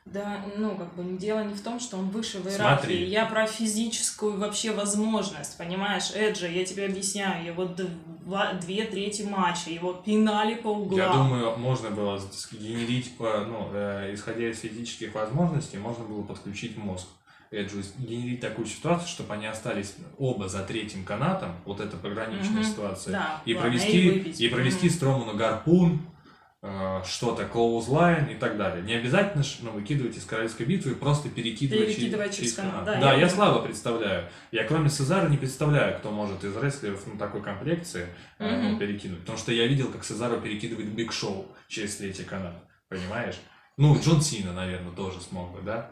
Да, 0.07 0.45
ну, 0.57 0.77
как 0.77 0.95
бы 0.95 1.19
дело 1.19 1.45
не 1.45 1.55
в 1.55 1.61
том, 1.61 1.79
что 1.79 1.97
он 1.99 2.09
выше 2.09 2.39
в 2.39 2.47
иерархии. 2.47 2.81
Смотри. 2.87 3.05
Я 3.07 3.27
про 3.27 3.47
физическую 3.47 4.39
вообще 4.39 4.73
возможность, 4.73 5.57
понимаешь, 5.59 6.11
Эджа, 6.15 6.47
я 6.49 6.65
тебе 6.65 6.87
объясняю, 6.87 7.45
его 7.45 7.67
два, 7.67 8.55
две 8.55 8.85
трети 8.85 9.23
матча, 9.23 9.71
его 9.71 9.93
пинали 9.93 10.55
по 10.55 10.69
углам. 10.69 10.99
Я 10.99 11.13
думаю, 11.13 11.57
можно 11.59 11.91
было 11.91 12.19
сгенерить, 12.19 13.13
э, 13.21 13.45
ну, 13.47 13.69
э, 13.73 14.15
исходя 14.15 14.49
из 14.51 14.61
физических 14.61 15.15
возможностей, 15.15 15.77
можно 15.79 16.05
было 16.05 16.23
подключить 16.23 16.77
мозг. 16.77 17.07
Эджу 17.53 17.83
генерить 17.99 18.41
такую 18.41 18.67
ситуацию, 18.67 19.09
чтобы 19.09 19.35
они 19.35 19.47
остались 19.47 19.97
оба 20.19 20.49
за 20.49 20.63
третьим 20.63 21.05
канатом, 21.05 21.51
вот 21.65 21.81
это 21.81 21.97
пограничная 21.97 22.63
Мгм. 22.63 22.65
ситуация, 22.65 23.13
Да, 23.13 23.43
и 23.45 23.55
ладно, 23.55 23.69
провести, 23.69 24.07
и 24.07 24.11
выпить. 24.11 24.41
и 24.41 24.49
провести 24.49 24.87
Мгм. 24.87 24.95
Строману 24.95 25.37
гарпун, 25.37 26.01
что-то, 27.07 27.47
clothesline 27.47 28.27
и 28.27 28.35
так 28.35 28.59
далее. 28.59 28.83
Не 28.85 28.95
обязательно 28.95 29.43
ну, 29.63 29.71
выкидывать 29.71 30.17
из 30.19 30.27
королевской 30.27 30.67
битвы, 30.67 30.95
просто 30.95 31.31
перекидывать, 31.31 31.97
Перекидывать 31.97 32.37
через 32.37 32.53
канат, 32.53 32.85
да, 32.85 33.01
Да, 33.01 33.13
я 33.15 33.21
я, 33.21 33.29
слабо 33.31 33.63
представляю. 33.63 34.29
Я 34.53 34.65
кроме 34.65 34.91
Сезаро 34.91 35.29
не 35.29 35.39
представляю, 35.39 35.99
кто 35.99 36.11
может 36.11 36.45
из 36.45 36.55
рестлеров 36.55 37.07
ну, 37.07 37.19
такой 37.19 37.43
комплекции 37.43 38.09
э, 38.39 38.63
ну, 38.63 38.79
перекинуть. 38.79 39.21
Потому 39.21 39.39
что 39.39 39.53
я 39.53 39.67
видел, 39.67 39.91
как 39.91 40.05
Сезаро 40.05 40.37
перекидывает 40.37 40.89
Биг 40.89 41.13
Шоу 41.13 41.47
через 41.69 41.97
третий 41.97 42.25
канат. 42.25 42.53
Понимаешь? 42.91 43.37
Ну, 43.79 43.99
Джон 43.99 44.21
Сина, 44.21 44.53
наверное, 44.53 44.93
тоже 44.93 45.21
смог 45.23 45.53
бы, 45.53 45.63
да? 45.63 45.91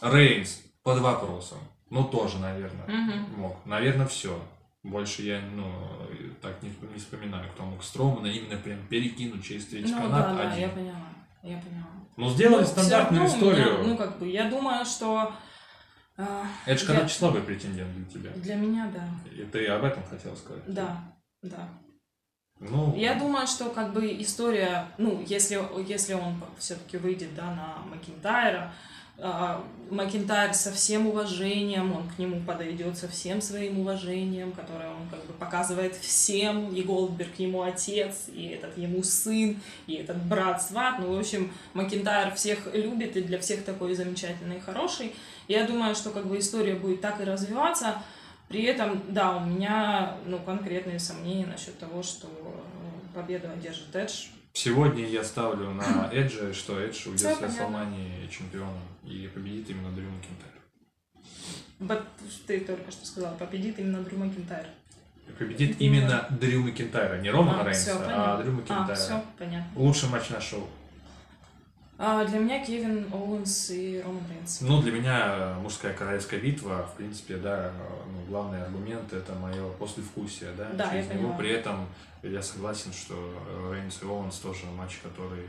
Рейнс 0.00 0.62
под 0.82 1.00
вопросом. 1.00 1.58
Ну, 1.90 2.04
тоже, 2.04 2.38
наверное, 2.38 2.86
Мгм. 2.86 3.40
мог. 3.40 3.66
Наверное, 3.66 4.06
все. 4.06 4.40
Больше 4.82 5.22
я, 5.22 5.40
ну, 5.54 5.70
так 6.40 6.62
не, 6.62 6.70
не 6.92 6.98
вспоминаю, 6.98 7.50
кто 7.50 7.64
мог 7.64 7.82
Стромана 7.84 8.26
именно 8.28 8.56
прям 8.56 8.78
перекинуть 8.88 9.44
через 9.44 9.66
третий 9.66 9.92
Ну 9.92 10.02
канат 10.02 10.28
да, 10.28 10.34
да, 10.34 10.50
один. 10.52 10.62
я 10.62 10.68
поняла, 10.70 11.08
я 11.42 11.58
поняла. 11.58 11.86
Ну, 12.16 12.30
сделали 12.30 12.60
Ну, 12.60 12.64
всё 12.64 12.72
стандартную 12.72 13.22
равно 13.24 13.36
у 13.36 13.50
меня, 13.50 13.58
историю. 13.62 13.86
ну, 13.88 13.96
как 13.98 14.18
бы, 14.18 14.28
я 14.28 14.48
думаю, 14.48 14.84
что... 14.86 15.34
э, 16.16 16.26
Это 16.64 16.78
же, 16.80 16.86
я- 16.90 16.94
короче, 16.96 17.14
слабый 17.14 17.42
претендент 17.42 17.94
для 17.94 18.04
тебя. 18.06 18.30
Для 18.36 18.54
меня, 18.54 18.90
да. 18.94 19.06
И 19.30 19.44
ты 19.44 19.66
об 19.66 19.84
этом 19.84 20.02
хотел 20.04 20.34
сказать? 20.34 20.62
Да, 20.66 20.98
да. 21.42 21.68
Ну, 22.58 22.94
Я 22.96 23.14
думаю, 23.14 23.46
что 23.46 23.70
как 23.70 23.92
бы 23.92 24.06
история, 24.22 24.86
ну, 24.98 25.22
если, 25.26 25.58
если 25.86 26.14
он 26.14 26.42
все-таки 26.58 26.96
выйдет, 26.96 27.34
да, 27.34 27.54
на 27.54 27.78
Макинтайра, 27.90 28.72
а, 29.22 29.64
Макинтайр 29.90 30.54
со 30.54 30.70
всем 30.70 31.08
уважением, 31.08 31.92
он 31.92 32.08
к 32.08 32.18
нему 32.18 32.40
подойдет 32.40 32.96
со 32.96 33.08
всем 33.08 33.40
своим 33.42 33.80
уважением, 33.80 34.52
которое 34.52 34.88
он 34.88 35.08
как 35.10 35.24
бы 35.26 35.32
показывает 35.32 35.96
всем, 35.96 36.72
и 36.72 36.82
Голдберг 36.82 37.38
ему 37.38 37.62
отец, 37.62 38.28
и 38.32 38.48
этот 38.48 38.78
ему 38.78 39.02
сын, 39.02 39.60
и 39.86 39.94
этот 39.94 40.22
брат-сват, 40.24 41.00
ну, 41.00 41.14
в 41.14 41.18
общем, 41.18 41.52
Макинтайр 41.74 42.34
всех 42.34 42.72
любит, 42.72 43.16
и 43.16 43.22
для 43.22 43.38
всех 43.38 43.64
такой 43.64 43.94
замечательный 43.94 44.58
и 44.58 44.60
хороший. 44.60 45.14
Я 45.48 45.66
думаю, 45.66 45.94
что 45.94 46.10
как 46.10 46.26
бы 46.26 46.38
история 46.38 46.74
будет 46.74 47.00
так 47.00 47.20
и 47.20 47.24
развиваться, 47.24 48.02
при 48.48 48.62
этом, 48.64 49.02
да, 49.08 49.36
у 49.36 49.40
меня, 49.40 50.16
ну, 50.24 50.38
конкретные 50.38 50.98
сомнения 50.98 51.46
насчет 51.46 51.78
того, 51.78 52.02
что 52.02 52.26
э, 52.28 53.14
победу 53.14 53.48
одержит 53.50 53.94
Эдж. 53.94 54.26
Сегодня 54.52 55.04
я 55.04 55.22
ставлю 55.24 55.70
на 55.70 56.10
Эджа, 56.12 56.52
что 56.52 56.80
Эдж 56.80 57.08
уйдет 57.08 57.36
с. 57.36 57.40
Рестлмании 57.40 58.28
чемпионом 58.28 58.89
и 59.04 59.28
победит 59.34 59.70
именно 59.70 59.90
Дрю 59.92 60.06
Макинтайр. 60.10 60.52
Б- 61.78 62.02
Ты 62.46 62.60
только 62.60 62.90
что 62.90 63.06
сказал, 63.06 63.34
победит 63.36 63.78
именно 63.78 64.02
Дрю 64.02 64.18
Макинтайр. 64.18 64.66
Победит 65.38 65.78
Да. 65.78 65.84
именно 65.84 66.26
Дрю 66.40 66.62
Макинтайра, 66.62 67.20
не 67.20 67.30
Романа 67.30 67.62
А, 67.62 67.64
Рейнса, 67.64 67.96
а. 68.06 68.42
Дрю 68.42 68.52
А, 68.52 68.54
Макинтайра. 68.56 68.94
все, 68.94 69.24
понятно. 69.38 69.70
Лучший 69.80 70.08
матч 70.08 70.28
на 70.30 70.40
шоу. 70.40 70.68
А, 72.02 72.24
для 72.24 72.38
меня 72.38 72.64
Кевин 72.64 73.06
Оуэнс 73.12 73.70
и 73.70 74.00
Роман 74.00 74.22
Рейнс. 74.30 74.62
Ну, 74.62 74.80
для 74.80 74.90
меня 74.92 75.54
мужская 75.62 75.92
королевская 75.92 76.40
битва, 76.40 76.86
в 76.92 76.96
принципе, 76.96 77.36
да, 77.36 77.72
ну, 78.10 78.24
главный 78.26 78.62
аргумент 78.62 79.12
это 79.12 79.34
мое 79.34 79.68
послевкусие, 79.72 80.52
да, 80.56 80.70
Да, 80.72 80.84
я 80.94 81.02
через 81.02 81.08
него. 81.10 81.18
поняла. 81.24 81.36
При 81.36 81.50
этом 81.50 81.86
я 82.22 82.42
согласен, 82.42 82.92
что 82.94 83.14
э, 83.46 83.74
Рейнс 83.74 84.02
и 84.02 84.06
Оуэнс 84.06 84.36
тоже 84.38 84.64
матч, 84.76 84.98
который 85.02 85.44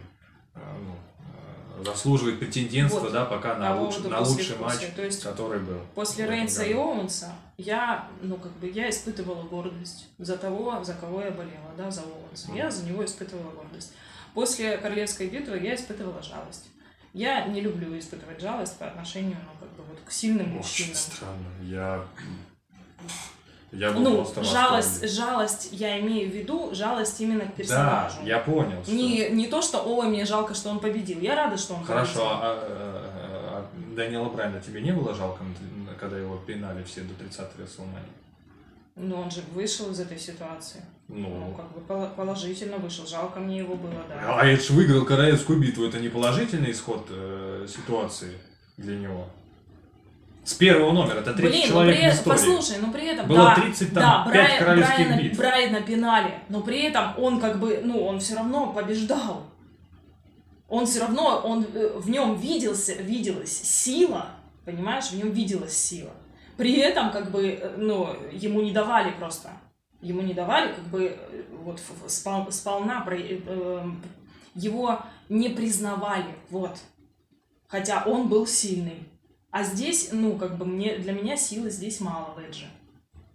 э, 0.55 0.59
ну, 0.59 0.93
э, 1.19 1.23
заслуживает 1.83 2.39
претендентства, 2.39 2.99
Вот. 3.01 3.11
да, 3.11 3.25
пока 3.25 3.55
на, 3.55 3.75
По 3.75 3.81
луч- 3.81 3.97
на 3.99 4.19
лучший 4.19 4.55
послевкусия. 4.55 4.59
матч, 4.87 4.95
То 4.95 5.05
есть 5.05 5.23
который 5.23 5.59
был. 5.59 5.79
После 5.95 6.25
Рейнса 6.25 6.63
и. 6.63 6.73
Оуэнса 6.73 7.33
я, 7.57 8.07
ну, 8.21 8.37
как 8.37 8.51
бы, 8.53 8.69
я 8.69 8.89
испытывала 8.89 9.43
гордость 9.43 10.07
за 10.17 10.37
того, 10.37 10.83
за 10.83 10.93
кого 10.93 11.21
я 11.21 11.31
болела, 11.31 11.71
да, 11.77 11.89
за 11.91 12.01
Оуэнса. 12.01 12.47
Мгм. 12.49 12.57
Я 12.57 12.71
за 12.71 12.85
него 12.85 13.03
испытывала 13.05 13.51
гордость. 13.51 13.93
После 14.33 14.77
Королевской 14.77 15.27
битвы 15.27 15.59
я 15.59 15.75
испытывала 15.75 16.21
жалость. 16.23 16.69
Я 17.13 17.45
не 17.47 17.59
люблю 17.61 17.97
испытывать 17.99 18.39
жалость 18.39 18.77
по 18.77 18.87
отношению, 18.87 19.37
ну, 19.43 19.59
как 19.59 19.69
бы, 19.75 19.83
вот 19.83 19.99
к 20.05 20.11
сильным 20.11 20.45
Очень 20.47 20.57
мужчинам. 20.57 20.95
странно. 20.95 21.47
Я, 21.63 22.05
я 23.71 23.91
был 23.91 24.01
Ну, 24.01 24.15
просто 24.17 24.43
жалость, 24.43 25.09
жалость, 25.09 25.69
я 25.71 25.99
имею 25.99 26.29
в 26.29 26.33
виду 26.35 26.69
жалость 26.73 27.19
именно 27.21 27.41
к 27.45 27.49
Да, 27.49 27.53
персонажу. 27.55 28.17
я 28.25 28.39
понял. 28.39 28.83
что- 28.83 28.91
Не, 28.93 29.29
не 29.29 29.47
то, 29.47 29.61
что, 29.61 29.79
ой, 29.83 30.07
мне 30.07 30.25
жалко, 30.25 30.53
что 30.53 30.69
он 30.69 30.79
победил. 30.79 31.19
Я 31.19 31.35
рада, 31.35 31.57
что 31.57 31.75
он 31.75 31.83
Хорошо, 31.83 32.11
победил. 32.13 32.27
а, 32.27 32.39
а, 32.43 33.65
а 33.69 33.95
Дэниела 33.95 34.29
Брайна 34.29 34.59
тебе 34.61 34.81
не 34.81 34.91
было 34.91 35.13
жалко, 35.13 35.43
когда 35.99 36.17
его 36.17 36.35
пинали 36.37 36.83
все 36.83 37.01
до 37.01 37.13
30-й 37.13 37.61
Расселмании? 37.63 38.09
Но 38.95 39.21
он 39.21 39.31
же 39.31 39.41
вышел 39.53 39.89
из 39.91 39.99
этой 40.01 40.19
ситуации. 40.19 40.81
Ну, 41.07 41.29
Ну, 41.29 41.53
как 41.55 41.71
бы 41.71 41.79
пол- 41.81 42.09
положительно 42.15 42.77
вышел. 42.77 43.07
Жалко 43.07 43.39
мне 43.39 43.59
его 43.59 43.75
было, 43.75 44.03
да. 44.09 44.37
а 44.39 44.45
Эдж 44.45 44.71
выиграл 44.71 45.05
королевскую 45.05 45.59
битву. 45.59 45.85
Это 45.85 45.99
не 45.99 46.09
положительный 46.09 46.71
исход 46.71 47.07
э, 47.09 47.67
ситуации 47.69 48.37
для 48.77 48.97
него? 48.97 49.27
С 50.43 50.53
первого 50.55 50.91
номера, 50.91 51.19
это 51.19 51.33
30 51.33 51.51
Блин, 51.51 51.61
ну 51.61 51.67
человек 51.67 51.95
при, 51.99 52.09
в 52.09 52.13
истории. 52.13 52.29
послушай, 52.37 52.77
ну 52.81 52.91
при 52.91 53.05
этом, 53.05 53.27
Было 53.27 53.37
да, 53.43 53.55
30 53.55 53.93
там, 53.93 54.01
да, 54.01 54.23
5 54.23 54.33
Брайан, 54.33 54.59
королевских 54.59 54.95
Брайана, 54.97 55.21
битв. 55.21 55.37
Брайана 55.37 55.81
пинали, 55.81 56.33
но 56.49 56.61
при 56.61 56.81
этом 56.81 57.13
он 57.19 57.39
как 57.39 57.59
бы, 57.59 57.81
ну, 57.83 58.03
он 58.03 58.19
все 58.19 58.35
равно 58.35 58.73
побеждал. 58.73 59.43
Он 60.67 60.85
все 60.85 61.01
равно, 61.01 61.41
он, 61.43 61.65
э, 61.73 61.91
в 61.97 62.09
нем 62.09 62.35
виделся, 62.39 62.93
виделась 62.93 63.51
сила, 63.55 64.27
понимаешь, 64.65 65.11
в 65.11 65.15
нем 65.17 65.31
виделась 65.31 65.77
сила. 65.77 66.11
При 66.57 66.75
этом, 66.79 67.11
как 67.11 67.29
бы, 67.29 67.49
э, 67.49 67.75
ну, 67.77 68.09
ему 68.31 68.61
не 68.61 68.71
давали 68.71 69.11
просто, 69.11 69.49
ему 70.01 70.21
не 70.21 70.33
давали, 70.33 70.73
как 70.73 70.85
бы, 70.85 71.17
э, 71.19 71.43
вот, 71.63 71.79
спол- 72.07 72.51
сполна, 72.51 73.01
про- 73.01 73.17
э, 73.17 73.39
э, 73.45 73.85
его 74.55 75.01
не 75.29 75.49
признавали, 75.49 76.33
вот. 76.49 76.77
Хотя 77.67 78.03
он 78.05 78.27
был 78.27 78.47
сильный. 78.47 79.07
А 79.51 79.63
здесь, 79.63 80.09
ну, 80.13 80.37
как 80.37 80.57
бы, 80.57 80.65
мне, 80.65 80.97
для 80.97 81.11
меня 81.11 81.35
силы 81.35 81.69
здесь 81.69 81.99
мало 81.99 82.33
в 82.33 82.39
Эдже. 82.39 82.65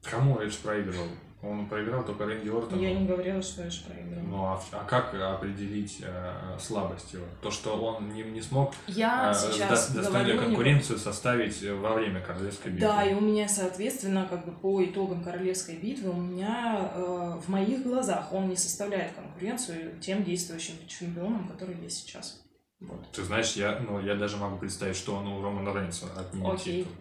Кому 0.02 0.38
Эдж 0.38 0.54
проигрывал? 0.62 1.08
Он 1.42 1.68
проиграл 1.68 2.02
только 2.02 2.24
Рэнди 2.24 2.48
Ортону. 2.48 2.80
Я 2.80 2.98
не 2.98 3.06
говорила, 3.06 3.42
что 3.42 3.62
Эдж 3.62 3.84
проиграл. 3.84 4.24
Ну 4.24 4.44
а, 4.44 4.62
а 4.72 4.84
как 4.84 5.14
определить 5.14 5.98
э, 6.02 6.56
слабость 6.58 7.12
его? 7.12 7.24
То, 7.42 7.50
что 7.50 7.76
он 7.76 8.12
не, 8.14 8.22
не 8.22 8.40
смог 8.40 8.72
Я 8.86 9.30
э, 9.30 9.34
сейчас 9.34 9.90
до- 9.90 10.02
достойную 10.02 10.38
конкуренцию 10.38 10.98
составить 10.98 11.62
э, 11.62 11.74
во 11.74 11.92
время 11.92 12.20
королевской 12.20 12.72
битвы. 12.72 12.88
Да, 12.88 13.04
и 13.04 13.14
у 13.14 13.20
меня, 13.20 13.48
соответственно, 13.48 14.26
как 14.28 14.46
бы 14.46 14.52
по 14.52 14.82
итогам 14.82 15.22
королевской 15.22 15.76
битвы, 15.76 16.10
у 16.10 16.16
меня 16.20 16.90
э, 16.94 17.40
в 17.44 17.48
моих 17.48 17.82
глазах 17.82 18.32
он 18.32 18.48
не 18.48 18.56
составляет 18.56 19.12
конкуренцию 19.12 20.00
тем 20.00 20.24
действующим 20.24 20.74
чемпионам, 20.88 21.46
которые 21.46 21.78
есть 21.82 21.98
сейчас. 22.06 22.42
Вот. 22.80 23.10
Ты 23.12 23.22
знаешь, 23.24 23.52
я, 23.52 23.78
ну, 23.80 24.00
я 24.00 24.14
даже 24.14 24.36
могу 24.36 24.58
представить, 24.58 24.96
что 24.96 25.14
он 25.16 25.26
у 25.26 25.42
Романа 25.42 25.72
Рейнса 25.72 26.06
отнимет 26.18 26.54
Окей. 26.54 26.84
титул. 26.84 26.96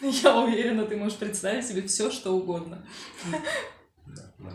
Я 0.22 0.38
уверена, 0.38 0.86
ты 0.86 0.96
можешь 0.96 1.18
представить 1.18 1.66
себе 1.66 1.82
все, 1.82 2.10
что 2.10 2.32
угодно. 2.32 2.86
Да, 4.06 4.32
да. 4.38 4.52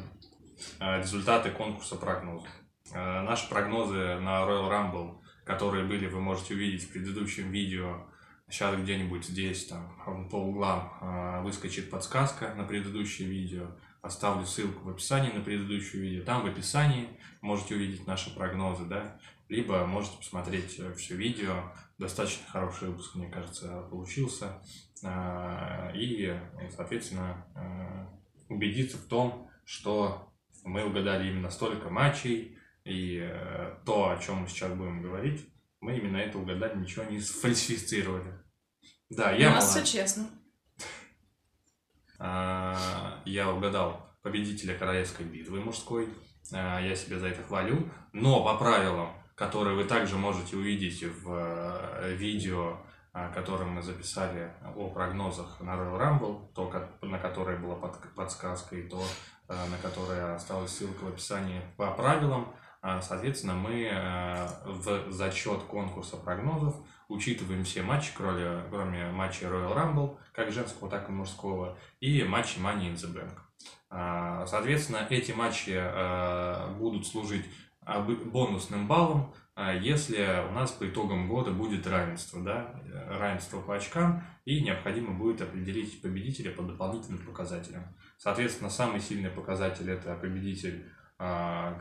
А, 0.80 1.00
Результаты 1.00 1.52
конкурса 1.52 1.96
прогнозов. 1.96 2.50
А, 2.94 3.22
Наши 3.24 3.48
прогнозы 3.50 4.20
на 4.20 4.42
Royal 4.44 4.70
Rumble, 4.70 5.20
которые 5.46 5.86
были, 5.86 6.08
вы 6.08 6.22
можете 6.22 6.54
увидеть 6.54 6.84
в 6.84 6.92
предыдущем 6.92 7.52
видео. 7.52 8.08
Сейчас 8.50 8.76
где-нибудь 8.76 9.26
здесь, 9.26 9.68
там, 9.68 10.30
по 10.30 10.38
углам 10.38 10.94
а, 11.02 11.42
выскочит 11.42 11.90
подсказка 11.90 12.54
на 12.56 12.64
предыдущее 12.64 13.28
видео. 13.28 13.68
Оставлю 14.04 14.46
ссылку 14.46 14.84
в 14.84 14.90
описании 14.90 15.32
на 15.32 15.42
предыдущее 15.42 16.02
видео. 16.02 16.24
Там 16.26 16.44
в 16.44 16.46
описании 16.46 17.08
можете 17.42 17.74
увидеть 17.76 18.06
наши 18.06 18.36
прогнозы, 18.36 18.86
да. 18.86 19.18
Либо 19.50 19.86
можете 19.88 20.18
посмотреть 20.18 20.80
все 20.98 21.16
видео. 21.16 21.72
Достаточно 21.98 22.46
хороший 22.50 22.90
выпуск, 22.90 23.16
мне 23.16 23.30
кажется, 23.30 23.82
получился. 23.90 24.62
А, 25.04 25.92
И, 25.96 26.38
соответственно, 26.76 27.46
а, 27.56 28.10
убедиться 28.50 28.98
в 28.98 29.06
том, 29.08 29.50
что 29.66 30.30
мы 30.64 30.84
угадали 30.86 31.30
именно 31.30 31.50
столько 31.50 31.90
матчей, 31.90 32.58
и 32.84 33.20
э, 33.22 33.78
то, 33.86 34.10
о 34.10 34.18
чем 34.18 34.40
мы 34.42 34.48
сейчас 34.50 34.74
будем 34.74 35.02
говорить, 35.02 35.48
мы 35.80 35.98
именно 35.98 36.18
это 36.18 36.38
угадали, 36.38 36.78
ничего 36.80 37.06
не 37.06 37.20
сфальсифицировали. 37.22 38.34
Да, 39.10 39.32
я 39.32 39.52
У 39.52 39.54
нас 39.54 39.66
все 39.70 39.76
молодец. 39.80 39.92
честно. 39.94 40.30
А, 42.20 42.76
я 43.26 43.52
угадал 43.52 44.00
победителя 44.22 44.78
королевской 44.78 45.26
битвы 45.26 45.60
мужской. 45.60 46.10
А, 46.54 46.80
Я 46.80 46.96
себя 46.96 47.20
за 47.20 47.28
это 47.28 47.44
хвалю. 47.44 47.90
Но 48.12 48.44
по 48.44 48.56
правилам, 48.58 49.10
которые 49.36 49.76
вы 49.76 49.86
также 49.86 50.18
можете 50.18 50.56
увидеть 50.56 51.04
в 51.04 51.30
э, 51.32 52.14
видео, 52.16 52.78
а, 53.14 53.30
которое 53.30 53.66
мы 53.66 53.82
записали 53.82 54.52
о 54.76 54.90
прогнозах 54.90 55.60
на 55.62 55.72
Royal 55.72 56.00
Rumble, 56.00 56.54
то, 56.54 56.72
на 57.02 57.20
которое 57.20 57.58
была 57.58 57.76
под- 57.76 58.14
подсказка, 58.16 58.76
и 58.76 58.88
то, 58.88 59.04
э, 59.50 59.54
на 59.70 59.78
которое 59.78 60.36
осталась 60.36 60.72
ссылка 60.72 61.04
в 61.04 61.08
описании 61.10 61.62
по 61.78 61.92
правилам, 61.92 62.54
соответственно, 63.02 63.54
мы 63.56 63.84
э, 63.86 64.48
в 64.66 65.10
зачет 65.12 65.64
конкурса 65.64 66.18
прогнозов 66.18 66.76
учитываем 67.08 67.64
все 67.64 67.82
матчи, 67.82 68.12
кроме, 68.16 68.64
кроме 68.70 69.12
матчей 69.12 69.48
Royal 69.48 69.76
Rumble, 69.76 70.18
как 70.32 70.52
женского, 70.52 70.90
так 70.90 71.10
и 71.10 71.12
мужского, 71.12 71.78
и 72.00 72.24
матчи 72.24 72.58
Money 72.58 72.94
in 72.94 72.96
the 72.96 73.14
Bank. 73.14 73.38
А, 73.90 74.46
Соответственно, 74.46 75.06
эти 75.10 75.32
матчи 75.32 75.74
э, 75.76 76.74
будут 76.78 77.06
служить 77.06 77.46
бонусным 77.86 78.88
баллом, 78.88 79.34
а, 79.56 79.74
если 79.74 80.48
у 80.50 80.54
нас 80.54 80.72
по 80.72 80.88
итогам 80.88 81.28
года 81.28 81.52
будет 81.52 81.86
равенство, 81.86 82.42
да, 82.42 82.82
равенство 83.08 83.62
по 83.62 83.76
очкам, 83.76 84.24
и 84.46 84.62
необходимо 84.64 85.14
будет 85.14 85.42
определить 85.42 86.02
победителя 86.02 86.52
по 86.52 86.64
дополнительным 86.64 87.24
показателям. 87.26 87.84
Соответственно, 88.18 88.70
самый 88.70 89.00
сильный 89.00 89.30
показатель 89.30 89.90
это 89.92 90.16
победитель 90.16 90.86
а, 90.86 91.03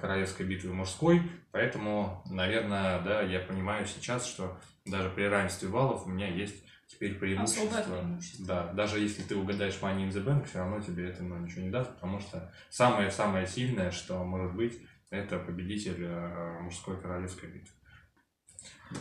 королевской 0.01 0.47
битвы 0.47 0.73
мужской, 0.73 1.23
поэтому, 1.51 2.23
наверное, 2.31 3.01
да, 3.01 3.23
я 3.23 3.41
понимаю 3.41 3.87
сейчас, 3.87 4.27
что 4.27 4.59
даже 4.85 5.11
при 5.11 5.25
равенстве 5.25 5.69
баллов 5.69 6.07
у 6.07 6.11
меня 6.11 6.29
есть 6.29 6.63
теперь 6.87 7.15
преимущество. 7.15 7.65
Особое 7.65 7.83
преимущество. 7.83 8.47
Да, 8.47 8.73
даже 8.73 9.01
если 9.01 9.23
ты 9.23 9.37
угадаешь 9.37 9.79
Money 9.81 10.09
in 10.09 10.11
the 10.11 10.25
Bank, 10.25 10.45
все 10.49 10.59
равно 10.59 10.81
тебе 10.81 11.09
это 11.09 11.23
ну, 11.23 11.39
ничего 11.39 11.63
не 11.63 11.71
даст, 11.71 11.95
потому 11.95 12.21
что 12.21 12.53
самое-самое 12.71 13.47
сильное, 13.47 13.91
что 13.91 14.23
может 14.25 14.55
быть, 14.55 14.79
это 15.11 15.39
победитель 15.39 15.97
э, 15.99 16.61
мужской 16.61 17.01
королевской 17.01 17.49
битвы. 17.49 17.75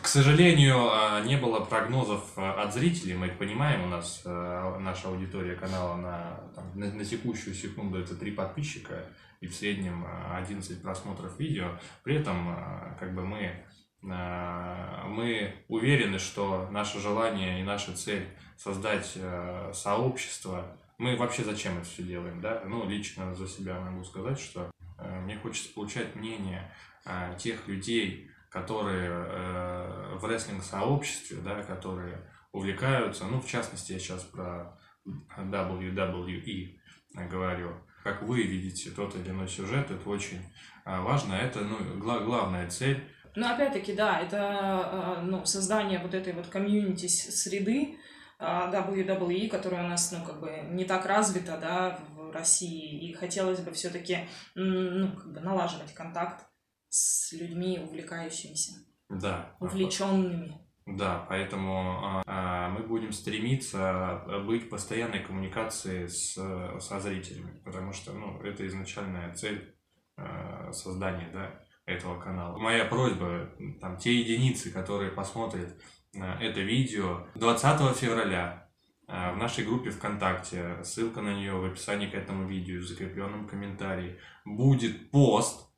К 0.01 0.07
сожалению, 0.07 0.89
э, 0.91 1.25
не 1.25 1.37
было 1.37 1.59
прогнозов 1.59 2.37
э, 2.37 2.41
от 2.41 2.73
зрителей, 2.73 3.13
мы 3.13 3.27
их 3.27 3.37
понимаем, 3.37 3.83
у 3.83 3.87
нас 3.87 4.21
э, 4.25 4.77
наша 4.79 5.09
аудитория 5.09 5.55
канала 5.55 5.95
на, 5.95 6.39
там, 6.55 6.71
на, 6.75 6.91
на 6.91 7.05
текущую 7.05 7.53
секунду 7.55 7.99
это 7.99 8.15
три 8.15 8.31
подписчика 8.31 9.05
и 9.41 9.47
в 9.47 9.55
среднем 9.55 10.05
э, 10.05 10.37
11 10.37 10.81
просмотров 10.81 11.37
видео. 11.39 11.77
При 12.03 12.15
этом 12.15 12.55
э, 12.55 12.95
как 12.99 13.13
бы 13.13 13.25
мы, 13.25 13.65
э, 14.03 15.03
мы 15.07 15.55
уверены, 15.67 16.19
что 16.19 16.69
наше 16.71 16.99
желание 16.99 17.59
и 17.59 17.63
наша 17.63 17.93
цель 17.93 18.27
создать 18.55 19.13
э, 19.15 19.71
сообщество. 19.73 20.77
Мы 20.99 21.17
вообще 21.17 21.43
зачем 21.43 21.77
это 21.77 21.85
все 21.85 22.03
делаем, 22.03 22.39
да? 22.39 22.63
Ну, 22.65 22.87
лично 22.87 23.33
за 23.33 23.47
себя 23.47 23.79
могу 23.79 24.03
сказать, 24.03 24.39
что 24.39 24.71
э, 24.99 25.19
мне 25.21 25.37
хочется 25.37 25.73
получать 25.73 26.15
мнение 26.15 26.71
э, 27.05 27.35
тех 27.39 27.67
людей, 27.67 28.29
которые 28.49 29.09
э, 29.09 30.15
в 30.17 30.25
рестлинг-сообществе, 30.25 31.37
да, 31.37 31.63
которые 31.63 32.29
увлекаются, 32.51 33.25
ну, 33.25 33.41
в 33.41 33.47
частности, 33.47 33.93
я 33.93 33.99
сейчас 33.99 34.23
про 34.23 34.77
WWE 35.37 36.77
говорю, 37.13 37.73
как 38.03 38.23
вы 38.23 38.43
видите 38.43 38.91
тот 38.91 39.15
или 39.15 39.29
иной 39.29 39.47
сюжет, 39.47 39.91
это 39.91 40.09
очень 40.09 40.39
э, 40.85 40.99
важно, 41.01 41.33
это, 41.33 41.61
ну, 41.61 41.77
гла- 41.99 42.19
главная 42.19 42.69
цель 42.69 43.03
Но 43.35 43.53
опять-таки, 43.53 43.93
да, 43.93 44.19
это 44.19 44.37
э, 45.17 45.21
ну, 45.23 45.45
создание 45.45 45.99
вот 45.99 46.13
этой 46.13 46.33
вот 46.33 46.47
комьюнити 46.47 47.07
с- 47.07 47.41
среды 47.41 47.97
э, 48.39 48.43
WWE, 48.45 49.47
которая 49.49 49.85
у 49.85 49.87
нас, 49.87 50.11
ну, 50.11 50.23
как 50.25 50.39
бы 50.41 50.49
не 50.69 50.85
так 50.85 51.05
развита, 51.05 51.57
да, 51.61 51.99
в 52.09 52.31
России, 52.31 53.09
и 53.09 53.13
хотелось 53.13 53.59
бы 53.59 53.71
все-таки, 53.71 54.27
ну, 54.55 55.15
как 55.15 55.33
бы 55.33 55.39
налаживать 55.39 55.93
контакт 55.93 56.45
с 56.89 57.31
людьми, 57.33 57.79
увлекающимися. 57.83 58.73
Да. 59.09 59.55
увлеченными. 59.59 60.60
Да, 60.85 61.25
поэтому 61.29 62.21
а, 62.25 62.69
мы 62.69 62.81
будем 62.83 63.13
стремиться 63.13 64.23
быть 64.45 64.65
в 64.65 64.69
постоянной 64.69 65.19
коммуникации 65.19 66.07
с, 66.07 66.33
со 66.79 66.99
зрителями, 66.99 67.61
потому 67.63 67.93
что 67.93 68.13
ну, 68.13 68.41
это 68.41 68.65
изначальная 68.67 69.33
цель 69.35 69.75
а, 70.17 70.71
создания 70.73 71.29
да, 71.33 71.63
этого 71.85 72.19
канала. 72.19 72.57
Моя 72.57 72.85
просьба, 72.85 73.49
там, 73.79 73.97
те 73.97 74.19
единицы, 74.19 74.71
которые 74.71 75.11
посмотрят 75.11 75.77
а, 76.19 76.37
это 76.41 76.59
видео 76.61 77.27
20 77.35 77.97
февраля 77.97 78.69
а, 79.07 79.33
в 79.33 79.37
нашей 79.37 79.65
группе 79.65 79.91
ВКонтакте, 79.91 80.83
ссылка 80.83 81.21
на 81.21 81.33
нее 81.35 81.53
в 81.53 81.65
описании 81.65 82.07
к 82.07 82.15
этому 82.15 82.47
видео, 82.47 82.79
в 82.79 82.83
закрепленном 82.83 83.47
комментарии, 83.47 84.19
будет 84.45 85.11
пост, 85.11 85.69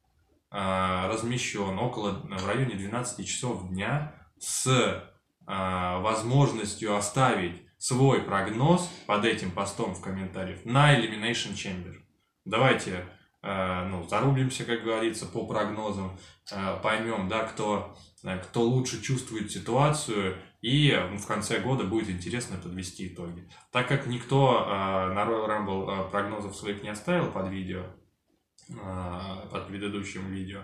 а, 0.49 1.07
размещен 1.07 1.77
около, 1.79 2.25
в 2.29 2.47
районе 2.47 2.75
12 2.75 3.27
часов 3.27 3.69
дня 3.69 4.22
с 4.43 5.03
а, 5.45 5.99
возможностью 5.99 6.95
оставить 6.95 7.61
свой 7.77 8.21
прогноз 8.21 8.89
под 9.07 9.25
этим 9.25 9.51
постом 9.51 9.93
в 9.93 10.01
комментариях 10.01 10.65
на 10.65 10.97
Elimination 10.97 11.53
Chamber. 11.53 11.95
Давайте 12.43 13.05
а, 13.41 13.85
ну, 13.85 14.03
зарубимся, 14.07 14.65
как 14.65 14.83
говорится, 14.83 15.25
по 15.25 15.45
прогнозам, 15.45 16.17
а, 16.51 16.77
поймем, 16.77 17.29
да, 17.29 17.45
кто, 17.45 17.97
кто 18.43 18.63
лучше 18.63 19.01
чувствует 19.01 19.49
ситуацию, 19.49 20.37
и 20.61 20.91
в 21.17 21.25
конце 21.25 21.59
года 21.59 21.85
будет 21.85 22.09
интересно 22.09 22.57
подвести 22.57 23.07
итоги. 23.07 23.49
Так 23.71 23.87
как 23.87 24.07
никто 24.07 24.65
на 24.65 25.25
Royal 25.25 25.47
Rumble 25.47 26.09
прогнозов 26.09 26.55
своих 26.55 26.83
не 26.83 26.89
оставил 26.89 27.31
под 27.31 27.49
видео, 27.49 27.83
под 29.51 29.67
предыдущим 29.67 30.31
видео, 30.31 30.61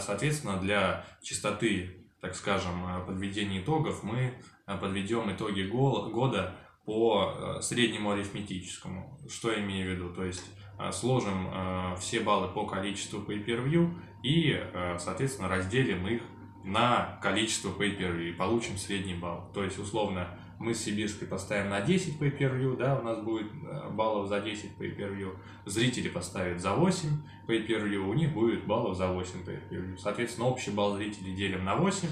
соответственно, 0.00 0.58
для 0.58 1.06
чистоты 1.22 2.07
так 2.20 2.34
скажем, 2.34 2.84
э, 2.86 3.06
подведения 3.06 3.60
итогов, 3.60 4.02
мы 4.02 4.34
э, 4.66 4.78
подведем 4.78 5.30
итоги 5.30 5.62
года 5.62 6.56
по 6.84 7.34
э, 7.58 7.62
среднему 7.62 8.10
арифметическому. 8.10 9.20
Что 9.28 9.52
я 9.52 9.60
имею 9.60 9.88
в 9.88 9.94
виду? 9.94 10.14
То 10.14 10.24
есть 10.24 10.44
сложим 10.92 11.50
все 11.98 12.20
баллы 12.20 12.46
по 12.54 12.64
количеству 12.64 13.18
pay-per-view 13.18 13.98
и, 14.22 14.56
соответственно, 14.96 15.48
разделим 15.48 16.06
их 16.06 16.22
на 16.62 17.18
количество 17.20 17.70
pay-per-view 17.70 18.28
и 18.28 18.32
получим 18.32 18.76
средний 18.76 19.14
балл. 19.14 19.50
То 19.52 19.64
есть, 19.64 19.76
условно, 19.76 20.38
мы 20.58 20.74
с 20.74 20.82
Сибирской 20.82 21.26
поставим 21.26 21.70
на 21.70 21.80
10 21.80 22.20
pay 22.20 22.36
per 22.36 22.58
view, 22.58 22.76
да, 22.76 22.98
у 22.98 23.02
нас 23.02 23.18
будет 23.18 23.50
э, 23.52 23.90
баллов 23.90 24.28
за 24.28 24.40
10 24.40 24.76
pay 24.78 24.96
per 24.96 25.16
view. 25.16 25.36
Зрители 25.64 26.08
поставят 26.08 26.60
за 26.60 26.74
8 26.74 27.08
pay 27.46 27.66
per 27.66 27.88
view, 27.88 28.08
у 28.08 28.14
них 28.14 28.32
будет 28.32 28.66
баллов 28.66 28.96
за 28.96 29.08
8 29.08 29.44
pay 29.44 29.68
per 29.68 29.84
view. 29.84 29.96
Соответственно, 29.98 30.48
общий 30.48 30.70
балл 30.70 30.96
зрителей 30.96 31.34
делим 31.34 31.64
на 31.64 31.76
8, 31.76 32.08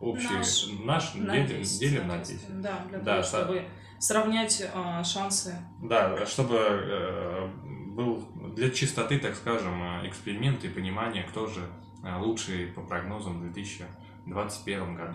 общий 0.00 0.34
наш, 0.34 0.66
наш 0.84 1.14
на 1.14 1.32
делим, 1.32 1.58
10, 1.58 1.80
делим 1.80 2.08
на 2.08 2.18
10. 2.18 2.60
Да, 2.60 2.84
для 2.88 2.98
да, 2.98 3.04
того, 3.04 3.22
чтобы 3.22 3.64
сравнять 3.98 4.62
э, 4.62 5.04
шансы. 5.04 5.54
Да, 5.82 6.24
чтобы 6.26 6.56
э, 6.56 7.48
был 7.90 8.26
для 8.54 8.70
чистоты, 8.70 9.18
так 9.18 9.34
скажем, 9.34 9.82
э, 9.82 10.08
эксперимент 10.08 10.64
и 10.64 10.68
понимание, 10.68 11.22
кто 11.24 11.46
же 11.46 11.60
э, 12.02 12.16
лучший 12.18 12.68
по 12.68 12.80
прогнозам 12.80 13.38
в 13.38 13.52
2021 13.52 14.96
году. 14.96 15.14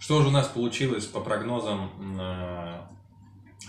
Что 0.00 0.22
же 0.22 0.28
у 0.28 0.30
нас 0.30 0.48
получилось 0.48 1.04
по 1.04 1.20
прогнозам 1.20 1.90
э, 2.18 2.80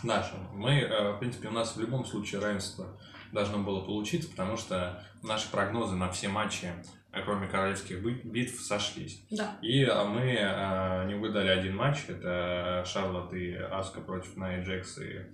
нашим? 0.02 0.40
Мы, 0.54 0.80
э, 0.80 1.12
в 1.12 1.20
принципе, 1.20 1.50
у 1.50 1.52
нас 1.52 1.76
в 1.76 1.82
любом 1.82 2.06
случае 2.06 2.40
равенство 2.40 2.98
должно 3.34 3.60
было 3.60 3.82
получиться, 3.82 4.30
потому 4.30 4.56
что 4.56 5.04
наши 5.24 5.52
прогнозы 5.52 5.98
на 5.98 6.10
все 6.10 6.30
матчи, 6.30 6.72
э, 7.12 7.22
кроме 7.26 7.48
королевских 7.48 8.02
битв, 8.02 8.62
сошлись. 8.62 9.26
Да. 9.30 9.58
И 9.62 9.86
мы 9.86 11.06
не 11.10 11.16
выдали 11.16 11.50
один 11.50 11.76
матч, 11.76 12.06
это 12.08 12.86
Шарлот 12.88 13.34
и 13.34 13.54
Аска 13.54 14.00
против 14.00 14.38
Найя 14.38 14.64
Джекс 14.64 15.00
и 15.00 15.26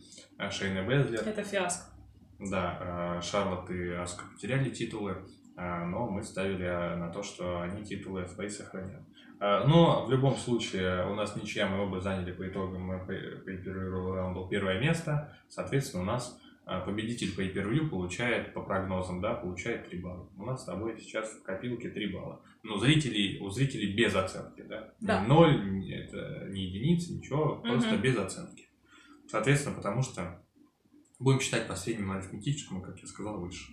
Шейна 0.49 0.81
Безлер. 0.81 1.21
Это 1.21 1.43
фиаско. 1.43 1.91
Да, 2.39 3.21
Шарлот 3.21 3.69
и 3.69 3.91
Аска 3.91 4.23
потеряли 4.33 4.71
титулы, 4.71 5.27
но 5.55 6.09
мы 6.09 6.23
ставили 6.23 6.65
на 6.95 7.11
то, 7.11 7.21
что 7.21 7.61
они 7.61 7.85
титулы 7.85 8.23
FA 8.23 8.49
сохранят. 8.49 9.06
А, 9.39 9.65
но 9.67 10.05
в 10.05 10.11
любом 10.11 10.35
случае 10.35 11.07
у 11.09 11.15
нас 11.15 11.35
ничья, 11.35 11.67
мы 11.67 11.83
оба 11.83 12.01
заняли 12.01 12.31
по 12.31 12.47
итогам 12.47 12.91
pay-per-view 12.91 14.13
раунда 14.13 14.47
первое 14.49 14.79
место. 14.79 15.37
Соответственно, 15.47 16.03
у 16.03 16.05
нас 16.05 16.39
а, 16.65 16.81
победитель 16.81 17.33
pay-per-view 17.37 17.87
получает, 17.89 18.53
по 18.53 18.61
прогнозам, 18.61 19.21
да, 19.21 19.35
получает 19.35 19.87
3 19.87 19.99
балла. 19.99 20.29
У 20.35 20.43
нас 20.43 20.63
с 20.63 20.65
тобой 20.65 20.99
сейчас 20.99 21.29
в 21.31 21.43
копилке 21.43 21.89
3 21.89 22.13
балла. 22.13 22.41
Но 22.63 22.77
зрителей, 22.77 23.39
у 23.39 23.49
зрителей 23.49 23.93
без 23.93 24.13
оценки, 24.15 24.61
да? 24.63 24.93
да. 24.99 25.23
Ноль, 25.23 25.89
это 25.93 26.47
не 26.49 26.65
единицы, 26.65 27.13
ничего, 27.13 27.55
просто 27.57 27.93
угу. 27.93 28.01
без 28.01 28.17
оценки. 28.17 28.67
Соответственно, 29.29 29.75
потому 29.75 30.01
что 30.01 30.43
будем 31.19 31.39
считать 31.39 31.67
по 31.67 31.75
среднему 31.75 32.13
арифметическому, 32.13 32.81
как 32.81 32.99
я 32.99 33.07
сказал, 33.07 33.39
выше. 33.39 33.71